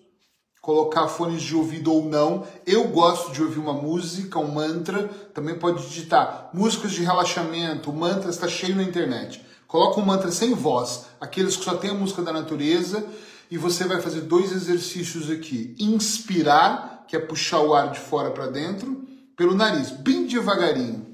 colocar 0.66 1.06
fones 1.06 1.42
de 1.42 1.54
ouvido 1.54 1.92
ou 1.92 2.04
não. 2.04 2.44
Eu 2.66 2.88
gosto 2.88 3.30
de 3.30 3.40
ouvir 3.40 3.60
uma 3.60 3.72
música, 3.72 4.40
um 4.40 4.50
mantra. 4.50 5.04
Também 5.32 5.56
pode 5.56 5.86
digitar 5.86 6.50
músicas 6.52 6.90
de 6.90 7.04
relaxamento, 7.04 7.92
mantra 7.92 8.28
está 8.28 8.48
cheio 8.48 8.74
na 8.74 8.82
internet. 8.82 9.46
Coloca 9.68 10.00
um 10.00 10.04
mantra 10.04 10.32
sem 10.32 10.54
voz, 10.54 11.06
aqueles 11.20 11.56
que 11.56 11.62
só 11.62 11.76
tem 11.76 11.90
a 11.90 11.94
música 11.94 12.20
da 12.20 12.32
natureza, 12.32 13.06
e 13.48 13.56
você 13.56 13.84
vai 13.84 14.00
fazer 14.00 14.22
dois 14.22 14.50
exercícios 14.50 15.30
aqui. 15.30 15.76
Inspirar, 15.78 17.04
que 17.06 17.14
é 17.14 17.20
puxar 17.20 17.60
o 17.60 17.72
ar 17.72 17.92
de 17.92 18.00
fora 18.00 18.32
para 18.32 18.48
dentro, 18.48 19.06
pelo 19.36 19.54
nariz, 19.54 19.90
bem 19.92 20.26
devagarinho. 20.26 21.06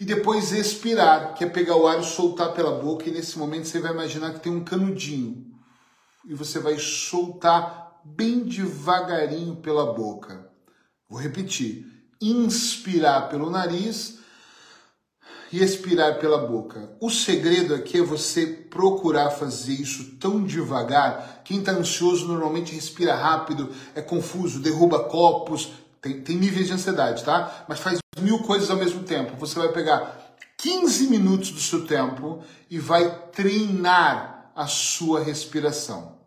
E 0.00 0.04
depois 0.04 0.50
expirar, 0.50 1.34
que 1.34 1.44
é 1.44 1.48
pegar 1.48 1.76
o 1.76 1.86
ar 1.86 2.00
e 2.00 2.04
soltar 2.04 2.54
pela 2.54 2.72
boca, 2.72 3.08
e 3.08 3.12
nesse 3.12 3.38
momento 3.38 3.68
você 3.68 3.78
vai 3.78 3.92
imaginar 3.92 4.32
que 4.32 4.40
tem 4.40 4.52
um 4.52 4.64
canudinho. 4.64 5.46
E 6.26 6.34
você 6.34 6.58
vai 6.58 6.76
soltar 6.76 7.89
bem 8.04 8.44
devagarinho 8.44 9.56
pela 9.56 9.92
boca. 9.92 10.50
Vou 11.08 11.20
repetir: 11.20 11.86
inspirar 12.20 13.28
pelo 13.28 13.50
nariz 13.50 14.18
e 15.52 15.62
expirar 15.62 16.18
pela 16.18 16.38
boca. 16.38 16.92
O 17.00 17.10
segredo 17.10 17.74
aqui 17.74 17.98
é 17.98 18.02
você 18.02 18.46
procurar 18.46 19.30
fazer 19.30 19.72
isso 19.72 20.16
tão 20.16 20.44
devagar. 20.44 21.42
Quem 21.44 21.58
está 21.58 21.72
ansioso 21.72 22.28
normalmente 22.28 22.74
respira 22.74 23.14
rápido, 23.14 23.70
é 23.94 24.00
confuso, 24.00 24.60
derruba 24.60 25.04
copos, 25.04 25.72
tem, 26.00 26.20
tem 26.20 26.36
níveis 26.36 26.68
de 26.68 26.72
ansiedade, 26.72 27.24
tá? 27.24 27.64
Mas 27.68 27.80
faz 27.80 27.98
mil 28.20 28.40
coisas 28.40 28.70
ao 28.70 28.76
mesmo 28.76 29.02
tempo. 29.02 29.36
Você 29.36 29.58
vai 29.58 29.72
pegar 29.72 30.36
15 30.56 31.08
minutos 31.08 31.50
do 31.50 31.60
seu 31.60 31.86
tempo 31.86 32.42
e 32.70 32.78
vai 32.78 33.28
treinar 33.32 34.52
a 34.54 34.66
sua 34.66 35.20
respiração. 35.20 36.19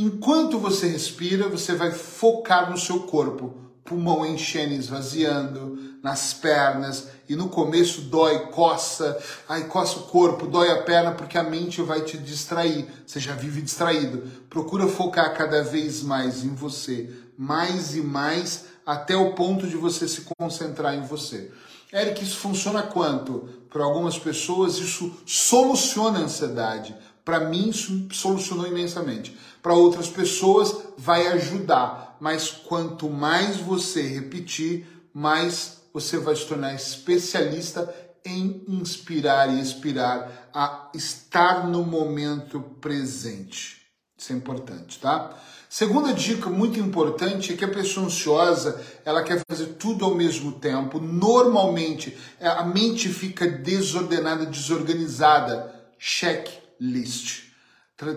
Enquanto 0.00 0.60
você 0.60 0.86
respira, 0.86 1.48
você 1.48 1.74
vai 1.74 1.90
focar 1.90 2.70
no 2.70 2.78
seu 2.78 3.00
corpo. 3.00 3.52
Pulmão 3.84 4.24
enchendo, 4.24 4.74
esvaziando, 4.74 5.76
nas 6.00 6.32
pernas. 6.32 7.08
E 7.28 7.34
no 7.34 7.48
começo 7.48 8.02
dói, 8.02 8.46
coça, 8.52 9.18
ai, 9.48 9.64
coça 9.64 9.98
o 9.98 10.02
corpo, 10.04 10.46
dói 10.46 10.70
a 10.70 10.82
perna, 10.84 11.10
porque 11.10 11.36
a 11.36 11.42
mente 11.42 11.82
vai 11.82 12.02
te 12.02 12.16
distrair. 12.16 12.86
Você 13.04 13.18
já 13.18 13.34
vive 13.34 13.60
distraído. 13.60 14.22
Procura 14.48 14.86
focar 14.86 15.36
cada 15.36 15.64
vez 15.64 16.00
mais 16.00 16.44
em 16.44 16.54
você. 16.54 17.10
Mais 17.36 17.96
e 17.96 18.00
mais, 18.00 18.66
até 18.86 19.16
o 19.16 19.34
ponto 19.34 19.66
de 19.66 19.76
você 19.76 20.06
se 20.06 20.24
concentrar 20.38 20.94
em 20.94 21.02
você. 21.02 21.50
Eric, 21.92 22.22
isso 22.22 22.36
funciona 22.36 22.84
quanto? 22.84 23.48
Para 23.68 23.82
algumas 23.82 24.16
pessoas, 24.16 24.78
isso 24.78 25.12
soluciona 25.26 26.20
a 26.20 26.22
ansiedade. 26.22 26.94
Para 27.24 27.40
mim, 27.40 27.70
isso 27.70 28.06
solucionou 28.12 28.66
imensamente 28.66 29.36
para 29.68 29.76
outras 29.76 30.08
pessoas 30.08 30.74
vai 30.96 31.26
ajudar, 31.26 32.16
mas 32.18 32.48
quanto 32.50 33.10
mais 33.10 33.58
você 33.58 34.00
repetir, 34.00 34.86
mais 35.12 35.82
você 35.92 36.16
vai 36.16 36.34
se 36.34 36.46
tornar 36.46 36.72
especialista 36.72 37.94
em 38.24 38.64
inspirar 38.66 39.54
e 39.54 39.60
expirar, 39.60 40.48
a 40.54 40.88
estar 40.94 41.68
no 41.68 41.84
momento 41.84 42.60
presente. 42.80 43.82
Isso 44.16 44.32
é 44.32 44.36
importante, 44.36 44.98
tá? 45.00 45.36
Segunda 45.68 46.14
dica 46.14 46.48
muito 46.48 46.80
importante 46.80 47.52
é 47.52 47.56
que 47.58 47.64
a 47.66 47.68
pessoa 47.68 48.06
ansiosa, 48.06 48.82
ela 49.04 49.22
quer 49.22 49.42
fazer 49.46 49.74
tudo 49.74 50.02
ao 50.02 50.14
mesmo 50.14 50.52
tempo. 50.52 50.98
Normalmente, 50.98 52.16
a 52.40 52.64
mente 52.64 53.10
fica 53.10 53.46
desordenada, 53.46 54.46
desorganizada. 54.46 55.74
Checklist. 55.98 57.47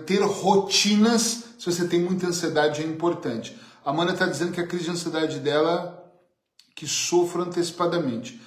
Ter 0.06 0.22
rotinas, 0.22 1.44
se 1.58 1.66
você 1.66 1.88
tem 1.88 2.02
muita 2.02 2.28
ansiedade, 2.28 2.84
é 2.84 2.86
importante. 2.86 3.58
A 3.84 3.90
Amanda 3.90 4.14
está 4.14 4.28
dizendo 4.28 4.52
que 4.52 4.62
a 4.62 4.68
crise 4.68 4.84
de 4.84 4.92
ansiedade 4.92 5.40
dela, 5.40 6.06
que 6.76 6.88
sofre 6.88 7.42
antecipadamente. 7.42 8.40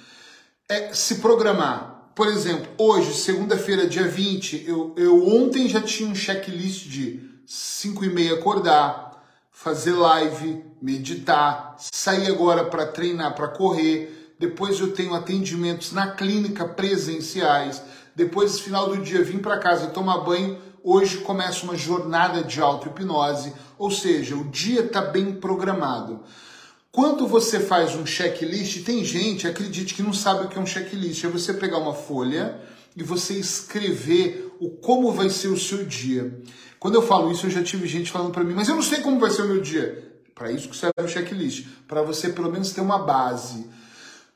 É 0.69 0.93
se 0.93 1.15
programar. 1.15 2.11
Por 2.15 2.29
exemplo, 2.29 2.71
hoje, 2.77 3.13
segunda-feira, 3.13 3.85
dia 3.85 4.07
20, 4.07 4.63
eu, 4.65 4.95
eu 4.95 5.27
ontem 5.27 5.67
já 5.67 5.81
tinha 5.81 6.09
um 6.09 6.15
checklist 6.15 6.87
de 6.87 7.29
5 7.45 8.05
e 8.05 8.09
meia 8.09 8.35
acordar, 8.35 9.21
fazer 9.51 9.91
live, 9.91 10.63
meditar, 10.81 11.75
sair 11.77 12.27
agora 12.27 12.63
para 12.63 12.85
treinar, 12.85 13.35
para 13.35 13.49
correr. 13.49 14.33
Depois 14.39 14.79
eu 14.79 14.93
tenho 14.93 15.13
atendimentos 15.13 15.91
na 15.91 16.11
clínica 16.11 16.65
presenciais. 16.65 17.81
Depois, 18.15 18.53
no 18.53 18.59
final 18.59 18.87
do 18.87 19.03
dia, 19.03 19.21
vim 19.21 19.39
para 19.39 19.59
casa 19.59 19.87
tomar 19.87 20.19
banho 20.19 20.63
Hoje 20.87 21.17
começa 21.17 21.63
uma 21.63 21.75
jornada 21.75 22.43
de 22.43 22.61
auto-hipnose, 22.61 23.51
ou 23.75 23.89
seja, 23.89 24.35
o 24.35 24.43
dia 24.43 24.81
está 24.81 25.01
bem 25.01 25.33
programado. 25.33 26.19
Quando 26.91 27.27
você 27.27 27.59
faz 27.59 27.95
um 27.95 28.05
checklist, 28.05 28.83
tem 28.83 29.03
gente, 29.03 29.47
acredite, 29.47 29.95
que 29.95 30.03
não 30.03 30.13
sabe 30.13 30.45
o 30.45 30.47
que 30.47 30.59
é 30.59 30.61
um 30.61 30.65
checklist. 30.67 31.23
É 31.23 31.27
você 31.27 31.55
pegar 31.55 31.79
uma 31.79 31.95
folha 31.95 32.61
e 32.95 33.01
você 33.01 33.33
escrever 33.33 34.55
o 34.59 34.69
como 34.69 35.11
vai 35.11 35.31
ser 35.31 35.47
o 35.47 35.57
seu 35.57 35.83
dia. 35.83 36.39
Quando 36.79 36.93
eu 36.93 37.01
falo 37.01 37.31
isso, 37.31 37.47
eu 37.47 37.49
já 37.49 37.63
tive 37.63 37.87
gente 37.87 38.11
falando 38.11 38.31
para 38.31 38.43
mim, 38.43 38.53
mas 38.53 38.67
eu 38.67 38.75
não 38.75 38.83
sei 38.83 39.01
como 39.01 39.19
vai 39.19 39.31
ser 39.31 39.41
o 39.41 39.47
meu 39.47 39.63
dia. 39.63 40.07
Para 40.35 40.51
isso 40.51 40.69
que 40.69 40.77
serve 40.77 40.93
o 41.03 41.07
checklist, 41.07 41.65
para 41.87 42.03
você 42.03 42.29
pelo 42.29 42.51
menos 42.51 42.71
ter 42.71 42.81
uma 42.81 42.99
base. 42.99 43.67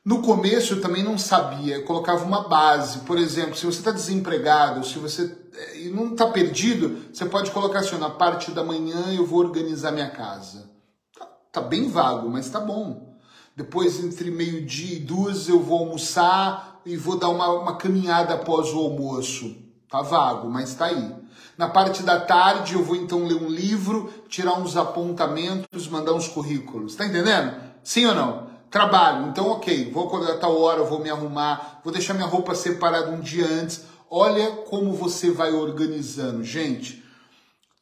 No 0.04 0.20
começo 0.20 0.74
eu 0.74 0.80
também 0.80 1.04
não 1.04 1.16
sabia, 1.16 1.76
eu 1.76 1.84
colocava 1.84 2.24
uma 2.24 2.48
base. 2.48 3.00
Por 3.00 3.18
exemplo, 3.18 3.54
se 3.54 3.64
você 3.64 3.78
está 3.78 3.92
desempregado, 3.92 4.84
se 4.84 4.98
você 4.98 5.32
é, 5.54 5.88
não 5.90 6.12
está 6.12 6.26
perdido, 6.26 6.96
você 7.12 7.26
pode 7.26 7.50
colocar 7.50 7.80
assim: 7.80 7.98
na 7.98 8.10
parte 8.10 8.50
da 8.50 8.64
manhã 8.64 9.12
eu 9.14 9.26
vou 9.26 9.40
organizar 9.40 9.92
minha 9.92 10.10
casa. 10.10 10.70
Tá, 11.18 11.26
tá 11.52 11.60
bem 11.60 11.88
vago, 11.88 12.28
mas 12.28 12.48
tá 12.50 12.60
bom. 12.60 13.10
Depois, 13.56 14.02
entre 14.02 14.30
meio-dia 14.30 14.96
e 14.96 15.00
duas, 15.00 15.48
eu 15.48 15.60
vou 15.60 15.80
almoçar 15.80 16.80
e 16.86 16.96
vou 16.96 17.18
dar 17.18 17.28
uma, 17.28 17.48
uma 17.48 17.76
caminhada 17.76 18.34
após 18.34 18.72
o 18.72 18.78
almoço. 18.78 19.56
Tá 19.90 20.02
vago, 20.02 20.48
mas 20.48 20.74
tá 20.74 20.86
aí. 20.86 21.14
Na 21.58 21.68
parte 21.68 22.02
da 22.02 22.18
tarde, 22.18 22.74
eu 22.74 22.82
vou 22.82 22.96
então 22.96 23.26
ler 23.26 23.34
um 23.34 23.48
livro, 23.48 24.10
tirar 24.28 24.54
uns 24.54 24.76
apontamentos, 24.76 25.88
mandar 25.88 26.14
uns 26.14 26.28
currículos. 26.28 26.94
Tá 26.94 27.04
entendendo? 27.04 27.54
Sim 27.82 28.06
ou 28.06 28.14
não? 28.14 28.50
Trabalho, 28.70 29.26
então 29.26 29.48
ok, 29.48 29.90
vou 29.90 30.06
acordar 30.06 30.38
tal 30.38 30.58
hora, 30.58 30.84
vou 30.84 31.00
me 31.00 31.10
arrumar, 31.10 31.80
vou 31.82 31.92
deixar 31.92 32.14
minha 32.14 32.26
roupa 32.26 32.54
separada 32.54 33.10
um 33.10 33.20
dia 33.20 33.44
antes. 33.44 33.84
Olha 34.12 34.50
como 34.62 34.92
você 34.92 35.30
vai 35.30 35.52
organizando. 35.52 36.42
Gente, 36.42 37.04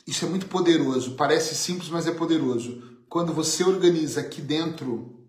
isso 0.06 0.26
é 0.26 0.28
muito 0.28 0.46
poderoso. 0.46 1.12
Parece 1.12 1.54
simples, 1.54 1.88
mas 1.88 2.06
é 2.06 2.12
poderoso. 2.12 2.82
Quando 3.08 3.32
você 3.32 3.64
organiza 3.64 4.20
aqui 4.20 4.42
dentro, 4.42 5.26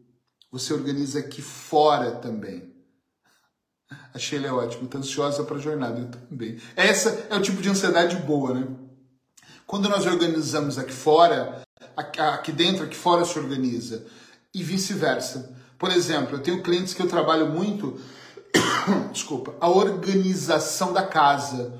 você 0.51 0.73
organiza 0.73 1.19
aqui 1.19 1.41
fora 1.41 2.11
também. 2.11 2.73
Achei 4.13 4.37
ele 4.37 4.49
ótimo, 4.49 4.89
tá 4.89 4.97
ansiosa 4.97 5.43
para 5.45 5.55
a 5.55 5.59
jornada, 5.59 6.01
eu 6.01 6.07
também. 6.09 6.59
Essa 6.75 7.27
é 7.29 7.35
o 7.35 7.41
tipo 7.41 7.61
de 7.61 7.69
ansiedade 7.69 8.17
boa, 8.17 8.53
né? 8.53 8.67
Quando 9.65 9.87
nós 9.87 10.05
organizamos 10.05 10.77
aqui 10.77 10.91
fora, 10.91 11.61
aqui 11.95 12.51
dentro, 12.51 12.83
aqui 12.83 12.95
fora 12.95 13.23
se 13.23 13.39
organiza. 13.39 14.05
E 14.53 14.63
vice-versa. 14.63 15.55
Por 15.77 15.91
exemplo, 15.91 16.35
eu 16.35 16.43
tenho 16.43 16.61
clientes 16.61 16.93
que 16.93 17.01
eu 17.01 17.07
trabalho 17.07 17.47
muito, 17.47 17.97
desculpa, 19.11 19.53
a 19.59 19.69
organização 19.69 20.93
da 20.93 21.03
casa. 21.03 21.73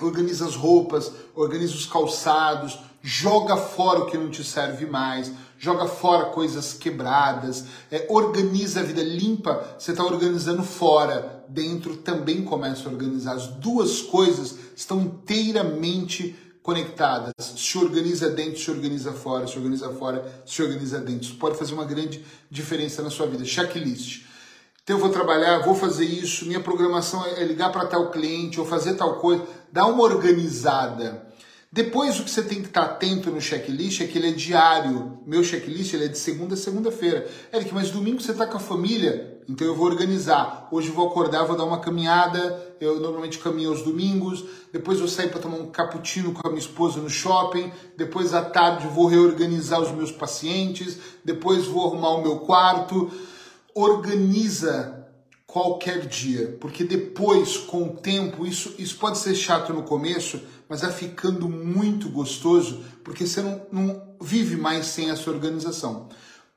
Organiza 0.00 0.46
as 0.46 0.56
roupas, 0.56 1.12
organiza 1.34 1.74
os 1.74 1.84
calçados, 1.84 2.78
joga 3.02 3.56
fora 3.56 4.00
o 4.00 4.06
que 4.06 4.16
não 4.16 4.30
te 4.30 4.42
serve 4.42 4.86
mais, 4.86 5.30
joga 5.58 5.86
fora 5.86 6.30
coisas 6.30 6.72
quebradas, 6.72 7.64
é, 7.90 8.06
organiza 8.08 8.80
a 8.80 8.82
vida 8.82 9.02
limpa, 9.02 9.76
você 9.78 9.90
está 9.90 10.02
organizando 10.02 10.62
fora, 10.62 11.44
dentro 11.48 11.98
também 11.98 12.42
começa 12.42 12.88
a 12.88 12.92
organizar. 12.92 13.34
As 13.34 13.46
duas 13.46 14.00
coisas 14.00 14.56
estão 14.74 15.02
inteiramente 15.02 16.34
conectadas. 16.62 17.32
Se 17.38 17.78
organiza 17.78 18.30
dentro, 18.30 18.60
se 18.60 18.70
organiza 18.70 19.12
fora, 19.12 19.46
se 19.46 19.56
organiza 19.56 19.90
fora, 19.90 20.42
se 20.46 20.62
organiza 20.62 20.98
dentro. 20.98 21.24
Isso 21.24 21.36
pode 21.36 21.58
fazer 21.58 21.74
uma 21.74 21.84
grande 21.84 22.24
diferença 22.50 23.02
na 23.02 23.10
sua 23.10 23.26
vida. 23.26 23.44
Checklist. 23.44 24.29
Então 24.90 24.98
eu 24.98 25.04
vou 25.04 25.12
trabalhar, 25.12 25.60
vou 25.60 25.76
fazer 25.76 26.04
isso, 26.04 26.46
minha 26.46 26.58
programação 26.58 27.24
é 27.24 27.44
ligar 27.44 27.70
para 27.70 27.86
tal 27.86 28.10
cliente 28.10 28.58
ou 28.58 28.66
fazer 28.66 28.94
tal 28.94 29.20
coisa. 29.20 29.46
Dá 29.70 29.86
uma 29.86 30.02
organizada. 30.02 31.28
Depois, 31.70 32.18
o 32.18 32.24
que 32.24 32.30
você 32.30 32.42
tem 32.42 32.60
que 32.60 32.66
estar 32.66 32.82
atento 32.82 33.30
no 33.30 33.40
checklist 33.40 34.00
é 34.00 34.08
que 34.08 34.18
ele 34.18 34.30
é 34.30 34.32
diário. 34.32 35.20
Meu 35.24 35.44
checklist 35.44 35.94
ele 35.94 36.06
é 36.06 36.08
de 36.08 36.18
segunda 36.18 36.54
a 36.54 36.56
segunda-feira. 36.56 37.24
Eric, 37.54 37.72
mas 37.72 37.92
domingo 37.92 38.20
você 38.20 38.32
está 38.32 38.48
com 38.48 38.56
a 38.56 38.60
família, 38.60 39.40
então 39.48 39.64
eu 39.64 39.76
vou 39.76 39.86
organizar. 39.86 40.66
Hoje 40.72 40.88
eu 40.88 40.94
vou 40.94 41.06
acordar, 41.06 41.44
vou 41.44 41.56
dar 41.56 41.66
uma 41.66 41.78
caminhada. 41.78 42.74
Eu 42.80 42.98
normalmente 42.98 43.38
caminho 43.38 43.70
aos 43.70 43.82
domingos. 43.82 44.44
Depois 44.72 44.98
vou 44.98 45.06
sair 45.06 45.28
para 45.28 45.38
tomar 45.38 45.58
um 45.58 45.70
cappuccino 45.70 46.32
com 46.32 46.48
a 46.48 46.50
minha 46.50 46.60
esposa 46.60 47.00
no 47.00 47.08
shopping. 47.08 47.70
Depois 47.96 48.34
à 48.34 48.42
tarde 48.42 48.88
vou 48.88 49.06
reorganizar 49.06 49.80
os 49.80 49.92
meus 49.92 50.10
pacientes. 50.10 50.98
Depois 51.24 51.66
vou 51.66 51.86
arrumar 51.86 52.10
o 52.16 52.22
meu 52.22 52.40
quarto. 52.40 53.08
Organiza 53.74 55.00
qualquer 55.46 56.06
dia, 56.06 56.56
porque 56.60 56.84
depois, 56.84 57.56
com 57.56 57.84
o 57.84 57.96
tempo, 57.96 58.46
isso, 58.46 58.74
isso 58.78 58.96
pode 58.96 59.18
ser 59.18 59.34
chato 59.34 59.72
no 59.72 59.82
começo, 59.82 60.40
mas 60.68 60.82
vai 60.82 60.92
ficando 60.92 61.48
muito 61.48 62.08
gostoso, 62.08 62.84
porque 63.02 63.26
você 63.26 63.42
não, 63.42 63.66
não 63.72 64.14
vive 64.20 64.56
mais 64.56 64.86
sem 64.86 65.10
essa 65.10 65.28
organização. 65.28 66.08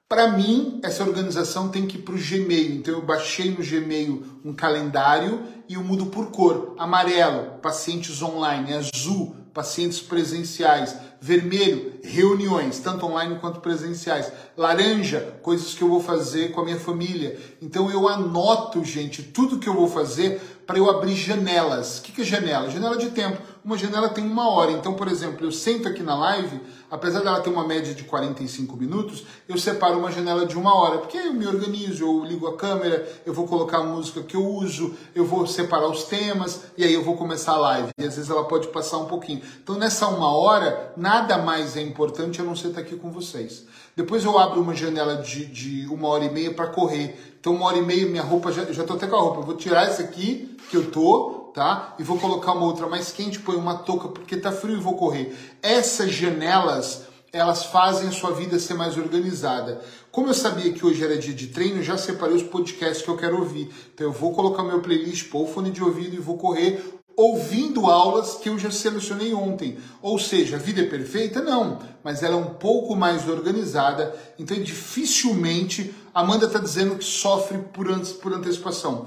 Para 0.07 0.27
mim, 0.31 0.79
essa 0.83 1.03
organização 1.03 1.69
tem 1.69 1.87
que 1.87 1.97
ir 1.97 2.01
para 2.03 2.13
o 2.13 2.19
Gmail. 2.19 2.75
Então 2.75 2.93
eu 2.93 3.01
baixei 3.01 3.49
no 3.49 3.65
Gmail 3.65 4.23
um 4.45 4.53
calendário 4.53 5.41
e 5.67 5.73
eu 5.73 5.83
mudo 5.83 6.05
por 6.07 6.29
cor. 6.29 6.75
Amarelo, 6.77 7.57
pacientes 7.63 8.21
online. 8.21 8.73
Azul, 8.75 9.35
pacientes 9.53 9.99
presenciais. 9.99 10.95
Vermelho, 11.21 11.93
reuniões, 12.03 12.79
tanto 12.79 13.05
online 13.05 13.39
quanto 13.39 13.61
presenciais. 13.61 14.31
Laranja, 14.57 15.35
coisas 15.41 15.73
que 15.73 15.81
eu 15.81 15.87
vou 15.87 16.01
fazer 16.01 16.51
com 16.51 16.61
a 16.61 16.65
minha 16.65 16.79
família. 16.79 17.39
Então 17.61 17.89
eu 17.89 18.09
anoto, 18.09 18.83
gente, 18.83 19.23
tudo 19.23 19.59
que 19.59 19.69
eu 19.69 19.73
vou 19.73 19.87
fazer 19.87 20.41
para 20.65 20.77
eu 20.77 20.89
abrir 20.89 21.15
janelas. 21.15 21.99
O 21.99 22.01
que 22.01 22.21
é 22.21 22.25
janela? 22.25 22.69
Janela 22.69 22.97
de 22.97 23.11
tempo. 23.11 23.41
Uma 23.63 23.77
janela 23.77 24.09
tem 24.09 24.25
uma 24.25 24.49
hora. 24.49 24.73
Então, 24.73 24.93
por 24.93 25.07
exemplo, 25.07 25.47
eu 25.47 25.51
sento 25.51 25.87
aqui 25.87 26.03
na 26.03 26.15
live, 26.15 26.59
apesar 26.91 27.21
dela 27.21 27.39
ter 27.39 27.49
uma 27.49 27.65
média 27.65 27.93
de 27.93 28.03
45 28.03 28.75
minutos, 28.75 29.25
eu 29.47 29.57
separo 29.57 29.97
uma 29.97 30.11
janela 30.11 30.45
de 30.45 30.57
uma 30.57 30.75
hora, 30.75 30.97
porque 30.97 31.17
eu 31.17 31.33
me 31.33 31.47
organizo, 31.47 32.03
eu 32.03 32.25
ligo 32.25 32.45
a 32.45 32.57
câmera, 32.57 33.07
eu 33.25 33.33
vou 33.33 33.47
colocar 33.47 33.77
a 33.77 33.83
música 33.83 34.21
que 34.21 34.35
eu 34.35 34.45
uso, 34.45 34.93
eu 35.15 35.25
vou 35.25 35.47
separar 35.47 35.87
os 35.87 36.03
temas 36.03 36.63
e 36.77 36.83
aí 36.83 36.93
eu 36.93 37.03
vou 37.03 37.15
começar 37.15 37.53
a 37.53 37.57
live. 37.57 37.89
E 37.97 38.03
às 38.03 38.17
vezes 38.17 38.29
ela 38.29 38.43
pode 38.43 38.67
passar 38.67 38.97
um 38.97 39.05
pouquinho. 39.05 39.41
Então, 39.63 39.75
nessa 39.75 40.07
uma 40.07 40.35
hora, 40.35 40.91
nada 40.97 41.37
mais 41.37 41.77
é 41.77 41.81
importante 41.81 42.41
a 42.41 42.43
não 42.43 42.57
ser 42.57 42.67
estar 42.67 42.81
aqui 42.81 42.97
com 42.97 43.11
vocês. 43.11 43.65
Depois 43.95 44.25
eu 44.25 44.37
abro 44.37 44.59
uma 44.59 44.75
janela 44.75 45.17
de, 45.17 45.45
de 45.45 45.87
uma 45.87 46.09
hora 46.09 46.25
e 46.25 46.29
meia 46.29 46.53
para 46.53 46.67
correr. 46.67 47.17
Então, 47.39 47.55
uma 47.55 47.67
hora 47.67 47.77
e 47.77 47.81
meia, 47.81 48.05
minha 48.07 48.23
roupa, 48.23 48.51
já, 48.51 48.65
já 48.73 48.83
tô 48.83 48.95
até 48.95 49.07
com 49.07 49.15
a 49.15 49.21
roupa. 49.21 49.39
Eu 49.39 49.45
vou 49.45 49.55
tirar 49.55 49.83
essa 49.83 50.01
aqui, 50.01 50.57
que 50.69 50.75
eu 50.75 50.91
tô, 50.91 51.42
tá? 51.53 51.95
E 51.99 52.03
vou 52.03 52.17
colocar 52.17 52.53
uma 52.53 52.65
outra 52.65 52.87
mais 52.87 53.11
quente, 53.11 53.39
põe 53.39 53.55
uma 53.55 53.77
touca 53.77 54.07
porque 54.07 54.37
tá 54.37 54.51
frio 54.51 54.77
e 54.77 54.81
vou 54.81 54.95
correr. 54.95 55.35
Essas 55.61 56.11
janelas, 56.11 57.03
elas 57.31 57.65
fazem 57.65 58.07
a 58.07 58.11
sua 58.11 58.31
vida 58.31 58.57
ser 58.59 58.73
mais 58.73 58.97
organizada. 58.97 59.81
Como 60.11 60.27
eu 60.27 60.33
sabia 60.33 60.71
que 60.73 60.85
hoje 60.85 61.03
era 61.03 61.17
dia 61.17 61.33
de 61.33 61.47
treino, 61.47 61.83
já 61.83 61.97
separei 61.97 62.35
os 62.35 62.43
podcasts 62.43 63.03
que 63.03 63.09
eu 63.09 63.17
quero 63.17 63.39
ouvir. 63.39 63.69
Então 63.93 64.07
eu 64.07 64.13
vou 64.13 64.33
colocar 64.33 64.63
meu 64.63 64.81
playlist, 64.81 65.29
pôr 65.29 65.43
o 65.43 65.47
fone 65.47 65.71
de 65.71 65.83
ouvido 65.83 66.15
e 66.15 66.19
vou 66.19 66.37
correr 66.37 67.01
ouvindo 67.15 67.85
aulas 67.85 68.35
que 68.35 68.49
eu 68.49 68.57
já 68.57 68.71
selecionei 68.71 69.33
ontem. 69.33 69.77
Ou 70.01 70.17
seja, 70.17 70.55
a 70.55 70.59
vida 70.59 70.81
é 70.81 70.85
perfeita? 70.85 71.41
Não, 71.41 71.79
mas 72.03 72.23
ela 72.23 72.35
é 72.35 72.39
um 72.39 72.55
pouco 72.55 72.95
mais 72.95 73.27
organizada, 73.27 74.15
então 74.37 74.59
dificilmente 74.61 75.93
Amanda 76.13 76.47
está 76.47 76.59
dizendo 76.59 76.95
que 76.95 77.05
sofre 77.05 77.57
por, 77.57 77.87
por 78.21 78.33
antecipação. 78.33 79.05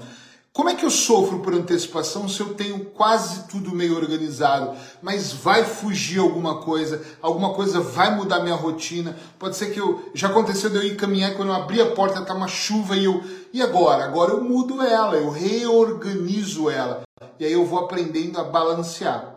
Como 0.57 0.71
é 0.71 0.75
que 0.75 0.83
eu 0.83 0.89
sofro 0.89 1.37
por 1.37 1.53
antecipação 1.53 2.27
se 2.27 2.39
eu 2.39 2.55
tenho 2.55 2.85
quase 2.85 3.47
tudo 3.47 3.75
meio 3.75 3.95
organizado, 3.95 4.75
mas 5.03 5.31
vai 5.31 5.63
fugir 5.63 6.17
alguma 6.17 6.61
coisa, 6.61 6.99
alguma 7.21 7.53
coisa 7.53 7.79
vai 7.79 8.15
mudar 8.15 8.39
minha 8.39 8.55
rotina? 8.55 9.15
Pode 9.37 9.55
ser 9.55 9.67
que 9.67 9.79
eu. 9.79 10.09
Já 10.15 10.29
aconteceu 10.29 10.71
de 10.71 10.77
eu 10.77 10.83
ir 10.83 10.95
caminhar 10.95 11.35
quando 11.35 11.49
eu 11.49 11.55
abri 11.55 11.79
a 11.79 11.91
porta, 11.91 12.23
tá 12.23 12.33
uma 12.33 12.47
chuva 12.47 12.97
e 12.97 13.05
eu. 13.05 13.23
E 13.53 13.61
agora? 13.61 14.05
Agora 14.05 14.31
eu 14.31 14.43
mudo 14.43 14.81
ela, 14.81 15.15
eu 15.15 15.29
reorganizo 15.29 16.71
ela 16.71 17.03
e 17.39 17.45
aí 17.45 17.53
eu 17.53 17.63
vou 17.63 17.77
aprendendo 17.77 18.39
a 18.39 18.43
balancear. 18.43 19.35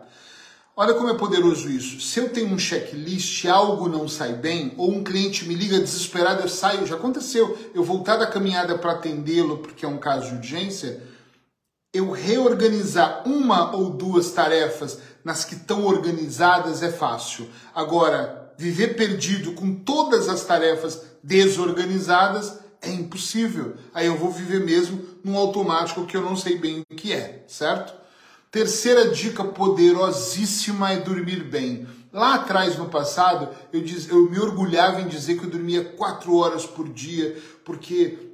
Olha 0.75 0.95
como 0.95 1.09
é 1.09 1.13
poderoso 1.13 1.69
isso. 1.69 2.01
Se 2.01 2.19
eu 2.19 2.29
tenho 2.29 2.47
um 2.47 2.57
checklist, 2.57 3.45
algo 3.45 3.87
não 3.87 4.07
sai 4.07 4.33
bem, 4.33 4.73
ou 4.75 4.89
um 4.89 5.03
cliente 5.03 5.47
me 5.47 5.53
liga 5.53 5.77
desesperado, 5.77 6.41
eu 6.41 6.49
saio, 6.49 6.87
já 6.87 6.95
aconteceu, 6.95 7.55
eu 7.75 7.83
voltar 7.83 8.15
da 8.15 8.25
caminhada 8.25 8.75
para 8.75 8.93
atendê-lo 8.93 9.59
porque 9.59 9.85
é 9.85 9.87
um 9.87 9.99
caso 9.99 10.29
de 10.29 10.37
urgência, 10.37 11.10
eu 11.93 12.11
reorganizar 12.11 13.27
uma 13.27 13.75
ou 13.75 13.89
duas 13.89 14.31
tarefas 14.31 14.99
nas 15.23 15.43
que 15.43 15.55
estão 15.55 15.85
organizadas 15.85 16.81
é 16.81 16.91
fácil. 16.91 17.49
Agora, 17.75 18.53
viver 18.57 18.95
perdido 18.95 19.53
com 19.53 19.73
todas 19.75 20.29
as 20.29 20.43
tarefas 20.45 21.01
desorganizadas 21.21 22.59
é 22.81 22.89
impossível. 22.89 23.75
Aí 23.93 24.07
eu 24.07 24.17
vou 24.17 24.31
viver 24.31 24.61
mesmo 24.61 25.03
num 25.23 25.37
automático 25.37 26.05
que 26.05 26.15
eu 26.15 26.21
não 26.21 26.35
sei 26.35 26.57
bem 26.57 26.81
o 26.89 26.95
que 26.95 27.11
é, 27.11 27.43
certo? 27.47 27.93
Terceira 28.49 29.09
dica 29.11 29.43
poderosíssima 29.43 30.91
é 30.91 30.99
dormir 30.99 31.43
bem. 31.43 31.87
Lá 32.11 32.35
atrás, 32.35 32.77
no 32.77 32.89
passado, 32.89 33.49
eu, 33.71 33.81
diz, 33.81 34.09
eu 34.09 34.29
me 34.29 34.37
orgulhava 34.37 34.99
em 34.99 35.07
dizer 35.07 35.37
que 35.37 35.45
eu 35.45 35.49
dormia 35.49 35.85
quatro 35.85 36.35
horas 36.35 36.65
por 36.65 36.89
dia, 36.89 37.37
porque 37.63 38.30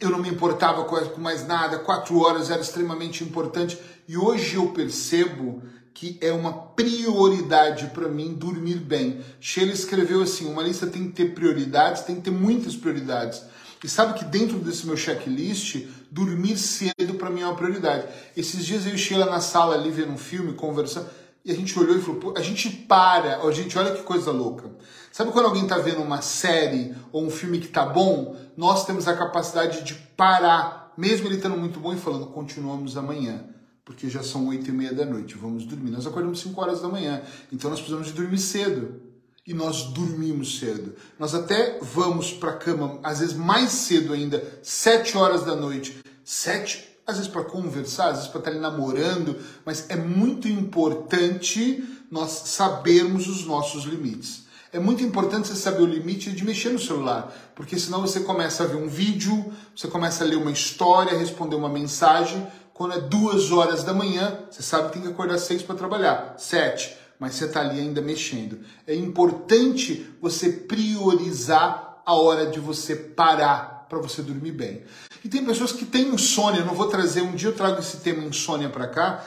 eu 0.00 0.10
não 0.10 0.18
me 0.18 0.28
importava 0.28 0.84
com 0.84 1.20
mais 1.20 1.46
nada, 1.46 1.78
quatro 1.78 2.18
horas 2.18 2.50
era 2.50 2.60
extremamente 2.60 3.22
importante. 3.22 3.78
E 4.08 4.16
hoje 4.16 4.56
eu 4.56 4.68
percebo 4.68 5.62
que 5.92 6.18
é 6.22 6.32
uma 6.32 6.52
prioridade 6.52 7.88
para 7.88 8.08
mim 8.08 8.32
dormir 8.32 8.78
bem. 8.78 9.20
Sheila 9.38 9.72
escreveu 9.72 10.22
assim: 10.22 10.50
uma 10.50 10.62
lista 10.62 10.86
tem 10.86 11.08
que 11.08 11.12
ter 11.12 11.34
prioridades, 11.34 12.02
tem 12.02 12.16
que 12.16 12.22
ter 12.22 12.30
muitas 12.30 12.74
prioridades. 12.74 13.42
E 13.82 13.88
sabe 13.88 14.18
que 14.18 14.24
dentro 14.24 14.58
desse 14.58 14.86
meu 14.86 14.96
checklist, 14.96 15.86
dormir 16.10 16.58
cedo 16.58 17.14
para 17.18 17.30
mim 17.30 17.40
é 17.40 17.46
uma 17.46 17.56
prioridade. 17.56 18.06
Esses 18.36 18.64
dias 18.64 18.86
eu 18.86 18.94
e 18.94 18.98
Sheila 18.98 19.26
na 19.26 19.40
sala 19.40 19.74
ali 19.74 19.90
vendo 19.90 20.12
um 20.12 20.18
filme, 20.18 20.52
conversando, 20.52 21.08
e 21.44 21.50
a 21.50 21.54
gente 21.54 21.78
olhou 21.78 21.96
e 21.96 22.02
falou, 22.02 22.34
a 22.36 22.42
gente 22.42 22.68
para, 22.70 23.38
a 23.38 23.52
gente 23.52 23.78
olha 23.78 23.94
que 23.94 24.02
coisa 24.02 24.30
louca. 24.30 24.70
Sabe 25.10 25.32
quando 25.32 25.46
alguém 25.46 25.62
está 25.64 25.78
vendo 25.78 26.02
uma 26.02 26.20
série 26.22 26.94
ou 27.12 27.24
um 27.24 27.30
filme 27.30 27.58
que 27.58 27.66
está 27.66 27.84
bom? 27.84 28.36
Nós 28.56 28.84
temos 28.86 29.08
a 29.08 29.16
capacidade 29.16 29.82
de 29.82 29.94
parar, 29.94 30.92
mesmo 30.96 31.26
ele 31.26 31.36
estando 31.36 31.56
muito 31.56 31.80
bom 31.80 31.92
e 31.92 31.96
falando, 31.96 32.26
continuamos 32.26 32.96
amanhã 32.96 33.44
porque 33.90 34.08
já 34.08 34.22
são 34.22 34.46
oito 34.46 34.68
e 34.68 34.72
meia 34.72 34.94
da 34.94 35.04
noite, 35.04 35.34
vamos 35.34 35.66
dormir. 35.66 35.90
Nós 35.90 36.06
acordamos 36.06 36.38
5 36.38 36.60
horas 36.60 36.80
da 36.80 36.86
manhã, 36.86 37.22
então 37.52 37.68
nós 37.68 37.80
precisamos 37.80 38.06
de 38.06 38.12
dormir 38.12 38.38
cedo 38.38 39.00
e 39.44 39.52
nós 39.52 39.82
dormimos 39.84 40.60
cedo. 40.60 40.94
Nós 41.18 41.34
até 41.34 41.78
vamos 41.82 42.32
para 42.32 42.50
a 42.50 42.56
cama, 42.56 43.00
às 43.02 43.18
vezes 43.18 43.34
mais 43.34 43.70
cedo 43.70 44.12
ainda, 44.12 44.60
sete 44.62 45.18
horas 45.18 45.44
da 45.44 45.56
noite, 45.56 45.98
sete, 46.24 46.89
às 47.10 47.16
vezes 47.18 47.30
para 47.30 47.44
conversar, 47.44 48.08
às 48.08 48.16
vezes 48.16 48.28
para 48.28 48.38
estar 48.38 48.50
ali 48.50 48.60
namorando, 48.60 49.36
mas 49.64 49.88
é 49.88 49.96
muito 49.96 50.48
importante 50.48 51.84
nós 52.10 52.30
sabermos 52.30 53.28
os 53.28 53.44
nossos 53.44 53.84
limites. 53.84 54.44
É 54.72 54.78
muito 54.78 55.02
importante 55.02 55.48
você 55.48 55.56
saber 55.56 55.82
o 55.82 55.86
limite 55.86 56.30
de 56.30 56.44
mexer 56.44 56.70
no 56.70 56.78
celular, 56.78 57.32
porque 57.54 57.78
senão 57.78 58.00
você 58.00 58.20
começa 58.20 58.62
a 58.62 58.66
ver 58.66 58.76
um 58.76 58.88
vídeo, 58.88 59.52
você 59.74 59.88
começa 59.88 60.24
a 60.24 60.26
ler 60.26 60.36
uma 60.36 60.52
história, 60.52 61.18
responder 61.18 61.56
uma 61.56 61.68
mensagem. 61.68 62.46
Quando 62.72 62.94
é 62.94 63.00
duas 63.00 63.50
horas 63.50 63.82
da 63.82 63.92
manhã, 63.92 64.38
você 64.50 64.62
sabe 64.62 64.86
que 64.86 64.92
tem 64.94 65.02
que 65.02 65.08
acordar 65.08 65.38
seis 65.38 65.62
para 65.62 65.74
trabalhar, 65.74 66.34
sete 66.38 67.00
mas 67.20 67.34
você 67.34 67.44
está 67.44 67.60
ali 67.60 67.78
ainda 67.78 68.00
mexendo. 68.00 68.60
É 68.86 68.94
importante 68.94 70.10
você 70.22 70.50
priorizar 70.50 72.02
a 72.04 72.14
hora 72.14 72.46
de 72.46 72.58
você 72.58 72.96
parar 72.96 73.79
para 73.90 73.98
você 73.98 74.22
dormir 74.22 74.52
bem. 74.52 74.82
E 75.24 75.28
tem 75.28 75.44
pessoas 75.44 75.72
que 75.72 75.84
têm 75.84 76.14
insônia, 76.14 76.64
não 76.64 76.74
vou 76.74 76.86
trazer, 76.86 77.22
um 77.22 77.34
dia 77.34 77.48
eu 77.48 77.54
trago 77.54 77.80
esse 77.80 77.98
tema 77.98 78.24
insônia 78.24 78.68
para 78.68 78.86
cá, 78.86 79.26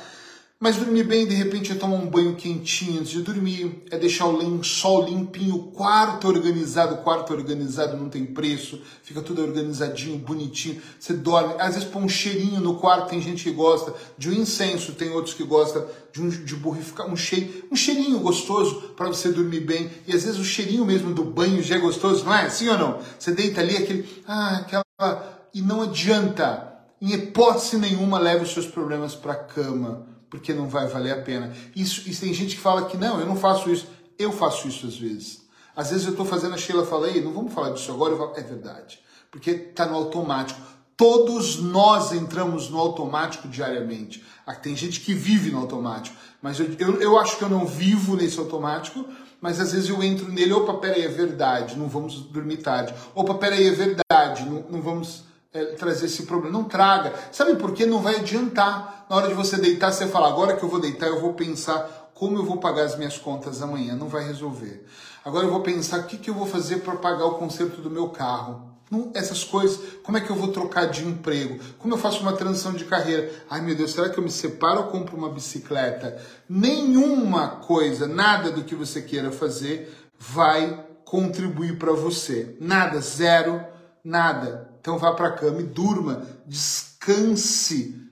Mas 0.63 0.77
dormir 0.77 1.03
bem, 1.03 1.27
de 1.27 1.35
repente, 1.35 1.73
é 1.73 1.75
tomar 1.75 1.97
um 1.97 2.07
banho 2.07 2.35
quentinho 2.35 3.01
antes 3.01 3.11
de 3.11 3.21
dormir, 3.21 3.83
é 3.91 3.97
deixar 3.97 4.27
o 4.27 4.37
lençol 4.37 5.03
limpinho, 5.03 5.55
o 5.55 5.63
quarto 5.73 6.25
organizado. 6.25 6.95
O 6.95 6.97
quarto 6.99 7.33
organizado 7.33 7.97
não 7.97 8.07
tem 8.07 8.25
preço, 8.25 8.81
fica 9.03 9.21
tudo 9.21 9.41
organizadinho, 9.41 10.17
bonitinho. 10.19 10.81
Você 10.97 11.15
dorme, 11.15 11.55
às 11.59 11.73
vezes 11.73 11.89
põe 11.89 12.01
um 12.01 12.07
cheirinho 12.07 12.61
no 12.61 12.75
quarto, 12.75 13.09
tem 13.09 13.21
gente 13.21 13.43
que 13.43 13.51
gosta 13.51 13.93
de 14.17 14.29
um 14.29 14.31
incenso, 14.31 14.93
tem 14.93 15.09
outros 15.09 15.35
que 15.35 15.43
gostam 15.43 15.85
de 16.13 16.21
um 16.21 16.29
de 16.29 16.55
borrificar, 16.55 17.11
um, 17.11 17.15
cheiro, 17.17 17.65
um 17.69 17.75
cheirinho 17.75 18.19
gostoso 18.19 18.93
para 18.95 19.09
você 19.09 19.33
dormir 19.33 19.59
bem. 19.59 19.91
E 20.07 20.15
às 20.15 20.23
vezes 20.23 20.39
o 20.39 20.45
cheirinho 20.45 20.85
mesmo 20.85 21.13
do 21.13 21.25
banho 21.25 21.61
já 21.61 21.75
é 21.75 21.79
gostoso, 21.79 22.23
não 22.23 22.33
é? 22.33 22.49
Sim 22.49 22.69
ou 22.69 22.77
não? 22.77 22.99
Você 23.19 23.33
deita 23.33 23.59
ali 23.59 23.75
aquele, 23.75 24.07
ah, 24.25 24.59
aquela. 24.59 25.45
E 25.53 25.61
não 25.61 25.81
adianta, 25.81 26.73
em 27.01 27.11
hipótese 27.11 27.77
nenhuma, 27.77 28.17
leve 28.17 28.45
os 28.45 28.53
seus 28.53 28.65
problemas 28.65 29.13
para 29.13 29.33
a 29.33 29.43
cama 29.43 30.13
porque 30.33 30.51
não 30.51 30.67
vai 30.67 30.87
valer 30.87 31.11
a 31.11 31.21
pena. 31.21 31.53
Isso, 31.75 32.09
isso 32.09 32.21
tem 32.21 32.33
gente 32.33 32.55
que 32.55 32.61
fala 32.61 32.85
que 32.85 32.97
não, 32.97 33.19
eu 33.19 33.25
não 33.27 33.35
faço 33.35 33.69
isso. 33.69 33.85
Eu 34.17 34.31
faço 34.31 34.67
isso 34.67 34.87
às 34.87 34.97
vezes. 34.97 35.43
Às 35.75 35.91
vezes 35.91 36.05
eu 36.05 36.11
estou 36.11 36.25
fazendo, 36.25 36.55
a 36.55 36.57
Sheila 36.57 36.83
falei, 36.87 37.21
não 37.21 37.31
vamos 37.31 37.53
falar 37.53 37.69
disso 37.69 37.91
agora, 37.91 38.17
falo, 38.17 38.33
é 38.35 38.41
verdade. 38.41 38.99
Porque 39.29 39.51
está 39.51 39.85
no 39.85 39.95
automático. 39.95 40.59
Todos 40.97 41.57
nós 41.61 42.11
entramos 42.13 42.67
no 42.67 42.79
automático 42.79 43.47
diariamente. 43.47 44.23
Ah, 44.43 44.55
tem 44.55 44.75
gente 44.75 45.01
que 45.01 45.13
vive 45.13 45.51
no 45.51 45.59
automático, 45.59 46.15
mas 46.41 46.59
eu, 46.59 46.67
eu, 46.79 46.99
eu 46.99 47.19
acho 47.19 47.37
que 47.37 47.43
eu 47.43 47.49
não 47.49 47.67
vivo 47.67 48.15
nesse 48.15 48.39
automático, 48.39 49.05
mas 49.39 49.59
às 49.59 49.71
vezes 49.71 49.87
eu 49.87 50.01
entro 50.01 50.31
nele, 50.31 50.51
opa, 50.51 50.73
peraí, 50.73 51.03
é 51.03 51.07
verdade, 51.09 51.77
não 51.77 51.87
vamos 51.87 52.15
dormir 52.21 52.57
tarde. 52.57 52.91
Opa, 53.13 53.35
peraí, 53.35 53.67
é 53.67 53.71
verdade, 53.71 54.49
não, 54.49 54.65
não 54.67 54.81
vamos 54.81 55.25
é, 55.53 55.65
trazer 55.75 56.07
esse 56.07 56.23
problema. 56.23 56.57
Não 56.57 56.65
traga. 56.65 57.13
Sabe 57.31 57.55
por 57.55 57.73
quê? 57.73 57.85
Não 57.85 57.99
vai 57.99 58.15
adiantar. 58.17 59.05
Na 59.09 59.15
hora 59.15 59.27
de 59.27 59.33
você 59.33 59.57
deitar, 59.57 59.91
você 59.91 60.07
fala, 60.07 60.27
agora 60.27 60.55
que 60.55 60.63
eu 60.63 60.69
vou 60.69 60.79
deitar, 60.79 61.07
eu 61.07 61.21
vou 61.21 61.33
pensar 61.33 62.11
como 62.13 62.37
eu 62.37 62.45
vou 62.45 62.57
pagar 62.57 62.83
as 62.83 62.97
minhas 62.97 63.17
contas 63.17 63.61
amanhã. 63.61 63.95
Não 63.95 64.07
vai 64.07 64.25
resolver. 64.25 64.85
Agora 65.23 65.45
eu 65.45 65.51
vou 65.51 65.61
pensar 65.61 65.99
o 65.99 66.03
que, 66.03 66.17
que 66.17 66.29
eu 66.29 66.33
vou 66.33 66.47
fazer 66.47 66.77
para 66.77 66.95
pagar 66.95 67.25
o 67.25 67.35
conserto 67.35 67.81
do 67.81 67.89
meu 67.89 68.09
carro. 68.09 68.73
Não, 68.91 69.11
essas 69.15 69.43
coisas, 69.43 69.79
como 70.03 70.17
é 70.17 70.21
que 70.21 70.29
eu 70.29 70.35
vou 70.35 70.49
trocar 70.49 70.85
de 70.85 71.07
emprego? 71.07 71.57
Como 71.79 71.93
eu 71.93 71.97
faço 71.97 72.21
uma 72.21 72.33
transição 72.33 72.73
de 72.73 72.85
carreira? 72.85 73.31
Ai 73.49 73.61
meu 73.61 73.75
Deus, 73.75 73.91
será 73.91 74.09
que 74.09 74.19
eu 74.19 74.23
me 74.23 74.29
separo 74.29 74.81
ou 74.81 74.87
compro 74.87 75.17
uma 75.17 75.29
bicicleta? 75.29 76.21
Nenhuma 76.47 77.47
coisa, 77.47 78.07
nada 78.07 78.51
do 78.51 78.63
que 78.63 78.75
você 78.75 79.01
queira 79.01 79.31
fazer 79.31 79.91
vai 80.19 80.85
contribuir 81.05 81.79
para 81.79 81.93
você. 81.93 82.55
Nada, 82.59 82.99
zero, 83.01 83.63
nada. 84.03 84.72
Então 84.83 84.97
vá 84.97 85.13
para 85.13 85.29
a 85.29 85.31
cama 85.31 85.61
e 85.61 85.63
durma, 85.63 86.27
descanse, 86.45 88.05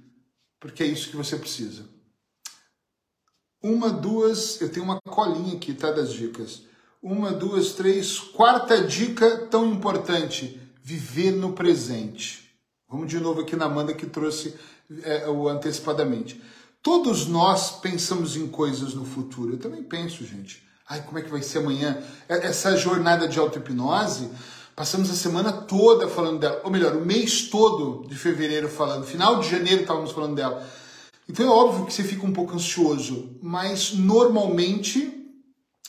porque 0.58 0.82
é 0.82 0.86
isso 0.86 1.10
que 1.10 1.18
você 1.18 1.36
precisa. 1.36 1.84
Uma, 3.62 3.90
duas, 3.90 4.62
eu 4.62 4.72
tenho 4.72 4.86
uma 4.86 5.02
colinha 5.02 5.58
aqui, 5.58 5.74
tá? 5.74 5.92
Das 5.92 6.14
dicas. 6.14 6.62
Uma, 7.04 7.34
duas, 7.34 7.74
três. 7.74 8.18
Quarta 8.18 8.82
dica 8.86 9.48
tão 9.48 9.68
importante: 9.68 10.62
viver 10.82 11.32
no 11.32 11.52
presente. 11.52 12.56
Vamos 12.88 13.10
de 13.10 13.20
novo 13.20 13.42
aqui 13.42 13.58
na 13.58 13.66
Amanda 13.66 13.94
que 13.94 14.06
trouxe 14.06 14.56
é, 15.04 15.28
o 15.28 15.50
antecipadamente. 15.50 16.42
Todos 16.82 17.28
nós 17.28 17.82
pensamos 17.82 18.38
em 18.38 18.48
coisas 18.48 18.94
no 18.94 19.04
futuro. 19.04 19.56
Eu 19.56 19.60
também 19.60 19.84
penso, 19.84 20.26
gente. 20.26 20.64
Ai, 20.88 21.02
como 21.04 21.20
é 21.20 21.22
que 21.22 21.30
vai 21.30 21.44
ser 21.44 21.58
amanhã? 21.58 22.02
É, 22.30 22.48
essa 22.48 22.78
jornada 22.78 23.28
de 23.28 23.38
auto-hipnose 23.38 24.30
Passamos 24.82 25.12
a 25.12 25.14
semana 25.14 25.52
toda 25.52 26.08
falando 26.08 26.40
dela, 26.40 26.60
ou 26.64 26.72
melhor, 26.72 26.96
o 26.96 27.06
mês 27.06 27.44
todo 27.50 28.04
de 28.08 28.16
fevereiro 28.16 28.68
falando, 28.68 29.06
final 29.06 29.40
de 29.40 29.48
janeiro 29.48 29.82
estávamos 29.82 30.10
falando 30.10 30.34
dela. 30.34 30.68
Então 31.30 31.46
é 31.46 31.50
óbvio 31.50 31.86
que 31.86 31.94
você 31.94 32.04
fica 32.04 32.26
um 32.26 32.34
pouco 32.34 32.56
ansioso, 32.56 33.38
mas 33.44 33.94
normalmente 33.94 35.32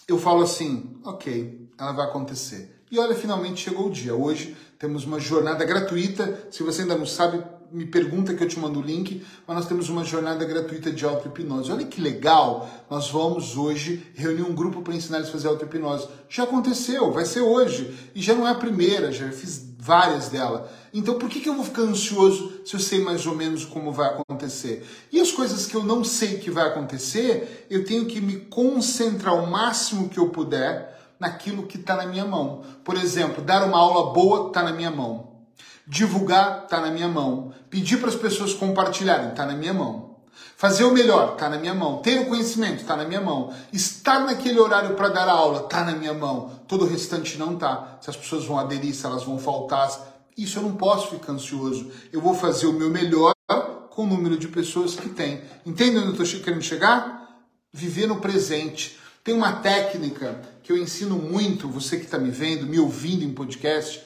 eu 0.07 0.19
falo 0.19 0.43
assim, 0.43 0.95
ok, 1.05 1.71
ela 1.79 1.93
vai 1.93 2.05
acontecer. 2.05 2.83
E 2.91 2.99
olha, 2.99 3.15
finalmente 3.15 3.63
chegou 3.63 3.87
o 3.87 3.91
dia. 3.91 4.15
Hoje 4.15 4.55
temos 4.79 5.07
uma 5.07 5.19
jornada 5.19 5.65
gratuita. 5.65 6.49
Se 6.51 6.63
você 6.63 6.83
ainda 6.83 6.95
não 6.95 7.07
sabe, 7.07 7.43
me 7.73 7.87
pergunta 7.87 8.35
que 8.35 8.45
eu 8.45 8.49
te 8.49 8.59
mando 8.59 8.79
o 8.79 8.83
link, 8.83 9.25
mas 9.47 9.57
nós 9.57 9.67
temos 9.67 9.89
uma 9.89 10.05
jornada 10.05 10.45
gratuita 10.45 10.93
de 10.93 11.05
auto-hipnose. 11.05 11.73
Olha 11.73 11.87
que 11.87 12.01
legal! 12.01 12.69
Nós 12.91 13.11
vamos 13.11 13.57
hoje 13.57 14.07
reunir 14.15 14.43
um 14.43 14.55
grupo 14.55 14.83
para 14.83 14.95
ensinar 14.95 15.19
eles 15.19 15.31
a 15.31 15.33
fazer 15.33 15.49
auto-hipnose. 15.49 16.07
Já 16.29 16.43
aconteceu, 16.43 17.11
vai 17.11 17.25
ser 17.25 17.41
hoje. 17.41 17.93
E 18.15 18.21
já 18.21 18.35
não 18.35 18.47
é 18.47 18.51
a 18.51 18.55
primeira, 18.55 19.11
já 19.11 19.31
fiz 19.33 19.73
várias 19.79 20.29
dela. 20.29 20.71
Então 20.93 21.19
por 21.19 21.29
que, 21.29 21.41
que 21.41 21.49
eu 21.49 21.55
vou 21.55 21.65
ficar 21.65 21.83
ansioso 21.83 22.61
se 22.65 22.75
eu 22.75 22.81
sei 22.81 23.03
mais 23.03 23.27
ou 23.27 23.35
menos 23.35 23.65
como 23.65 23.91
vai 23.91 24.09
acontecer? 24.09 24.87
E 25.11 25.19
as 25.19 25.33
coisas 25.33 25.67
que 25.67 25.75
eu 25.75 25.83
não 25.83 26.05
sei 26.05 26.39
que 26.39 26.51
vai 26.51 26.69
acontecer, 26.69 27.67
eu 27.71 27.85
tenho 27.85 28.05
que 28.05 28.21
me 28.21 28.37
concentrar 28.37 29.35
o 29.35 29.51
máximo 29.51 30.09
que 30.09 30.19
eu 30.19 30.29
puder 30.29 30.93
naquilo 31.19 31.67
que 31.67 31.79
está 31.79 31.97
na 31.97 32.07
minha 32.07 32.25
mão. 32.25 32.63
Por 32.85 32.97
exemplo, 32.97 33.43
dar 33.43 33.67
uma 33.67 33.79
aula 33.79 34.13
boa 34.13 34.49
está 34.49 34.63
na 34.63 34.73
minha 34.73 34.91
mão. 34.91 35.32
Divulgar 35.87 36.63
está 36.65 36.81
na 36.81 36.91
minha 36.91 37.09
mão. 37.09 37.53
Pedir 37.69 37.99
para 37.99 38.09
as 38.09 38.15
pessoas 38.15 38.55
compartilharem 38.55 39.31
está 39.31 39.45
na 39.47 39.55
minha 39.55 39.75
mão. 39.75 40.17
Fazer 40.57 40.85
o 40.85 40.93
melhor 40.93 41.33
está 41.33 41.49
na 41.49 41.59
minha 41.59 41.75
mão. 41.75 41.99
Ter 41.99 42.21
o 42.21 42.27
conhecimento 42.27 42.83
está 42.83 42.97
na 42.97 43.05
minha 43.05 43.21
mão. 43.21 43.53
Estar 43.73 44.21
naquele 44.21 44.59
horário 44.59 44.95
para 44.95 45.09
dar 45.09 45.29
aula 45.29 45.63
está 45.65 45.85
na 45.85 45.93
minha 45.93 46.15
mão. 46.15 46.51
Todo 46.69 46.85
o 46.85 46.89
restante 46.89 47.37
não 47.37 47.55
está. 47.55 47.99
Se 48.01 48.11
as 48.11 48.17
pessoas 48.17 48.45
vão 48.45 48.59
aderir, 48.59 48.95
se 48.95 49.05
elas 49.05 49.25
vão 49.25 49.39
faltar. 49.39 49.91
Isso 50.37 50.59
eu 50.59 50.63
não 50.63 50.77
posso 50.77 51.11
ficar 51.11 51.33
ansioso. 51.33 51.91
Eu 52.13 52.21
vou 52.21 52.35
fazer 52.35 52.67
o 52.67 52.73
meu 52.73 52.91
melhor 52.91 53.33
com 53.91 54.05
o 54.05 54.07
número 54.07 54.39
de 54.39 54.49
pessoas 54.49 54.95
que 54.95 55.09
tem. 55.09 55.43
Entende 55.67 55.99
onde 55.99 56.17
eu 56.19 56.25
estou 56.25 56.41
querendo 56.41 56.63
chegar? 56.63 57.29
Viver 57.73 58.07
no 58.07 58.21
presente. 58.21 58.99
Tem 59.23 59.35
uma 59.35 59.53
técnica 59.53 60.41
que 60.63 60.73
eu 60.73 60.77
ensino 60.77 61.17
muito, 61.17 61.69
você 61.69 61.97
que 61.97 62.05
está 62.05 62.19
me 62.19 62.31
vendo, 62.31 62.67
me 62.67 62.79
ouvindo 62.79 63.25
em 63.25 63.33
podcast, 63.33 64.03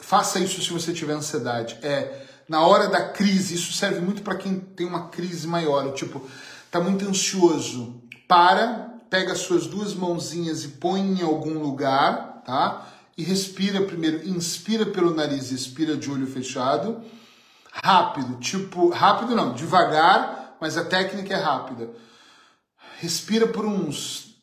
Faça 0.00 0.40
isso 0.40 0.60
se 0.62 0.72
você 0.72 0.92
tiver 0.92 1.12
ansiedade. 1.12 1.78
É 1.82 2.26
na 2.50 2.66
hora 2.66 2.88
da 2.88 3.10
crise, 3.10 3.54
isso 3.54 3.72
serve 3.72 4.00
muito 4.00 4.22
para 4.22 4.34
quem 4.34 4.58
tem 4.58 4.84
uma 4.84 5.06
crise 5.06 5.46
maior, 5.46 5.92
tipo, 5.92 6.20
tá 6.68 6.80
muito 6.80 7.08
ansioso. 7.08 8.02
Para, 8.26 8.92
pega 9.08 9.34
as 9.34 9.38
suas 9.38 9.68
duas 9.68 9.94
mãozinhas 9.94 10.64
e 10.64 10.68
põe 10.70 11.00
em 11.00 11.22
algum 11.22 11.60
lugar, 11.60 12.42
tá? 12.44 12.88
E 13.16 13.22
respira 13.22 13.82
primeiro, 13.82 14.28
inspira 14.28 14.84
pelo 14.84 15.14
nariz, 15.14 15.52
expira 15.52 15.96
de 15.96 16.10
olho 16.10 16.26
fechado. 16.26 17.00
Rápido, 17.72 18.40
tipo, 18.40 18.88
rápido 18.88 19.36
não, 19.36 19.54
devagar, 19.54 20.56
mas 20.60 20.76
a 20.76 20.84
técnica 20.84 21.34
é 21.34 21.40
rápida. 21.40 21.88
Respira 22.98 23.46
por 23.46 23.64
uns 23.64 24.34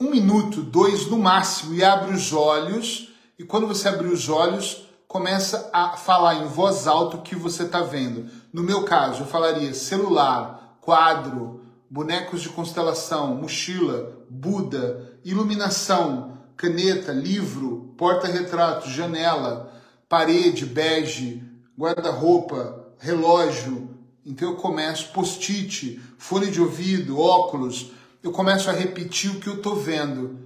um 0.00 0.10
minuto, 0.10 0.62
dois 0.62 1.08
no 1.08 1.18
máximo 1.18 1.74
e 1.74 1.82
abre 1.82 2.14
os 2.14 2.32
olhos. 2.32 3.08
E 3.36 3.42
quando 3.42 3.66
você 3.66 3.88
abrir 3.88 4.12
os 4.12 4.28
olhos, 4.28 4.87
começa 5.08 5.70
a 5.72 5.96
falar 5.96 6.34
em 6.34 6.46
voz 6.46 6.86
alta 6.86 7.16
o 7.16 7.22
que 7.22 7.34
você 7.34 7.62
está 7.62 7.80
vendo. 7.80 8.30
No 8.52 8.62
meu 8.62 8.84
caso, 8.84 9.22
eu 9.22 9.26
falaria 9.26 9.72
celular, 9.72 10.78
quadro, 10.82 11.62
bonecos 11.90 12.42
de 12.42 12.50
constelação, 12.50 13.34
mochila, 13.34 14.16
Buda, 14.30 15.18
iluminação, 15.24 16.36
caneta, 16.54 17.12
livro, 17.12 17.94
porta-retrato, 17.96 18.90
janela, 18.90 19.72
parede, 20.06 20.66
bege, 20.66 21.42
guarda-roupa, 21.78 22.92
relógio. 22.98 23.96
Então 24.26 24.50
eu 24.50 24.56
começo 24.56 25.10
post-it, 25.12 25.98
fone 26.18 26.50
de 26.50 26.60
ouvido, 26.60 27.18
óculos. 27.18 27.92
Eu 28.22 28.32
começo 28.32 28.68
a 28.68 28.74
repetir 28.74 29.30
o 29.30 29.40
que 29.40 29.48
eu 29.48 29.54
estou 29.54 29.76
vendo 29.76 30.38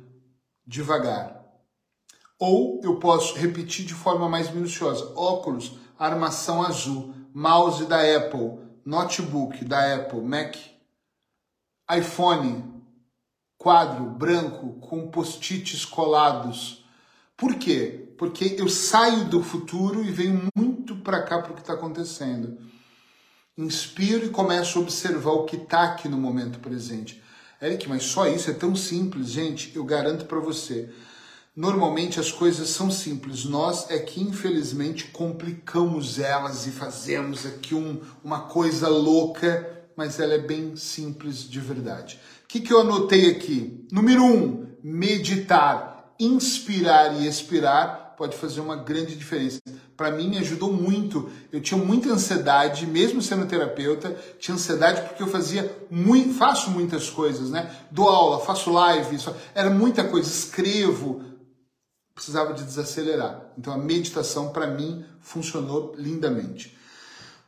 devagar. 0.65 1.42
Ou 2.45 2.81
eu 2.83 2.97
posso 2.97 3.37
repetir 3.37 3.85
de 3.85 3.95
forma 3.95 4.29
mais 4.29 4.53
minuciosa: 4.53 5.13
óculos, 5.15 5.75
armação 5.97 6.61
azul, 6.61 7.15
mouse 7.33 7.85
da 7.87 8.01
Apple, 8.17 8.59
notebook 8.85 9.65
da 9.65 9.95
Apple, 9.95 10.21
Mac, 10.23 10.57
iPhone, 11.97 12.83
quadro 13.57 14.07
branco 14.07 14.73
com 14.81 15.09
post-its 15.09 15.85
colados. 15.85 16.85
Por 17.37 17.55
quê? 17.55 18.13
Porque 18.19 18.57
eu 18.59 18.69
saio 18.69 19.27
do 19.27 19.41
futuro 19.41 20.03
e 20.03 20.11
venho 20.11 20.49
muito 20.57 20.97
para 20.97 21.23
cá 21.23 21.41
para 21.41 21.53
o 21.53 21.55
que 21.55 21.61
está 21.61 21.75
acontecendo. 21.75 22.59
Inspiro 23.57 24.27
e 24.27 24.31
começo 24.31 24.81
a 24.81 24.83
observar 24.83 25.31
o 25.31 25.45
que 25.45 25.55
está 25.55 25.85
aqui 25.85 26.09
no 26.09 26.19
momento 26.19 26.59
presente. 26.59 27.23
Eric, 27.63 27.89
mas 27.89 28.03
só 28.03 28.27
isso 28.27 28.51
é 28.51 28.55
tão 28.55 28.75
simples, 28.75 29.29
gente. 29.29 29.71
Eu 29.77 29.85
garanto 29.85 30.25
para 30.25 30.41
você. 30.41 30.93
Normalmente 31.55 32.19
as 32.19 32.33
coisas 32.33 32.71
são 32.71 32.91
simples, 32.91 33.45
nós 33.45 33.91
é 33.91 33.99
que 33.99 34.23
infelizmente 34.23 35.09
complicamos 35.09 36.19
elas 36.19 36.67
e 36.67 36.71
fazemos 36.71 37.45
aqui 37.45 37.75
um, 37.75 38.01
uma 38.25 38.41
coisa 38.41 38.89
louca, 38.89 39.85
mas 39.95 40.19
ela 40.19 40.33
é 40.33 40.39
bem 40.39 40.77
simples 40.77 41.47
de 41.47 41.61
verdade. 41.61 42.19
O 42.45 42.49
que, 42.49 42.59
que 42.59 42.73
eu 42.73 42.81
anotei 42.81 43.31
aqui? 43.31 43.87
Número 43.93 44.25
um, 44.25 44.67
meditar, 44.83 46.15
inspirar 46.19 47.21
e 47.21 47.27
expirar 47.27 48.03
pode 48.17 48.37
fazer 48.37 48.61
uma 48.61 48.77
grande 48.77 49.17
diferença. 49.17 49.61
para 49.97 50.11
mim 50.11 50.29
me 50.29 50.39
ajudou 50.39 50.73
muito. 50.73 51.29
Eu 51.51 51.61
tinha 51.61 51.83
muita 51.83 52.09
ansiedade, 52.09 52.87
mesmo 52.87 53.21
sendo 53.21 53.47
terapeuta, 53.47 54.17
tinha 54.39 54.55
ansiedade 54.55 55.03
porque 55.03 55.23
eu 55.23 55.27
fazia 55.27 55.71
muito, 55.91 56.33
faço 56.35 56.71
muitas 56.71 57.11
coisas, 57.11 57.51
né? 57.51 57.71
Dou 57.91 58.09
aula, 58.09 58.41
faço 58.41 58.71
live, 58.71 59.19
era 59.55 59.71
muita 59.71 60.05
coisa, 60.05 60.29
escrevo, 60.29 61.32
precisava 62.15 62.53
de 62.55 62.65
desacelerar. 62.65 63.53
Então 63.57 63.73
a 63.73 63.79
meditação 63.79 64.51
para 64.51 64.67
mim 64.67 65.05
funcionou 65.21 65.95
lindamente. 65.97 66.77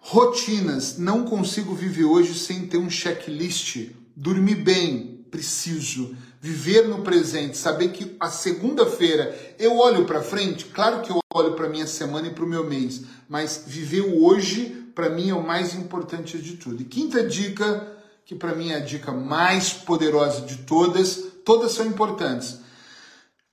Rotinas, 0.00 0.98
não 0.98 1.24
consigo 1.24 1.74
viver 1.74 2.04
hoje 2.04 2.34
sem 2.34 2.66
ter 2.66 2.76
um 2.76 2.90
checklist. 2.90 3.90
Dormir 4.14 4.56
bem, 4.56 5.24
preciso 5.30 6.14
viver 6.40 6.86
no 6.86 7.00
presente, 7.00 7.56
saber 7.56 7.88
que 7.88 8.14
a 8.20 8.28
segunda-feira 8.28 9.34
eu 9.58 9.78
olho 9.78 10.04
para 10.04 10.22
frente, 10.22 10.66
claro 10.66 11.00
que 11.00 11.10
eu 11.10 11.20
olho 11.32 11.54
para 11.54 11.70
minha 11.70 11.86
semana 11.86 12.28
e 12.28 12.32
para 12.32 12.44
o 12.44 12.46
meu 12.46 12.68
mês, 12.68 13.02
mas 13.26 13.64
viver 13.66 14.02
o 14.02 14.22
hoje 14.22 14.90
para 14.94 15.08
mim 15.08 15.30
é 15.30 15.34
o 15.34 15.42
mais 15.42 15.74
importante 15.74 16.36
de 16.38 16.56
tudo. 16.56 16.82
E 16.82 16.84
quinta 16.84 17.26
dica, 17.26 17.96
que 18.26 18.34
para 18.34 18.54
mim 18.54 18.70
é 18.70 18.76
a 18.76 18.80
dica 18.80 19.10
mais 19.10 19.72
poderosa 19.72 20.42
de 20.42 20.58
todas, 20.58 21.24
todas 21.46 21.72
são 21.72 21.86
importantes. 21.86 22.58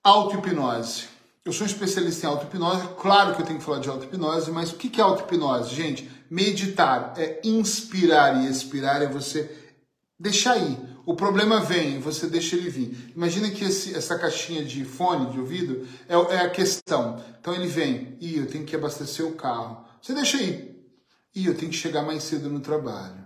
Auto-hipnose. 0.03 1.05
Eu 1.43 1.53
sou 1.53 1.65
um 1.65 1.69
especialista 1.69 2.25
em 2.25 2.29
auto-hipnose, 2.29 2.87
claro 2.99 3.35
que 3.35 3.41
eu 3.41 3.45
tenho 3.45 3.59
que 3.59 3.65
falar 3.65 3.79
de 3.79 3.89
auto-hipnose, 3.89 4.51
mas 4.51 4.71
o 4.71 4.75
que 4.75 4.99
é 4.99 5.03
auto-hipnose? 5.03 5.73
Gente, 5.73 6.09
meditar 6.29 7.13
é 7.17 7.41
inspirar 7.43 8.43
e 8.43 8.47
expirar, 8.47 9.01
é 9.01 9.07
você 9.07 9.49
deixar 10.19 10.57
ir 10.57 10.91
o 11.05 11.15
problema 11.15 11.59
vem, 11.59 11.99
você 11.99 12.27
deixa 12.27 12.55
ele 12.55 12.69
vir. 12.69 13.11
Imagina 13.15 13.49
que 13.49 13.63
esse, 13.63 13.95
essa 13.95 14.17
caixinha 14.17 14.63
de 14.63 14.85
fone 14.85 15.31
de 15.31 15.39
ouvido 15.39 15.87
é, 16.07 16.13
é, 16.35 16.39
a 16.41 16.49
questão. 16.49 17.23
Então 17.39 17.53
ele 17.55 17.67
vem, 17.67 18.17
e 18.19 18.37
eu 18.37 18.47
tenho 18.47 18.65
que 18.65 18.75
abastecer 18.75 19.25
o 19.25 19.33
carro. 19.33 19.83
Você 20.01 20.13
deixa 20.13 20.37
aí. 20.37 20.79
E 21.33 21.47
eu 21.47 21.55
tenho 21.55 21.71
que 21.71 21.77
chegar 21.77 22.03
mais 22.03 22.23
cedo 22.23 22.49
no 22.49 22.59
trabalho. 22.59 23.21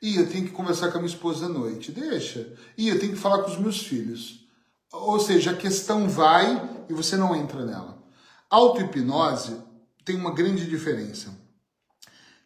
E 0.00 0.16
eu 0.16 0.28
tenho 0.30 0.44
que 0.44 0.52
conversar 0.52 0.92
com 0.92 0.98
a 0.98 1.00
minha 1.00 1.12
esposa 1.12 1.46
à 1.46 1.48
noite. 1.48 1.90
Deixa. 1.90 2.52
E 2.76 2.88
eu 2.88 3.00
tenho 3.00 3.12
que 3.12 3.18
falar 3.18 3.42
com 3.42 3.50
os 3.50 3.58
meus 3.58 3.80
filhos. 3.80 4.46
Ou 4.92 5.20
seja, 5.20 5.50
a 5.50 5.56
questão 5.56 6.08
vai 6.08 6.84
e 6.88 6.94
você 6.94 7.16
não 7.16 7.36
entra 7.36 7.64
nela. 7.64 7.98
Auto-hipnose 8.48 9.56
tem 10.04 10.16
uma 10.16 10.32
grande 10.32 10.66
diferença. 10.66 11.36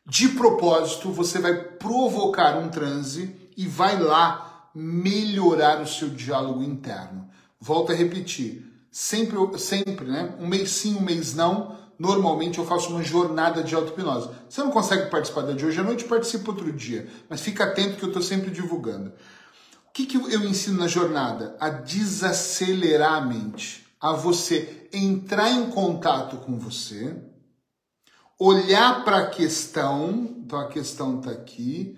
De 0.04 0.30
propósito, 0.30 1.12
você 1.12 1.38
vai 1.38 1.54
provocar 1.54 2.58
um 2.58 2.68
transe 2.68 3.52
e 3.56 3.68
vai 3.68 4.00
lá 4.00 4.70
melhorar 4.74 5.80
o 5.80 5.86
seu 5.86 6.08
diálogo 6.08 6.62
interno. 6.62 7.28
Volto 7.60 7.92
a 7.92 7.94
repetir, 7.94 8.66
sempre, 8.90 9.36
sempre, 9.58 10.06
né? 10.06 10.34
Um 10.40 10.48
mês 10.48 10.70
sim, 10.70 10.96
um 10.96 11.02
mês 11.02 11.34
não. 11.34 11.78
Normalmente 11.96 12.58
eu 12.58 12.66
faço 12.66 12.90
uma 12.90 13.02
jornada 13.04 13.62
de 13.62 13.76
auto-hipnose. 13.76 14.30
Você 14.48 14.60
não 14.60 14.72
consegue 14.72 15.08
participar 15.08 15.42
da 15.42 15.52
de 15.52 15.64
hoje 15.64 15.78
à 15.78 15.84
noite, 15.84 16.04
participa 16.04 16.50
outro 16.50 16.72
dia. 16.72 17.08
Mas 17.28 17.40
fica 17.40 17.62
atento 17.62 17.96
que 17.96 18.02
eu 18.02 18.08
estou 18.08 18.22
sempre 18.22 18.50
divulgando. 18.50 19.12
O 19.92 19.94
que, 19.94 20.06
que 20.06 20.16
eu 20.16 20.42
ensino 20.46 20.78
na 20.78 20.88
jornada? 20.88 21.54
A 21.60 21.68
desacelerar 21.68 23.12
a 23.12 23.20
mente. 23.20 23.86
A 24.00 24.14
você 24.14 24.88
entrar 24.90 25.50
em 25.50 25.68
contato 25.68 26.38
com 26.38 26.58
você, 26.58 27.14
olhar 28.40 29.04
para 29.04 29.18
a 29.18 29.26
questão, 29.28 30.34
então 30.38 30.58
a 30.58 30.68
questão 30.68 31.18
está 31.18 31.30
aqui, 31.32 31.94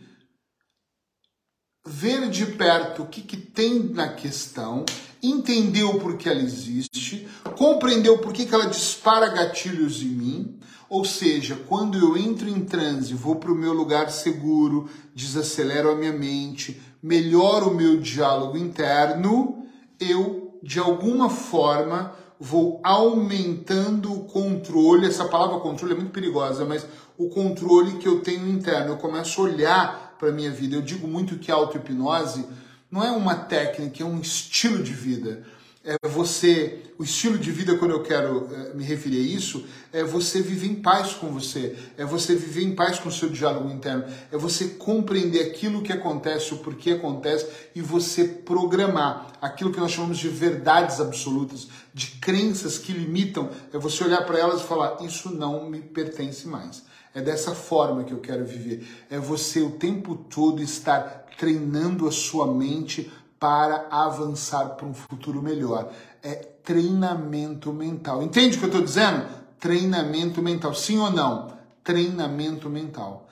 ver 1.86 2.28
de 2.28 2.47
perto 2.47 3.05
o 3.05 3.07
que, 3.07 3.22
que 3.22 3.36
tem 3.36 3.78
na 3.84 4.09
questão, 4.09 4.84
entender 5.22 5.84
o 5.84 6.01
porquê 6.01 6.28
ela 6.28 6.42
existe, 6.42 7.28
compreender 7.57 8.11
o 8.11 8.18
porquê 8.18 8.45
que 8.45 8.55
ela 8.55 8.66
dispara 8.66 9.28
gatilhos 9.28 10.03
em 10.03 10.09
mim, 10.09 10.61
ou 10.88 11.05
seja, 11.05 11.57
quando 11.68 11.97
eu 11.97 12.16
entro 12.16 12.49
em 12.49 12.64
transe, 12.64 13.14
vou 13.14 13.36
para 13.36 13.53
o 13.53 13.57
meu 13.57 13.72
lugar 13.72 14.11
seguro, 14.11 14.90
desacelero 15.14 15.90
a 15.90 15.95
minha 15.95 16.12
mente, 16.12 16.80
melhoro 17.05 17.68
o 17.68 17.74
meu 17.74 17.98
diálogo 17.98 18.57
interno, 18.57 19.62
eu, 20.00 20.59
de 20.62 20.78
alguma 20.78 21.28
forma, 21.28 22.14
vou 22.40 22.80
aumentando 22.82 24.11
o 24.11 24.24
controle. 24.24 25.07
Essa 25.07 25.26
palavra 25.26 25.61
controle 25.61 25.92
é 25.92 25.96
muito 25.96 26.12
perigosa, 26.12 26.64
mas 26.64 26.86
o 27.18 27.28
controle 27.28 27.98
que 27.98 28.09
eu 28.09 28.22
tenho 28.22 28.48
interno. 28.48 28.92
Eu 28.92 28.96
começo 28.96 29.38
a 29.38 29.44
olhar 29.44 30.16
para 30.18 30.30
a 30.30 30.32
minha 30.32 30.50
vida. 30.50 30.76
Eu 30.76 30.80
digo 30.80 31.07
muito 31.07 31.36
que 31.36 31.52
a 31.52 31.57
auto-hipnose 31.57 32.46
não 32.90 33.05
é 33.05 33.11
uma 33.11 33.34
técnica, 33.34 34.02
é 34.02 34.07
um 34.07 34.18
estilo 34.18 34.82
de 34.82 34.94
vida. 34.94 35.44
É 35.87 36.09
você, 36.09 36.80
o 36.99 37.05
estilo 37.05 37.37
de 37.37 37.51
vida, 37.51 37.76
quando 37.76 37.91
eu 37.91 38.03
quero 38.03 38.49
é, 38.51 38.72
me 38.72 38.82
referir 38.82 39.18
a 39.18 39.37
isso, 39.37 39.66
é 39.93 40.03
você 40.03 40.41
viver 40.41 40.66
em 40.66 40.76
paz 40.76 41.12
com 41.12 41.26
você, 41.26 41.76
é 41.99 42.07
você 42.07 42.35
viver 42.35 42.62
em 42.62 42.74
paz 42.74 42.99
com 42.99 43.11
o 43.11 43.12
seu 43.12 43.28
diálogo 43.28 43.70
interno, 43.70 44.03
é 44.32 44.39
você 44.39 44.68
compreender 44.68 45.43
aquilo 45.43 45.82
que 45.82 45.93
acontece, 45.93 46.55
o 46.55 46.59
porquê 46.59 46.93
acontece 46.93 47.47
e 47.74 47.82
você 47.82 48.24
programar 48.24 49.35
aquilo 49.43 49.70
que 49.70 49.78
nós 49.78 49.91
chamamos 49.91 50.16
de 50.16 50.28
verdades 50.30 51.03
absolutas, 51.03 51.68
de 51.93 52.12
crenças 52.12 52.78
que 52.78 52.91
limitam, 52.91 53.51
é 53.70 53.76
você 53.76 54.05
olhar 54.05 54.24
para 54.24 54.39
elas 54.39 54.62
e 54.62 54.66
falar: 54.66 55.05
Isso 55.05 55.30
não 55.30 55.68
me 55.68 55.82
pertence 55.82 56.49
mais. 56.49 56.82
É 57.14 57.20
dessa 57.20 57.55
forma 57.55 58.05
que 58.05 58.12
eu 58.12 58.20
quero 58.20 58.45
viver. 58.45 58.89
É 59.11 59.18
você 59.18 59.61
o 59.61 59.72
tempo 59.72 60.16
todo 60.16 60.62
estar 60.62 61.26
treinando 61.37 62.09
a 62.09 62.12
sua 62.12 62.53
mente 62.53 63.11
para 63.39 63.87
avançar 63.91 64.70
para 64.70 64.87
um 64.87 64.95
futuro 64.95 65.43
melhor. 65.43 65.93
É 66.22 66.35
treinamento 66.35 67.72
mental. 67.72 68.22
Entende 68.22 68.57
o 68.57 68.59
que 68.59 68.64
eu 68.64 68.68
estou 68.68 68.82
dizendo? 68.82 69.26
Treinamento 69.59 70.43
mental. 70.43 70.74
Sim 70.74 70.99
ou 70.99 71.11
não? 71.11 71.57
Treinamento 71.82 72.70
mental. 72.70 73.28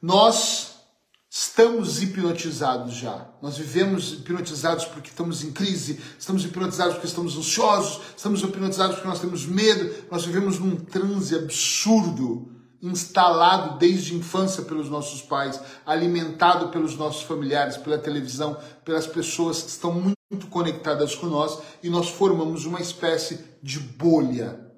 Nós 0.00 0.76
estamos 1.28 2.02
hipnotizados 2.02 2.94
já. 2.94 3.28
Nós 3.40 3.56
vivemos 3.56 4.12
hipnotizados 4.12 4.84
porque 4.86 5.10
estamos 5.10 5.44
em 5.44 5.52
crise, 5.52 6.00
estamos 6.18 6.44
hipnotizados 6.44 6.94
porque 6.94 7.06
estamos 7.06 7.36
ansiosos, 7.36 8.00
estamos 8.16 8.42
hipnotizados 8.42 8.96
porque 8.96 9.08
nós 9.08 9.20
temos 9.20 9.46
medo, 9.46 9.94
nós 10.10 10.24
vivemos 10.24 10.58
num 10.58 10.76
transe 10.76 11.34
absurdo 11.36 12.59
instalado 12.82 13.78
desde 13.78 14.14
a 14.14 14.16
infância 14.16 14.62
pelos 14.62 14.88
nossos 14.88 15.20
pais, 15.20 15.60
alimentado 15.84 16.68
pelos 16.68 16.96
nossos 16.96 17.22
familiares, 17.22 17.76
pela 17.76 17.98
televisão, 17.98 18.56
pelas 18.84 19.06
pessoas 19.06 19.62
que 19.62 19.68
estão 19.68 19.92
muito 19.92 20.46
conectadas 20.48 21.14
com 21.14 21.26
nós 21.26 21.58
e 21.82 21.90
nós 21.90 22.08
formamos 22.08 22.64
uma 22.64 22.80
espécie 22.80 23.40
de 23.62 23.78
bolha. 23.78 24.70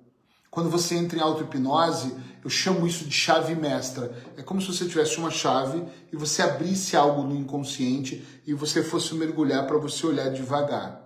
Quando 0.51 0.69
você 0.69 0.97
entra 0.97 1.19
em 1.19 1.23
auto-hipnose, 1.23 2.15
eu 2.45 2.51
chamo 2.51 2.87
isso 2.87 3.05
de 3.05 3.15
chave 3.15 3.55
mestra. 3.55 4.13
É 4.37 4.43
como 4.43 4.61
se 4.61 4.67
você 4.67 4.87
tivesse 4.87 5.17
uma 5.19 5.31
chave 5.31 5.83
e 6.13 6.17
você 6.17 6.43
abrisse 6.43 6.97
algo 6.97 7.23
no 7.23 7.37
inconsciente 7.37 8.23
e 8.47 8.53
você 8.53 8.83
fosse 8.83 9.15
mergulhar 9.15 9.67
para 9.67 9.79
você 9.79 10.07
olhar 10.07 10.29
devagar. 10.31 11.03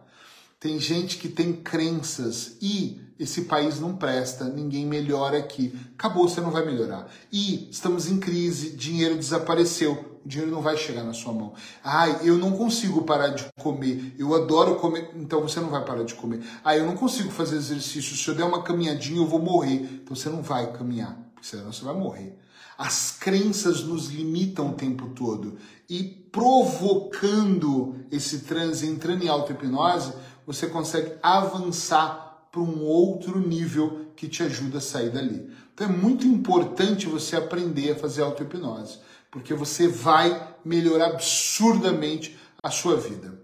Tem 0.67 0.81
gente 0.81 1.19
que 1.19 1.29
tem 1.29 1.53
crenças 1.53 2.57
e 2.61 3.01
esse 3.21 3.43
país 3.43 3.79
não 3.79 3.95
presta, 3.95 4.49
ninguém 4.49 4.85
melhora 4.85 5.39
aqui. 5.39 5.73
Acabou, 5.97 6.29
você 6.29 6.41
não 6.41 6.51
vai 6.51 6.67
melhorar. 6.67 7.09
E 7.31 7.69
estamos 7.71 8.11
em 8.11 8.19
crise, 8.19 8.71
dinheiro 8.71 9.15
desapareceu, 9.15 10.19
o 10.25 10.29
dinheiro 10.29 10.51
não 10.51 10.61
vai 10.61 10.77
chegar 10.77 11.05
na 11.05 11.13
sua 11.13 11.33
mão. 11.33 11.55
Ai, 11.85 12.19
eu 12.25 12.37
não 12.37 12.51
consigo 12.51 13.03
parar 13.03 13.29
de 13.29 13.47
comer, 13.61 14.17
eu 14.19 14.35
adoro 14.35 14.75
comer, 14.75 15.13
então 15.15 15.41
você 15.41 15.61
não 15.61 15.69
vai 15.69 15.85
parar 15.85 16.03
de 16.03 16.17
comer. 16.17 16.43
Ai, 16.65 16.81
eu 16.81 16.85
não 16.85 16.97
consigo 16.97 17.31
fazer 17.31 17.55
exercício, 17.55 18.17
se 18.17 18.27
eu 18.27 18.35
der 18.35 18.43
uma 18.43 18.65
caminhadinha 18.65 19.21
eu 19.21 19.27
vou 19.27 19.39
morrer. 19.39 20.01
Então 20.03 20.17
você 20.17 20.29
não 20.29 20.43
vai 20.43 20.73
caminhar, 20.73 21.17
porque 21.33 21.47
senão 21.47 21.73
você 21.73 21.85
vai 21.85 21.95
morrer. 21.95 22.37
As 22.77 23.13
crenças 23.13 23.85
nos 23.85 24.09
limitam 24.09 24.71
o 24.71 24.75
tempo 24.75 25.11
todo. 25.11 25.57
E 25.89 26.03
provocando 26.03 27.95
esse 28.11 28.41
transe, 28.41 28.87
entrando 28.87 29.23
em 29.23 29.29
auto-hipnose, 29.29 30.13
você 30.47 30.67
consegue 30.69 31.13
avançar 31.23 32.49
para 32.53 32.61
um 32.61 32.83
outro 32.85 33.39
nível 33.39 34.07
que 34.17 34.29
te 34.29 34.43
ajuda 34.43 34.79
a 34.79 34.81
sair 34.81 35.11
dali. 35.11 35.51
Então 35.75 35.89
é 35.89 35.91
muito 35.93 36.27
importante 36.27 37.07
você 37.07 37.37
aprender 37.37 37.93
a 37.93 37.97
fazer 37.97 38.23
auto-hipnose, 38.23 38.99
porque 39.31 39.53
você 39.53 39.89
vai 39.89 40.57
melhorar 40.65 41.09
absurdamente 41.09 42.39
a 42.63 42.71
sua 42.71 42.97
vida. 42.97 43.39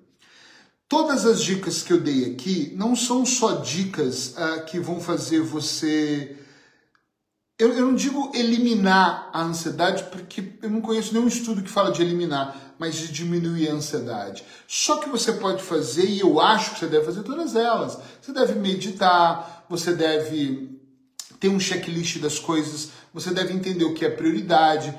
Todas 0.89 1.25
as 1.27 1.43
dicas 1.43 1.83
que 1.83 1.93
eu 1.93 2.01
dei 2.01 2.33
aqui 2.33 2.73
não 2.77 2.95
são 2.95 3.25
só 3.25 3.57
dicas 3.57 4.35
uh, 4.37 4.65
que 4.67 4.79
vão 4.79 5.01
fazer 5.01 5.41
você 5.41 6.37
eu, 7.63 7.73
eu, 7.75 7.87
não 7.87 7.95
digo 7.95 8.33
eliminar 8.35 9.31
a 9.33 9.41
ansiedade, 9.41 10.03
porque 10.11 10.55
eu 10.61 10.69
não 10.69 10.81
conheço 10.81 11.15
nenhum 11.15 11.29
estudo 11.29 11.63
que 11.63 11.71
fala 11.71 11.93
de 11.93 12.03
eliminar, 12.03 12.75
mas 12.77 12.97
de 12.97 13.13
diminuir 13.13 13.69
a 13.69 13.75
ansiedade. 13.75 14.43
Só 14.67 14.97
que 14.97 15.09
você 15.09 15.35
pode 15.35 15.63
fazer, 15.63 16.05
e 16.05 16.19
eu 16.19 16.41
acho 16.41 16.73
que 16.73 16.81
você 16.81 16.87
deve 16.89 17.05
fazer 17.05 17.23
todas 17.23 17.55
elas. 17.55 17.99
Você 18.21 18.33
deve 18.33 18.55
meditar, 18.55 19.65
você 19.69 19.93
deve 19.93 20.77
ter 21.39 21.49
um 21.49 21.61
checklist 21.61 22.19
das 22.19 22.41
coisas, 22.41 22.91
você 23.15 23.31
deve 23.31 23.53
entender 23.53 23.85
o 23.85 23.95
que 23.95 24.05
é 24.05 24.11
prioridade. 24.11 24.93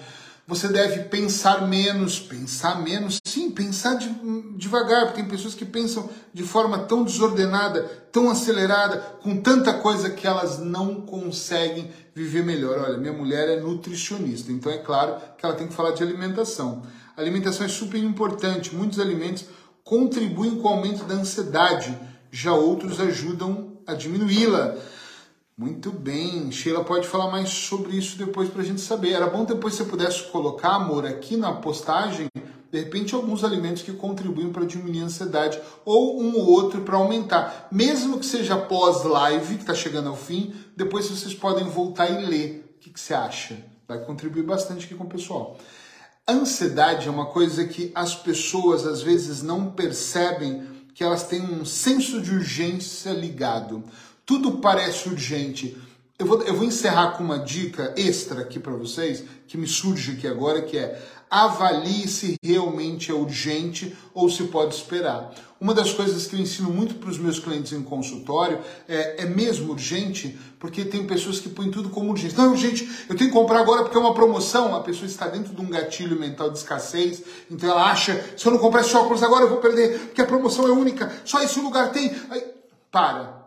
Você 0.45 0.67
deve 0.67 1.05
pensar 1.05 1.65
menos, 1.67 2.19
pensar 2.19 2.81
menos, 2.81 3.21
sim, 3.23 3.49
pensar 3.49 3.95
de, 3.95 4.09
devagar, 4.57 5.05
porque 5.05 5.21
tem 5.21 5.29
pessoas 5.29 5.55
que 5.55 5.63
pensam 5.63 6.09
de 6.33 6.43
forma 6.43 6.79
tão 6.79 7.05
desordenada, 7.05 7.83
tão 8.11 8.29
acelerada, 8.29 8.97
com 9.21 9.37
tanta 9.37 9.73
coisa 9.75 10.09
que 10.09 10.27
elas 10.27 10.59
não 10.59 10.99
conseguem 10.99 11.89
viver 12.13 12.43
melhor. 12.43 12.77
Olha, 12.79 12.97
minha 12.97 13.13
mulher 13.13 13.47
é 13.57 13.61
nutricionista, 13.61 14.51
então 14.51 14.69
é 14.69 14.79
claro 14.79 15.15
que 15.37 15.45
ela 15.45 15.55
tem 15.55 15.67
que 15.67 15.73
falar 15.73 15.91
de 15.91 16.03
alimentação. 16.03 16.83
A 17.15 17.21
alimentação 17.21 17.65
é 17.65 17.69
super 17.69 18.03
importante, 18.03 18.75
muitos 18.75 18.99
alimentos 18.99 19.45
contribuem 19.81 20.57
com 20.57 20.67
o 20.67 20.71
aumento 20.71 21.05
da 21.05 21.15
ansiedade, 21.15 21.97
já 22.29 22.53
outros 22.53 22.99
ajudam 22.99 23.77
a 23.87 23.93
diminuí-la. 23.93 24.75
Muito 25.55 25.91
bem, 25.91 26.51
Sheila 26.51 26.83
pode 26.83 27.07
falar 27.07 27.29
mais 27.29 27.49
sobre 27.49 27.95
isso 27.95 28.17
depois 28.17 28.49
para 28.49 28.63
a 28.63 28.65
gente 28.65 28.81
saber. 28.81 29.11
Era 29.11 29.27
bom 29.27 29.45
depois 29.45 29.75
você 29.75 29.83
pudesse 29.83 30.23
colocar, 30.31 30.75
amor, 30.75 31.05
aqui 31.05 31.37
na 31.37 31.53
postagem, 31.53 32.27
de 32.71 32.79
repente, 32.79 33.13
alguns 33.13 33.43
alimentos 33.43 33.83
que 33.83 33.93
contribuem 33.93 34.51
para 34.51 34.65
diminuir 34.65 35.01
a 35.01 35.05
ansiedade, 35.05 35.61
ou 35.85 36.19
um 36.19 36.35
ou 36.35 36.47
outro 36.47 36.81
para 36.81 36.97
aumentar. 36.97 37.67
Mesmo 37.71 38.17
que 38.17 38.25
seja 38.25 38.57
pós-live, 38.57 39.57
que 39.57 39.61
está 39.61 39.75
chegando 39.75 40.09
ao 40.09 40.15
fim, 40.15 40.55
depois 40.75 41.07
vocês 41.07 41.35
podem 41.35 41.65
voltar 41.65 42.09
e 42.09 42.25
ler. 42.25 42.75
O 42.75 42.79
que, 42.79 42.89
que 42.89 42.99
você 42.99 43.13
acha? 43.13 43.63
Vai 43.87 44.03
contribuir 44.03 44.41
bastante 44.41 44.85
aqui 44.85 44.95
com 44.95 45.03
o 45.03 45.09
pessoal. 45.09 45.59
Ansiedade 46.27 47.07
é 47.07 47.11
uma 47.11 47.27
coisa 47.27 47.63
que 47.67 47.91
as 47.93 48.15
pessoas 48.15 48.87
às 48.87 49.03
vezes 49.03 49.43
não 49.43 49.69
percebem 49.69 50.73
que 50.95 51.03
elas 51.03 51.23
têm 51.23 51.41
um 51.41 51.65
senso 51.65 52.21
de 52.21 52.31
urgência 52.31 53.11
ligado. 53.11 53.83
Tudo 54.25 54.59
parece 54.59 55.09
urgente. 55.09 55.77
Eu 56.17 56.25
vou, 56.25 56.41
eu 56.43 56.55
vou 56.55 56.63
encerrar 56.63 57.11
com 57.11 57.23
uma 57.23 57.39
dica 57.39 57.93
extra 57.97 58.41
aqui 58.41 58.59
para 58.59 58.73
vocês, 58.73 59.23
que 59.47 59.57
me 59.57 59.67
surge 59.67 60.13
aqui 60.13 60.27
agora, 60.27 60.61
que 60.61 60.77
é 60.77 61.01
avalie 61.33 62.07
se 62.07 62.37
realmente 62.43 63.09
é 63.09 63.13
urgente 63.13 63.97
ou 64.13 64.29
se 64.29 64.43
pode 64.43 64.75
esperar. 64.75 65.33
Uma 65.59 65.73
das 65.73 65.91
coisas 65.91 66.27
que 66.27 66.35
eu 66.35 66.39
ensino 66.39 66.69
muito 66.69 66.95
para 66.95 67.09
os 67.09 67.17
meus 67.17 67.39
clientes 67.39 67.73
em 67.73 67.81
consultório 67.81 68.59
é, 68.87 69.23
é 69.23 69.25
mesmo 69.25 69.71
urgente, 69.71 70.37
porque 70.59 70.85
tem 70.85 71.07
pessoas 71.07 71.39
que 71.39 71.49
põem 71.49 71.71
tudo 71.71 71.89
como 71.89 72.11
urgente. 72.11 72.37
Não, 72.37 72.51
urgente, 72.51 72.87
eu 73.09 73.15
tenho 73.17 73.31
que 73.31 73.35
comprar 73.35 73.61
agora 73.61 73.81
porque 73.81 73.97
é 73.97 73.99
uma 73.99 74.13
promoção. 74.13 74.75
A 74.75 74.81
pessoa 74.81 75.07
está 75.07 75.27
dentro 75.27 75.55
de 75.55 75.61
um 75.61 75.69
gatilho 75.69 76.19
mental 76.19 76.51
de 76.51 76.59
escassez, 76.59 77.23
então 77.49 77.67
ela 77.67 77.89
acha, 77.89 78.23
se 78.37 78.45
eu 78.45 78.51
não 78.51 78.59
comprar 78.59 78.81
esse 78.81 78.95
óculos 78.95 79.23
agora 79.23 79.45
eu 79.45 79.49
vou 79.49 79.57
perder, 79.57 79.99
porque 79.99 80.21
a 80.21 80.27
promoção 80.27 80.67
é 80.67 80.71
única, 80.71 81.11
só 81.25 81.41
esse 81.41 81.59
lugar 81.59 81.91
tem. 81.91 82.13
Aí, 82.29 82.43
para, 82.91 83.42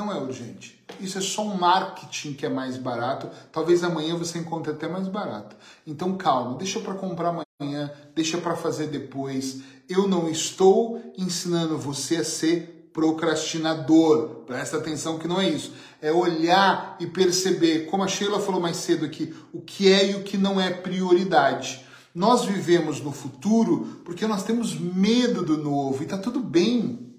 não 0.00 0.10
é 0.10 0.18
urgente. 0.18 0.82
Isso 0.98 1.18
é 1.18 1.20
só 1.20 1.42
um 1.42 1.54
marketing 1.54 2.32
que 2.32 2.46
é 2.46 2.48
mais 2.48 2.78
barato. 2.78 3.28
Talvez 3.52 3.84
amanhã 3.84 4.16
você 4.16 4.38
encontre 4.38 4.72
até 4.72 4.88
mais 4.88 5.06
barato. 5.06 5.54
Então 5.86 6.16
calma, 6.16 6.56
deixa 6.56 6.80
para 6.80 6.94
comprar 6.94 7.44
amanhã, 7.60 7.92
deixa 8.14 8.38
para 8.38 8.56
fazer 8.56 8.86
depois. 8.86 9.60
Eu 9.88 10.08
não 10.08 10.28
estou 10.28 11.12
ensinando 11.18 11.76
você 11.76 12.16
a 12.16 12.24
ser 12.24 12.90
procrastinador. 12.94 14.42
Presta 14.46 14.78
atenção 14.78 15.18
que 15.18 15.28
não 15.28 15.38
é 15.38 15.50
isso. 15.50 15.72
É 16.00 16.10
olhar 16.10 16.96
e 16.98 17.06
perceber, 17.06 17.86
como 17.86 18.02
a 18.02 18.08
Sheila 18.08 18.40
falou 18.40 18.60
mais 18.60 18.78
cedo 18.78 19.04
aqui, 19.04 19.34
o 19.52 19.60
que 19.60 19.92
é 19.92 20.12
e 20.12 20.14
o 20.14 20.22
que 20.22 20.38
não 20.38 20.58
é 20.58 20.70
prioridade. 20.70 21.84
Nós 22.14 22.46
vivemos 22.46 23.02
no 23.02 23.12
futuro 23.12 24.00
porque 24.04 24.26
nós 24.26 24.44
temos 24.44 24.74
medo 24.74 25.44
do 25.44 25.58
novo 25.58 26.02
e 26.02 26.06
tá 26.06 26.16
tudo 26.16 26.40
bem. 26.40 27.10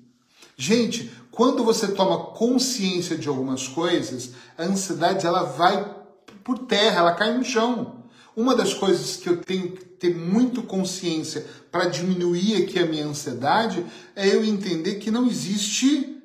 Gente, 0.57 1.11
quando 1.31 1.63
você 1.63 1.87
toma 1.87 2.25
consciência 2.31 3.17
de 3.17 3.29
algumas 3.29 3.67
coisas, 3.67 4.31
a 4.57 4.63
ansiedade 4.63 5.25
ela 5.25 5.43
vai 5.43 5.95
por 6.43 6.59
terra, 6.59 6.99
ela 6.99 7.13
cai 7.13 7.35
no 7.35 7.43
chão. 7.43 8.03
Uma 8.35 8.55
das 8.55 8.73
coisas 8.73 9.15
que 9.15 9.29
eu 9.29 9.37
tenho 9.37 9.71
que 9.71 9.85
ter 9.85 10.15
muito 10.15 10.61
consciência 10.63 11.45
para 11.71 11.85
diminuir 11.85 12.63
aqui 12.63 12.79
a 12.79 12.85
minha 12.85 13.05
ansiedade 13.05 13.85
é 14.15 14.27
eu 14.27 14.43
entender 14.43 14.95
que 14.95 15.11
não 15.11 15.27
existe 15.27 16.17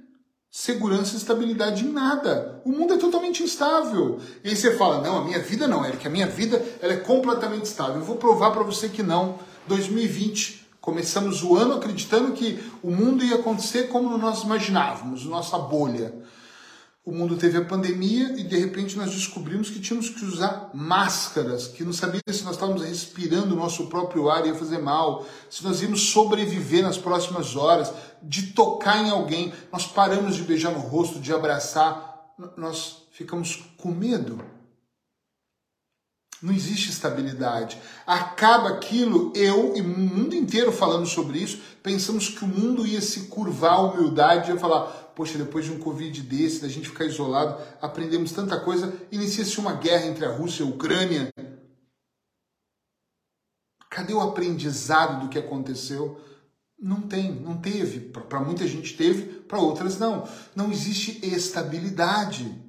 segurança 0.51 1.15
e 1.15 1.19
estabilidade 1.19 1.85
em 1.85 1.93
nada. 1.93 2.61
O 2.65 2.71
mundo 2.71 2.95
é 2.95 2.97
totalmente 2.97 3.43
instável. 3.43 4.19
E 4.43 4.49
aí 4.49 4.57
você 4.57 4.77
fala: 4.77 5.03
"Não, 5.03 5.19
a 5.19 5.25
minha 5.25 5.39
vida 5.39 5.69
não, 5.69 5.85
Eric, 5.85 6.07
a 6.07 6.11
minha 6.11 6.27
vida 6.27 6.65
ela 6.81 6.95
é 6.95 6.97
completamente 6.97 7.67
estável". 7.67 7.97
Eu 7.97 8.05
vou 8.05 8.17
provar 8.17 8.51
para 8.51 8.63
você 8.63 8.89
que 8.89 9.03
não. 9.03 9.39
2020 9.69 10.66
Começamos 10.87 11.43
o 11.43 11.57
ano 11.57 11.74
acreditando 11.74 12.30
que 12.30 12.62
o 12.80 12.93
mundo 12.93 13.24
ia 13.24 13.34
acontecer 13.34 13.89
como 13.89 14.16
nós 14.16 14.45
imaginávamos, 14.45 15.24
nossa 15.24 15.59
bolha. 15.59 16.14
O 17.05 17.11
mundo 17.11 17.37
teve 17.37 17.59
a 17.59 17.64
pandemia 17.64 18.39
e 18.39 18.45
de 18.45 18.57
repente 18.57 18.97
nós 18.97 19.11
descobrimos 19.11 19.68
que 19.68 19.80
tínhamos 19.80 20.11
que 20.11 20.24
usar 20.24 20.70
máscaras, 20.72 21.66
que 21.66 21.82
não 21.82 21.93
sabíamos 21.93 22.37
se 22.37 22.45
nós 22.45 22.55
estávamos 22.55 22.84
respirando 22.84 23.57
o 23.57 23.59
nosso 23.59 23.89
próprio 23.89 24.30
ar 24.30 24.47
ia 24.47 24.55
fazer 24.55 24.78
mal, 24.78 25.26
se 25.51 25.64
nós 25.64 25.82
íamos 25.82 26.03
sobreviver 26.03 26.84
nas 26.84 26.97
próximas 26.97 27.57
horas, 27.57 27.93
de 28.22 28.53
tocar 28.53 29.05
em 29.05 29.11
alguém. 29.11 29.53
Nós 29.72 29.89
paramos 29.89 30.37
de 30.37 30.43
beijar 30.43 30.70
no 30.70 30.78
rosto, 30.78 31.18
de 31.18 31.32
abraçar, 31.32 32.32
nós 32.57 33.09
ficamos 33.11 33.61
com 33.76 33.91
medo. 33.91 34.41
Não 36.43 36.53
existe 36.53 36.91
estabilidade. 36.91 37.80
Acaba 38.07 38.68
aquilo, 38.68 39.32
eu 39.34 39.74
e 39.74 39.80
o 39.80 39.89
mundo 39.89 40.34
inteiro 40.34 40.70
falando 40.70 41.07
sobre 41.07 41.39
isso, 41.39 41.61
pensamos 41.82 42.28
que 42.28 42.45
o 42.45 42.49
mundo 42.49 42.87
ia 42.87 43.01
se 43.01 43.22
curvar 43.28 43.74
à 43.74 43.80
humildade, 43.80 44.51
ia 44.51 44.59
falar, 44.59 44.82
poxa, 45.14 45.39
depois 45.39 45.64
de 45.64 45.72
um 45.72 45.78
Covid 45.78 46.22
desse, 46.22 46.61
da 46.61 46.68
gente 46.68 46.89
ficar 46.89 47.07
isolado, 47.07 47.61
aprendemos 47.80 48.32
tanta 48.32 48.61
coisa, 48.61 48.93
inicia-se 49.11 49.59
uma 49.59 49.72
guerra 49.72 50.07
entre 50.07 50.26
a 50.26 50.30
Rússia 50.30 50.62
e 50.62 50.66
a 50.66 50.70
Ucrânia. 50.70 51.28
Cadê 53.89 54.12
o 54.12 54.20
aprendizado 54.20 55.22
do 55.22 55.28
que 55.30 55.39
aconteceu? 55.39 56.20
Não 56.78 57.01
tem, 57.01 57.32
não 57.32 57.57
teve. 57.57 58.01
Para 58.11 58.41
muita 58.41 58.66
gente 58.66 58.95
teve, 58.95 59.41
para 59.41 59.59
outras 59.59 59.99
não. 59.99 60.28
Não 60.55 60.70
existe 60.70 61.26
estabilidade. 61.26 62.66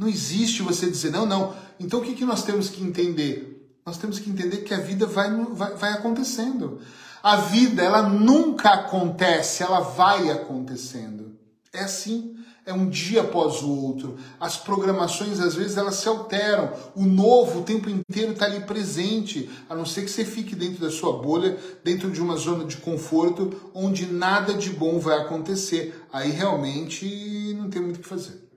Não 0.00 0.08
existe 0.08 0.62
você 0.62 0.90
dizer, 0.90 1.10
não, 1.10 1.26
não. 1.26 1.54
Então 1.78 2.00
o 2.00 2.02
que, 2.02 2.14
que 2.14 2.24
nós 2.24 2.42
temos 2.42 2.70
que 2.70 2.82
entender? 2.82 3.70
Nós 3.84 3.98
temos 3.98 4.18
que 4.18 4.30
entender 4.30 4.62
que 4.62 4.72
a 4.72 4.80
vida 4.80 5.04
vai, 5.04 5.30
vai, 5.52 5.74
vai 5.74 5.92
acontecendo. 5.92 6.80
A 7.22 7.36
vida, 7.36 7.82
ela 7.82 8.08
nunca 8.08 8.70
acontece, 8.70 9.62
ela 9.62 9.80
vai 9.80 10.30
acontecendo. 10.30 11.36
É 11.70 11.80
assim, 11.80 12.34
é 12.64 12.72
um 12.72 12.88
dia 12.88 13.20
após 13.20 13.60
o 13.62 13.68
outro. 13.68 14.16
As 14.40 14.56
programações, 14.56 15.38
às 15.38 15.54
vezes, 15.54 15.76
elas 15.76 15.96
se 15.96 16.08
alteram. 16.08 16.72
O 16.96 17.04
novo 17.04 17.60
o 17.60 17.62
tempo 17.62 17.90
inteiro 17.90 18.32
está 18.32 18.46
ali 18.46 18.60
presente, 18.60 19.50
a 19.68 19.74
não 19.74 19.84
ser 19.84 20.06
que 20.06 20.10
você 20.10 20.24
fique 20.24 20.56
dentro 20.56 20.80
da 20.80 20.90
sua 20.90 21.18
bolha, 21.20 21.58
dentro 21.84 22.10
de 22.10 22.22
uma 22.22 22.36
zona 22.36 22.64
de 22.64 22.78
conforto, 22.78 23.70
onde 23.74 24.06
nada 24.06 24.54
de 24.54 24.70
bom 24.70 24.98
vai 24.98 25.18
acontecer. 25.18 26.06
Aí 26.10 26.30
realmente 26.30 27.54
não 27.58 27.68
tem 27.68 27.82
muito 27.82 27.98
o 27.98 28.00
que 28.00 28.08
fazer. 28.08 28.49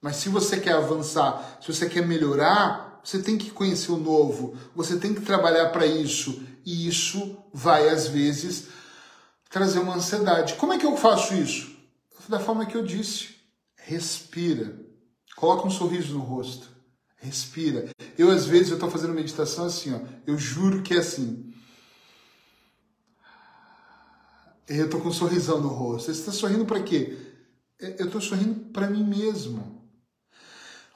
Mas 0.00 0.16
se 0.16 0.28
você 0.28 0.58
quer 0.58 0.72
avançar, 0.72 1.58
se 1.60 1.72
você 1.72 1.88
quer 1.88 2.06
melhorar, 2.06 3.00
você 3.04 3.22
tem 3.22 3.36
que 3.36 3.50
conhecer 3.50 3.92
o 3.92 3.98
novo, 3.98 4.56
você 4.74 4.98
tem 4.98 5.14
que 5.14 5.20
trabalhar 5.20 5.70
para 5.70 5.86
isso. 5.86 6.42
E 6.64 6.88
isso 6.88 7.38
vai, 7.52 7.88
às 7.88 8.06
vezes, 8.06 8.68
trazer 9.50 9.78
uma 9.78 9.96
ansiedade. 9.96 10.54
Como 10.54 10.72
é 10.72 10.78
que 10.78 10.86
eu 10.86 10.96
faço 10.96 11.34
isso? 11.34 11.76
Da 12.28 12.38
forma 12.38 12.66
que 12.66 12.76
eu 12.76 12.84
disse. 12.84 13.36
Respira. 13.76 14.78
Coloca 15.36 15.66
um 15.66 15.70
sorriso 15.70 16.14
no 16.14 16.20
rosto. 16.20 16.68
Respira. 17.16 17.90
Eu, 18.16 18.30
às 18.30 18.46
vezes, 18.46 18.68
eu 18.68 18.74
estou 18.74 18.90
fazendo 18.90 19.12
meditação 19.12 19.66
assim, 19.66 19.92
ó. 19.94 20.00
Eu 20.26 20.38
juro 20.38 20.82
que 20.82 20.94
é 20.94 20.98
assim. 20.98 21.52
Eu 24.68 24.84
estou 24.84 25.00
com 25.00 25.08
um 25.08 25.12
sorrisão 25.12 25.60
no 25.60 25.68
rosto. 25.68 26.06
Você 26.06 26.20
está 26.20 26.32
sorrindo 26.32 26.64
para 26.64 26.82
quê? 26.82 27.18
Eu 27.78 28.06
estou 28.06 28.20
sorrindo 28.20 28.70
para 28.70 28.88
mim 28.88 29.02
mesmo. 29.02 29.79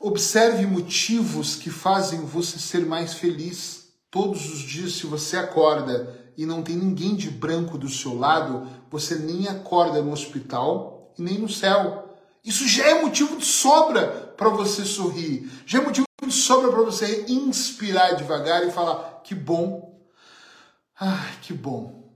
Observe 0.01 0.66
motivos 0.66 1.57
que 1.57 1.70
fazem 1.70 2.20
você 2.20 2.59
ser 2.59 2.84
mais 2.84 3.14
feliz. 3.14 3.84
Todos 4.11 4.53
os 4.53 4.61
dias, 4.61 4.92
se 4.92 5.07
você 5.07 5.36
acorda 5.36 6.32
e 6.36 6.45
não 6.45 6.62
tem 6.62 6.76
ninguém 6.76 7.14
de 7.14 7.30
branco 7.30 7.78
do 7.78 7.88
seu 7.88 8.16
lado, 8.16 8.68
você 8.90 9.16
nem 9.16 9.49
acorda 9.49 10.03
no 10.03 10.12
hospital 10.12 11.12
e 11.18 11.22
nem 11.22 11.38
no 11.38 11.49
céu. 11.49 12.16
Isso 12.45 12.68
já 12.68 12.86
é 12.86 13.03
motivo 13.03 13.36
de 13.36 13.47
sobra 13.47 14.34
para 14.36 14.51
você 14.51 14.84
sorrir. 14.84 15.51
Já 15.64 15.80
é 15.80 15.84
motivo 15.84 16.07
de 16.24 16.32
sobra 16.32 16.70
para 16.70 16.82
você 16.82 17.24
inspirar 17.28 18.12
devagar 18.12 18.66
e 18.66 18.70
falar: 18.70 19.22
que 19.24 19.34
bom. 19.34 19.99
Ai, 21.01 21.38
que 21.40 21.53
bom. 21.53 22.12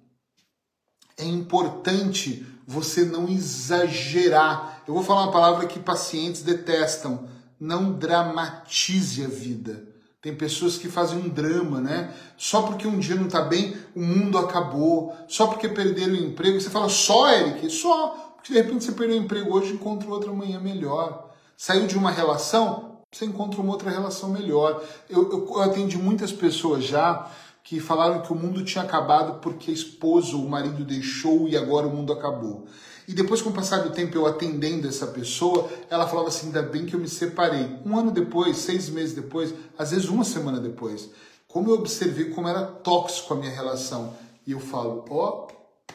É 1.16 1.24
importante 1.24 2.46
você 2.66 3.04
não 3.04 3.26
exagerar. 3.28 4.82
Eu 4.86 4.94
vou 4.94 5.02
falar 5.02 5.24
uma 5.24 5.32
palavra 5.32 5.66
que 5.66 5.80
pacientes 5.80 6.42
detestam 6.42 7.28
não 7.60 7.92
dramatize 7.92 9.24
a 9.24 9.28
vida. 9.28 9.88
Tem 10.20 10.34
pessoas 10.34 10.76
que 10.76 10.88
fazem 10.88 11.18
um 11.18 11.28
drama, 11.28 11.80
né? 11.80 12.12
Só 12.36 12.62
porque 12.62 12.88
um 12.88 12.98
dia 12.98 13.14
não 13.14 13.26
está 13.26 13.42
bem, 13.42 13.76
o 13.94 14.00
mundo 14.00 14.36
acabou. 14.36 15.16
Só 15.28 15.46
porque 15.46 15.68
perderam 15.68 16.14
o 16.14 16.16
emprego. 16.16 16.60
Você 16.60 16.70
fala, 16.70 16.88
só, 16.88 17.30
Eric? 17.30 17.70
Só. 17.70 18.34
Porque 18.36 18.52
de 18.52 18.60
repente 18.60 18.84
você 18.84 18.92
perdeu 18.92 19.16
o 19.16 19.22
emprego 19.22 19.54
hoje 19.56 19.70
e 19.70 19.74
encontra 19.74 20.08
outro 20.10 20.30
amanhã 20.30 20.58
melhor. 20.60 21.30
Saiu 21.56 21.86
de 21.86 21.96
uma 21.96 22.10
relação, 22.10 22.98
você 23.10 23.24
encontra 23.24 23.60
uma 23.60 23.72
outra 23.72 23.90
relação 23.90 24.30
melhor. 24.30 24.82
Eu, 25.08 25.30
eu, 25.30 25.54
eu 25.54 25.62
atendi 25.62 25.96
muitas 25.96 26.32
pessoas 26.32 26.84
já 26.84 27.30
que 27.62 27.80
falaram 27.80 28.22
que 28.22 28.32
o 28.32 28.36
mundo 28.36 28.64
tinha 28.64 28.82
acabado 28.82 29.40
porque 29.40 29.70
a 29.70 29.74
esposa, 29.74 30.36
o 30.36 30.48
marido 30.48 30.84
deixou 30.84 31.46
e 31.48 31.56
agora 31.56 31.86
o 31.86 31.94
mundo 31.94 32.12
acabou. 32.12 32.66
E 33.08 33.14
depois, 33.14 33.40
com 33.40 33.48
o 33.48 33.54
passar 33.54 33.78
do 33.78 33.88
tempo, 33.88 34.14
eu 34.14 34.26
atendendo 34.26 34.86
essa 34.86 35.06
pessoa, 35.06 35.66
ela 35.88 36.06
falava 36.06 36.28
assim: 36.28 36.48
ainda 36.48 36.60
bem 36.60 36.84
que 36.84 36.94
eu 36.94 37.00
me 37.00 37.08
separei. 37.08 37.78
Um 37.82 37.96
ano 37.96 38.10
depois, 38.10 38.58
seis 38.58 38.90
meses 38.90 39.14
depois, 39.14 39.54
às 39.78 39.92
vezes 39.92 40.10
uma 40.10 40.24
semana 40.24 40.60
depois, 40.60 41.08
como 41.46 41.70
eu 41.70 41.74
observei 41.76 42.26
como 42.26 42.48
era 42.48 42.66
tóxico 42.66 43.32
a 43.32 43.36
minha 43.38 43.50
relação. 43.50 44.12
E 44.46 44.52
eu 44.52 44.60
falo: 44.60 45.06
ó, 45.08 45.48
oh, 45.48 45.94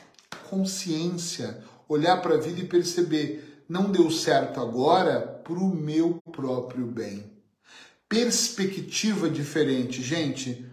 consciência, 0.50 1.64
olhar 1.88 2.20
para 2.20 2.34
a 2.34 2.40
vida 2.40 2.62
e 2.62 2.68
perceber, 2.68 3.64
não 3.70 3.92
deu 3.92 4.10
certo 4.10 4.60
agora 4.60 5.22
para 5.22 5.54
o 5.54 5.68
meu 5.68 6.20
próprio 6.32 6.88
bem. 6.88 7.32
Perspectiva 8.10 9.30
diferente, 9.30 10.02
gente. 10.02 10.66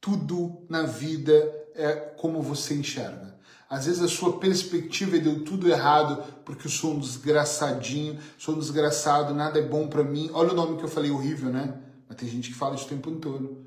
Tudo 0.00 0.62
na 0.68 0.84
vida 0.84 1.32
é 1.74 1.92
como 1.92 2.40
você 2.40 2.74
enxerga. 2.74 3.36
Às 3.68 3.84
vezes 3.84 4.02
a 4.02 4.08
sua 4.08 4.38
perspectiva 4.38 5.18
deu 5.18 5.44
tudo 5.44 5.68
errado 5.68 6.22
porque 6.44 6.66
eu 6.66 6.70
sou 6.70 6.94
um 6.94 6.98
desgraçadinho, 6.98 8.18
sou 8.38 8.54
um 8.54 8.58
desgraçado, 8.58 9.34
nada 9.34 9.58
é 9.58 9.62
bom 9.62 9.88
para 9.88 10.02
mim. 10.02 10.30
Olha 10.32 10.52
o 10.52 10.56
nome 10.56 10.78
que 10.78 10.84
eu 10.84 10.88
falei 10.88 11.10
horrível, 11.10 11.50
né? 11.50 11.74
Mas 12.08 12.16
tem 12.16 12.28
gente 12.28 12.48
que 12.48 12.54
fala 12.54 12.74
isso 12.74 12.86
o 12.86 12.88
tempo 12.88 13.10
todo. 13.12 13.58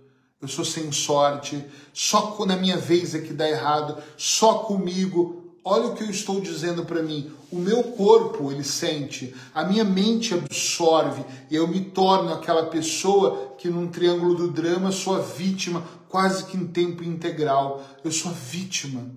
Eu 0.41 0.47
sou 0.47 0.65
sem 0.65 0.91
sorte, 0.91 1.63
só 1.93 2.35
na 2.47 2.57
minha 2.57 2.77
vez 2.77 3.13
é 3.13 3.19
que 3.19 3.31
dá 3.31 3.47
errado, 3.47 4.01
só 4.17 4.55
comigo 4.55 5.55
olha 5.63 5.85
o 5.85 5.93
que 5.93 6.03
eu 6.03 6.09
estou 6.09 6.41
dizendo 6.41 6.83
para 6.83 7.03
mim. 7.03 7.31
O 7.51 7.57
meu 7.57 7.83
corpo 7.83 8.51
ele 8.51 8.63
sente, 8.63 9.35
a 9.53 9.63
minha 9.63 9.83
mente 9.83 10.33
absorve 10.33 11.23
e 11.51 11.55
eu 11.55 11.67
me 11.67 11.81
torno 11.81 12.33
aquela 12.33 12.65
pessoa 12.65 13.53
que 13.57 13.69
num 13.69 13.87
triângulo 13.87 14.33
do 14.33 14.49
drama 14.49 14.91
sou 14.91 15.15
a 15.15 15.19
vítima 15.19 15.83
quase 16.09 16.45
que 16.45 16.57
em 16.57 16.65
tempo 16.65 17.03
integral. 17.03 17.83
Eu 18.03 18.11
sou 18.11 18.31
a 18.31 18.33
vítima. 18.33 19.11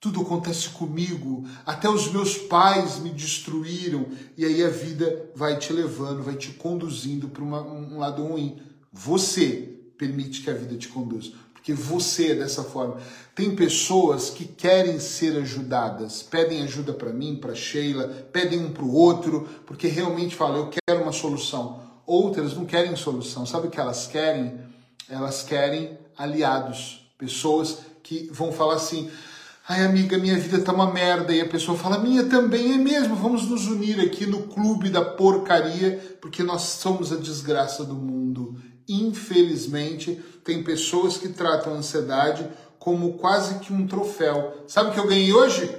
Tudo 0.00 0.22
acontece 0.22 0.70
comigo, 0.70 1.44
até 1.66 1.88
os 1.88 2.10
meus 2.10 2.38
pais 2.38 2.98
me 3.00 3.10
destruíram 3.10 4.06
e 4.36 4.46
aí 4.46 4.64
a 4.64 4.70
vida 4.70 5.30
vai 5.34 5.58
te 5.58 5.72
levando, 5.72 6.22
vai 6.22 6.36
te 6.36 6.52
conduzindo 6.52 7.28
para 7.28 7.44
um 7.44 7.98
lado 7.98 8.24
ruim. 8.24 8.58
Você 8.90 9.78
permite 9.98 10.40
que 10.40 10.50
a 10.50 10.54
vida 10.54 10.74
te 10.76 10.88
conduza 10.88 11.32
porque 11.60 11.74
você 11.74 12.32
é 12.32 12.34
dessa 12.34 12.64
forma. 12.64 12.96
Tem 13.34 13.54
pessoas 13.54 14.30
que 14.30 14.46
querem 14.46 14.98
ser 14.98 15.36
ajudadas, 15.36 16.22
pedem 16.22 16.62
ajuda 16.62 16.94
para 16.94 17.12
mim, 17.12 17.36
para 17.36 17.54
Sheila, 17.54 18.08
pedem 18.32 18.60
um 18.60 18.72
para 18.72 18.82
o 18.82 18.94
outro, 18.94 19.46
porque 19.66 19.86
realmente 19.86 20.34
falam, 20.34 20.56
eu 20.56 20.70
quero 20.70 21.02
uma 21.02 21.12
solução. 21.12 21.82
Outras 22.06 22.54
não 22.54 22.64
querem 22.64 22.96
solução. 22.96 23.44
Sabe 23.44 23.68
o 23.68 23.70
que 23.70 23.78
elas 23.78 24.06
querem? 24.06 24.58
Elas 25.08 25.42
querem 25.42 25.98
aliados, 26.16 27.06
pessoas 27.18 27.78
que 28.02 28.28
vão 28.32 28.52
falar 28.52 28.74
assim: 28.76 29.10
ai 29.70 29.84
amiga, 29.84 30.18
minha 30.18 30.36
vida 30.36 30.60
tá 30.60 30.72
uma 30.72 30.92
merda. 30.92 31.32
E 31.32 31.40
a 31.40 31.48
pessoa 31.48 31.78
fala: 31.78 31.98
minha 31.98 32.24
também 32.24 32.72
é 32.72 32.76
mesmo, 32.76 33.14
vamos 33.14 33.48
nos 33.48 33.68
unir 33.68 34.00
aqui 34.00 34.26
no 34.26 34.48
clube 34.48 34.90
da 34.90 35.04
porcaria, 35.04 36.18
porque 36.20 36.42
nós 36.42 36.62
somos 36.62 37.12
a 37.12 37.16
desgraça 37.16 37.84
do 37.84 37.94
mundo. 37.94 38.60
Infelizmente, 38.88 40.20
tem 40.44 40.64
pessoas 40.64 41.16
que 41.16 41.28
tratam 41.28 41.74
a 41.74 41.76
ansiedade 41.76 42.50
como 42.80 43.16
quase 43.18 43.60
que 43.60 43.72
um 43.72 43.86
troféu. 43.86 44.64
Sabe 44.66 44.90
o 44.90 44.92
que 44.92 44.98
eu 44.98 45.06
ganhei 45.06 45.32
hoje? 45.32 45.70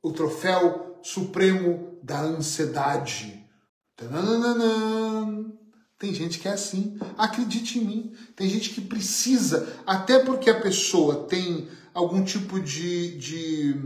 O 0.00 0.12
troféu 0.12 1.00
supremo 1.02 1.98
da 2.04 2.20
ansiedade. 2.20 3.44
Tem 6.00 6.14
gente 6.14 6.38
que 6.38 6.48
é 6.48 6.52
assim. 6.52 6.98
Acredite 7.18 7.78
em 7.78 7.84
mim. 7.84 8.12
Tem 8.34 8.48
gente 8.48 8.70
que 8.70 8.80
precisa, 8.80 9.68
até 9.86 10.18
porque 10.18 10.48
a 10.48 10.58
pessoa 10.58 11.26
tem 11.28 11.68
algum 11.92 12.24
tipo 12.24 12.58
de, 12.58 13.18
de 13.18 13.76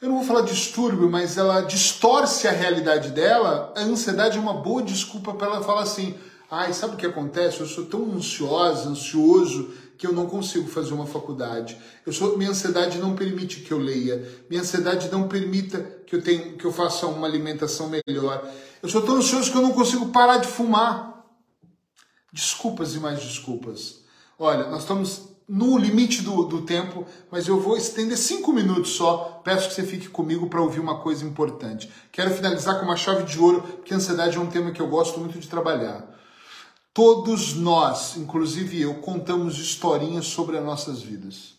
eu 0.00 0.08
não 0.08 0.18
vou 0.18 0.24
falar 0.24 0.42
distúrbio, 0.42 1.10
mas 1.10 1.36
ela 1.36 1.62
distorce 1.62 2.46
a 2.46 2.52
realidade 2.52 3.10
dela, 3.10 3.74
a 3.76 3.80
ansiedade 3.80 4.38
é 4.38 4.40
uma 4.40 4.54
boa 4.54 4.80
desculpa 4.80 5.34
para 5.34 5.48
ela 5.48 5.64
falar 5.64 5.82
assim: 5.82 6.14
Ai, 6.48 6.72
sabe 6.72 6.94
o 6.94 6.96
que 6.96 7.06
acontece? 7.06 7.58
Eu 7.58 7.66
sou 7.66 7.86
tão 7.86 8.12
ansiosa, 8.12 8.88
ansioso, 8.88 9.74
que 9.98 10.06
eu 10.06 10.12
não 10.12 10.26
consigo 10.26 10.68
fazer 10.68 10.94
uma 10.94 11.06
faculdade. 11.06 11.76
Eu 12.06 12.12
sou, 12.12 12.38
minha 12.38 12.50
ansiedade 12.50 12.98
não 12.98 13.16
permite 13.16 13.60
que 13.60 13.72
eu 13.72 13.78
leia. 13.78 14.44
Minha 14.48 14.62
ansiedade 14.62 15.10
não 15.10 15.26
permita 15.26 15.80
que 16.06 16.14
eu 16.14 16.22
tenha, 16.22 16.52
que 16.52 16.64
eu 16.64 16.72
faça 16.72 17.04
uma 17.08 17.26
alimentação 17.26 17.90
melhor. 17.90 18.48
Eu 18.80 18.88
sou 18.88 19.02
tão 19.02 19.16
ansioso 19.16 19.50
que 19.50 19.58
eu 19.58 19.62
não 19.62 19.72
consigo 19.72 20.06
parar 20.10 20.38
de 20.38 20.46
fumar. 20.46 21.26
Desculpas 22.32 22.94
e 22.94 23.00
mais 23.00 23.20
desculpas. 23.20 24.04
Olha, 24.38 24.68
nós 24.68 24.82
estamos 24.82 25.30
no 25.48 25.76
limite 25.76 26.22
do, 26.22 26.44
do 26.44 26.62
tempo, 26.62 27.04
mas 27.28 27.48
eu 27.48 27.58
vou 27.58 27.76
estender 27.76 28.16
cinco 28.16 28.52
minutos 28.52 28.92
só. 28.92 29.40
Peço 29.42 29.68
que 29.68 29.74
você 29.74 29.82
fique 29.82 30.08
comigo 30.08 30.48
para 30.48 30.62
ouvir 30.62 30.78
uma 30.78 31.00
coisa 31.00 31.24
importante. 31.24 31.90
Quero 32.12 32.30
finalizar 32.30 32.78
com 32.78 32.84
uma 32.84 32.96
chave 32.96 33.24
de 33.24 33.36
ouro, 33.40 33.62
porque 33.62 33.92
ansiedade 33.92 34.36
é 34.36 34.40
um 34.40 34.46
tema 34.46 34.70
que 34.70 34.80
eu 34.80 34.86
gosto 34.86 35.18
muito 35.18 35.40
de 35.40 35.48
trabalhar. 35.48 36.17
Todos 36.98 37.54
nós, 37.54 38.16
inclusive 38.16 38.80
eu, 38.80 38.94
contamos 38.94 39.56
historinhas 39.56 40.26
sobre 40.26 40.58
as 40.58 40.64
nossas 40.64 41.00
vidas. 41.00 41.54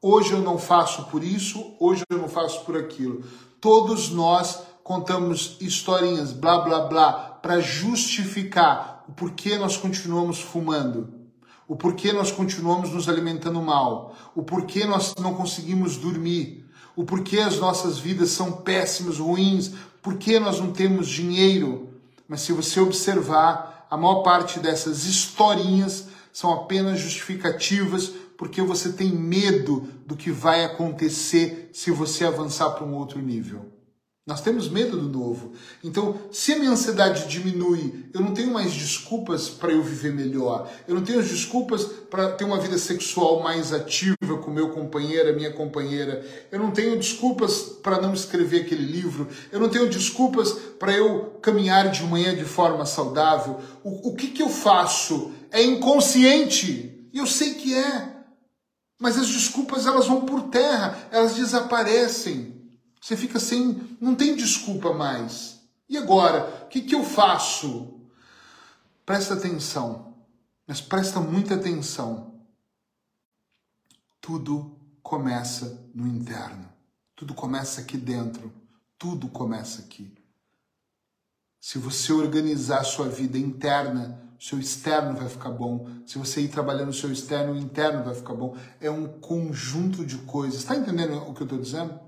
Hoje 0.00 0.30
eu 0.30 0.38
não 0.38 0.56
faço 0.56 1.06
por 1.06 1.24
isso, 1.24 1.74
hoje 1.80 2.04
eu 2.08 2.16
não 2.16 2.28
faço 2.28 2.64
por 2.64 2.76
aquilo. 2.76 3.24
Todos 3.60 4.10
nós 4.10 4.60
contamos 4.84 5.56
historinhas, 5.60 6.30
blá 6.30 6.60
blá 6.60 6.82
blá, 6.82 7.12
para 7.42 7.58
justificar 7.58 9.04
o 9.08 9.12
porquê 9.12 9.58
nós 9.58 9.76
continuamos 9.76 10.38
fumando, 10.38 11.12
o 11.66 11.74
porquê 11.74 12.12
nós 12.12 12.30
continuamos 12.30 12.90
nos 12.90 13.08
alimentando 13.08 13.60
mal, 13.60 14.14
o 14.32 14.44
porquê 14.44 14.84
nós 14.84 15.12
não 15.18 15.34
conseguimos 15.34 15.96
dormir, 15.96 16.70
o 16.94 17.02
porquê 17.02 17.40
as 17.40 17.58
nossas 17.58 17.98
vidas 17.98 18.30
são 18.30 18.52
péssimas, 18.52 19.18
ruins, 19.18 19.72
porquê 20.00 20.38
nós 20.38 20.60
não 20.60 20.70
temos 20.70 21.08
dinheiro. 21.08 21.88
Mas 22.28 22.42
se 22.42 22.52
você 22.52 22.78
observar, 22.78 23.73
a 23.94 23.96
maior 23.96 24.22
parte 24.22 24.58
dessas 24.58 25.04
historinhas 25.04 26.08
são 26.32 26.52
apenas 26.52 26.98
justificativas 26.98 28.08
porque 28.36 28.60
você 28.60 28.92
tem 28.92 29.08
medo 29.12 29.88
do 30.04 30.16
que 30.16 30.32
vai 30.32 30.64
acontecer 30.64 31.70
se 31.72 31.92
você 31.92 32.24
avançar 32.24 32.70
para 32.70 32.84
um 32.84 32.94
outro 32.94 33.20
nível. 33.20 33.72
Nós 34.26 34.40
temos 34.40 34.70
medo 34.70 34.96
do 34.96 35.06
novo. 35.06 35.52
Então, 35.82 36.18
se 36.32 36.54
a 36.54 36.58
minha 36.58 36.70
ansiedade 36.70 37.28
diminui, 37.28 38.06
eu 38.14 38.22
não 38.22 38.32
tenho 38.32 38.50
mais 38.50 38.72
desculpas 38.72 39.50
para 39.50 39.70
eu 39.70 39.82
viver 39.82 40.14
melhor. 40.14 40.66
Eu 40.88 40.94
não 40.94 41.04
tenho 41.04 41.22
desculpas 41.22 41.84
para 42.08 42.32
ter 42.32 42.44
uma 42.44 42.58
vida 42.58 42.78
sexual 42.78 43.42
mais 43.42 43.70
ativa 43.70 44.38
com 44.42 44.50
meu 44.50 44.70
companheiro, 44.70 45.36
minha 45.36 45.52
companheira. 45.52 46.24
Eu 46.50 46.58
não 46.58 46.70
tenho 46.70 46.98
desculpas 46.98 47.60
para 47.82 48.00
não 48.00 48.14
escrever 48.14 48.62
aquele 48.62 48.84
livro. 48.90 49.28
Eu 49.52 49.60
não 49.60 49.68
tenho 49.68 49.90
desculpas 49.90 50.52
para 50.78 50.94
eu 50.94 51.38
caminhar 51.42 51.90
de 51.90 52.02
manhã 52.04 52.34
de 52.34 52.46
forma 52.46 52.86
saudável. 52.86 53.60
O, 53.82 54.08
o 54.08 54.16
que, 54.16 54.28
que 54.28 54.42
eu 54.42 54.48
faço? 54.48 55.32
É 55.50 55.62
inconsciente. 55.62 57.08
E 57.12 57.18
eu 57.18 57.26
sei 57.26 57.52
que 57.54 57.74
é. 57.74 58.14
Mas 58.98 59.18
as 59.18 59.28
desculpas 59.28 59.86
elas 59.86 60.06
vão 60.06 60.22
por 60.22 60.44
terra, 60.44 60.96
elas 61.10 61.34
desaparecem. 61.34 62.53
Você 63.04 63.18
fica 63.18 63.38
sem, 63.38 63.98
não 64.00 64.14
tem 64.14 64.34
desculpa 64.34 64.94
mais. 64.94 65.60
E 65.86 65.98
agora, 65.98 66.64
o 66.64 66.68
que, 66.68 66.80
que 66.80 66.94
eu 66.94 67.04
faço? 67.04 68.00
Presta 69.04 69.34
atenção, 69.34 70.16
mas 70.66 70.80
presta 70.80 71.20
muita 71.20 71.54
atenção. 71.54 72.40
Tudo 74.22 74.74
começa 75.02 75.86
no 75.94 76.06
interno. 76.06 76.66
Tudo 77.14 77.34
começa 77.34 77.82
aqui 77.82 77.98
dentro. 77.98 78.50
Tudo 78.96 79.28
começa 79.28 79.82
aqui. 79.82 80.10
Se 81.60 81.78
você 81.78 82.10
organizar 82.10 82.78
a 82.78 82.84
sua 82.84 83.06
vida 83.06 83.36
interna, 83.36 84.18
seu 84.40 84.58
externo 84.58 85.14
vai 85.14 85.28
ficar 85.28 85.50
bom. 85.50 85.86
Se 86.06 86.16
você 86.16 86.40
ir 86.40 86.48
trabalhando 86.48 86.88
o 86.88 86.94
seu 86.94 87.12
externo, 87.12 87.52
o 87.52 87.58
interno 87.58 88.02
vai 88.02 88.14
ficar 88.14 88.32
bom. 88.32 88.56
É 88.80 88.90
um 88.90 89.06
conjunto 89.20 90.06
de 90.06 90.16
coisas. 90.20 90.60
Está 90.60 90.74
entendendo 90.74 91.18
o 91.18 91.34
que 91.34 91.42
eu 91.42 91.44
estou 91.44 91.60
dizendo? 91.60 92.03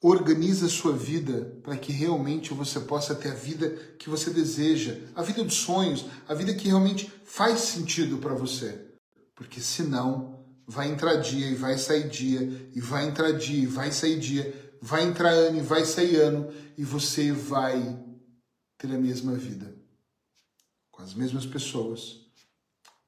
Organize 0.00 0.64
a 0.64 0.68
sua 0.68 0.92
vida 0.92 1.58
para 1.62 1.76
que 1.76 1.92
realmente 1.92 2.54
você 2.54 2.78
possa 2.78 3.14
ter 3.14 3.32
a 3.32 3.34
vida 3.34 3.70
que 3.98 4.08
você 4.08 4.30
deseja, 4.30 5.00
a 5.14 5.22
vida 5.22 5.42
dos 5.42 5.56
sonhos, 5.56 6.04
a 6.28 6.34
vida 6.34 6.54
que 6.54 6.68
realmente 6.68 7.12
faz 7.24 7.60
sentido 7.60 8.18
para 8.18 8.34
você. 8.34 8.86
Porque 9.34 9.60
senão 9.60 10.44
vai 10.66 10.88
entrar 10.90 11.16
dia 11.16 11.48
e 11.48 11.54
vai 11.54 11.78
sair 11.78 12.08
dia, 12.08 12.70
e 12.74 12.80
vai 12.80 13.08
entrar 13.08 13.32
dia 13.32 13.62
e 13.62 13.66
vai 13.66 13.90
sair 13.90 14.20
dia, 14.20 14.76
vai 14.80 15.02
entrar 15.02 15.30
ano 15.30 15.58
e 15.58 15.62
vai 15.62 15.84
sair 15.84 16.16
ano, 16.16 16.52
e 16.76 16.84
você 16.84 17.32
vai 17.32 17.98
ter 18.76 18.88
a 18.94 18.98
mesma 18.98 19.32
vida, 19.32 19.74
com 20.92 21.02
as 21.02 21.14
mesmas 21.14 21.46
pessoas, 21.46 22.20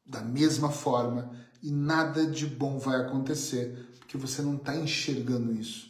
da 0.04 0.22
mesma 0.22 0.70
forma, 0.70 1.30
e 1.62 1.70
nada 1.70 2.26
de 2.26 2.46
bom 2.46 2.78
vai 2.78 3.00
acontecer, 3.00 3.86
porque 3.98 4.16
você 4.16 4.42
não 4.42 4.56
está 4.56 4.74
enxergando 4.74 5.52
isso. 5.52 5.89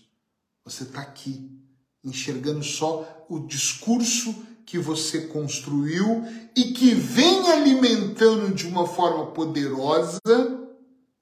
Você 0.71 0.85
está 0.85 1.01
aqui, 1.01 1.51
enxergando 2.05 2.63
só 2.63 3.27
o 3.29 3.41
discurso 3.41 4.33
que 4.65 4.79
você 4.79 5.23
construiu 5.23 6.25
e 6.57 6.73
que 6.73 6.95
vem 6.95 7.51
alimentando 7.51 8.55
de 8.55 8.69
uma 8.69 8.87
forma 8.87 9.27
poderosa 9.33 10.21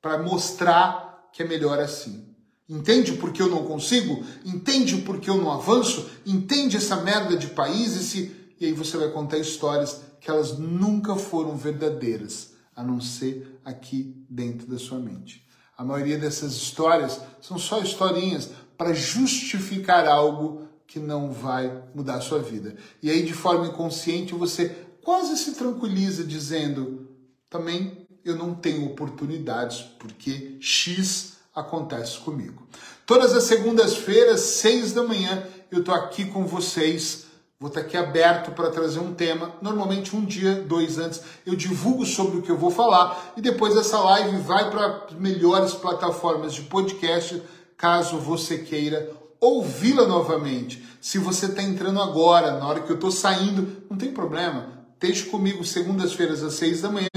para 0.03 0.23
mostrar 0.23 1.31
que 1.33 1.43
é 1.43 1.47
melhor 1.47 1.79
assim. 1.79 2.27
Entende 2.69 3.15
por 3.15 3.33
que 3.33 3.41
eu 3.41 3.49
não 3.49 3.65
consigo? 3.65 4.23
Entende 4.45 4.99
por 4.99 5.19
que 5.19 5.31
eu 5.31 5.39
não 5.39 5.51
avanço? 5.51 6.07
Entende 6.27 6.77
essa 6.77 6.97
merda 6.97 7.35
de 7.35 7.47
país? 7.47 7.97
Esse... 7.97 8.31
E 8.61 8.67
aí 8.67 8.73
você 8.75 8.99
vai 8.99 9.11
contar 9.11 9.39
histórias 9.39 10.03
que 10.21 10.29
elas 10.29 10.59
nunca 10.59 11.17
foram 11.17 11.57
verdadeiras, 11.57 12.51
a 12.77 12.83
não 12.83 13.01
ser 13.01 13.59
aqui 13.65 14.15
dentro 14.29 14.67
da 14.67 14.79
sua 14.79 14.99
mente. 14.99 15.49
A 15.75 15.83
maioria 15.83 16.19
dessas 16.19 16.55
histórias 16.55 17.21
são 17.41 17.57
só 17.57 17.81
historinhas 17.81 18.51
para 18.79 18.95
justificar 18.95 20.07
algo 20.07 20.69
que 20.87 21.01
não 21.01 21.33
vai 21.33 21.83
mudar 21.95 22.15
a 22.15 22.21
sua 22.21 22.39
vida. 22.39 22.77
E 23.03 23.11
aí, 23.11 23.25
de 23.25 23.35
forma 23.35 23.67
inconsciente, 23.67 24.33
você 24.35 24.75
quase 25.03 25.37
se 25.37 25.53
tranquiliza 25.53 26.25
dizendo: 26.25 27.09
também 27.51 28.07
eu 28.25 28.37
não 28.37 28.55
tenho 28.55 28.87
oportunidades, 28.87 29.81
porque 29.99 30.57
X 30.61 31.39
acontece 31.55 32.19
comigo. 32.19 32.67
Todas 33.05 33.35
as 33.35 33.45
segundas-feiras, 33.45 34.41
seis 34.41 34.93
da 34.93 35.03
manhã, 35.03 35.43
eu 35.71 35.81
estou 35.81 35.95
aqui 35.95 36.27
com 36.27 36.47
vocês. 36.47 37.27
Vou 37.61 37.69
estar 37.69 37.81
aqui 37.81 37.97
aberto 37.97 38.53
para 38.53 38.71
trazer 38.71 39.01
um 39.01 39.13
tema. 39.13 39.53
Normalmente 39.61 40.15
um 40.15 40.25
dia, 40.25 40.55
dois 40.55 40.97
antes, 40.97 41.21
eu 41.45 41.57
divulgo 41.57 42.07
sobre 42.07 42.39
o 42.39 42.43
que 42.43 42.51
eu 42.51 42.57
vou 42.57 42.71
falar 42.71 43.33
e 43.37 43.41
depois 43.41 43.77
essa 43.77 43.99
live 43.99 44.37
vai 44.43 44.71
para 44.71 45.09
melhores 45.19 45.73
plataformas 45.73 46.55
de 46.55 46.63
podcast, 46.63 47.43
caso 47.79 48.19
você 48.19 48.59
queira 48.59 49.11
ouvi-la 49.41 50.07
novamente. 50.07 50.83
Se 51.01 51.17
você 51.17 51.47
está 51.47 51.63
entrando 51.63 52.03
agora, 52.03 52.59
na 52.59 52.67
hora 52.67 52.81
que 52.81 52.91
eu 52.91 52.97
estou 52.97 53.11
saindo, 53.11 53.85
não 53.89 53.97
tem 53.97 54.11
problema. 54.11 54.79
Esteja 54.95 55.31
comigo 55.31 55.65
segundas-feiras 55.65 56.43
às 56.43 56.55
seis 56.55 56.83
da 56.83 56.91
manhã. 56.91 57.09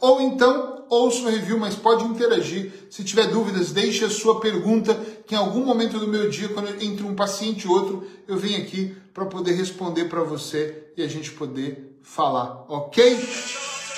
Ou 0.00 0.22
então, 0.22 0.86
ouça 0.88 1.20
o 1.20 1.30
review, 1.30 1.58
mas 1.58 1.74
pode 1.74 2.04
interagir. 2.04 2.72
Se 2.90 3.04
tiver 3.04 3.26
dúvidas, 3.26 3.72
deixe 3.72 4.06
a 4.06 4.10
sua 4.10 4.40
pergunta, 4.40 4.94
que 5.26 5.34
em 5.34 5.38
algum 5.38 5.64
momento 5.64 5.98
do 5.98 6.08
meu 6.08 6.30
dia, 6.30 6.48
quando 6.48 6.82
entre 6.82 7.04
um 7.04 7.14
paciente 7.14 7.66
e 7.66 7.68
outro, 7.68 8.06
eu 8.26 8.38
venho 8.38 8.62
aqui 8.62 8.96
para 9.12 9.26
poder 9.26 9.52
responder 9.52 10.06
para 10.06 10.22
você 10.22 10.92
e 10.96 11.02
a 11.02 11.08
gente 11.08 11.30
poder 11.32 11.98
falar, 12.02 12.64
ok? 12.68 13.18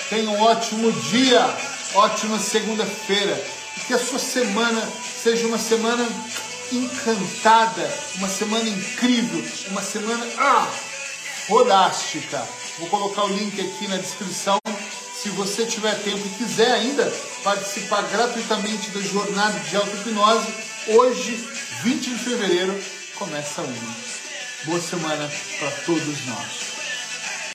Tenha 0.09 0.29
um 0.31 0.41
ótimo 0.41 0.91
dia, 0.91 1.39
ótima 1.95 2.37
segunda-feira. 2.39 3.58
Que 3.87 3.93
a 3.93 3.99
sua 3.99 4.19
semana 4.19 4.81
seja 5.23 5.47
uma 5.47 5.57
semana 5.57 6.07
encantada, 6.71 7.91
uma 8.15 8.29
semana 8.29 8.69
incrível, 8.69 9.43
uma 9.69 9.81
semana 9.81 10.25
ah, 10.37 10.67
fodástica. 11.47 12.47
Vou 12.77 12.87
colocar 12.89 13.25
o 13.25 13.29
link 13.29 13.59
aqui 13.59 13.87
na 13.87 13.97
descrição. 13.97 14.59
Se 15.21 15.29
você 15.29 15.65
tiver 15.65 15.95
tempo 16.03 16.25
e 16.25 16.37
quiser 16.37 16.71
ainda 16.71 17.11
participar 17.43 18.03
gratuitamente 18.03 18.89
da 18.91 19.01
jornada 19.01 19.59
de 19.59 19.75
auto-hipnose, 19.75 20.47
hoje, 20.87 21.49
20 21.83 22.09
de 22.09 22.17
fevereiro, 22.17 22.83
começa 23.15 23.61
uma. 23.61 23.95
Boa 24.65 24.79
semana 24.79 25.29
para 25.59 25.71
todos 25.85 26.25
nós. 26.25 26.78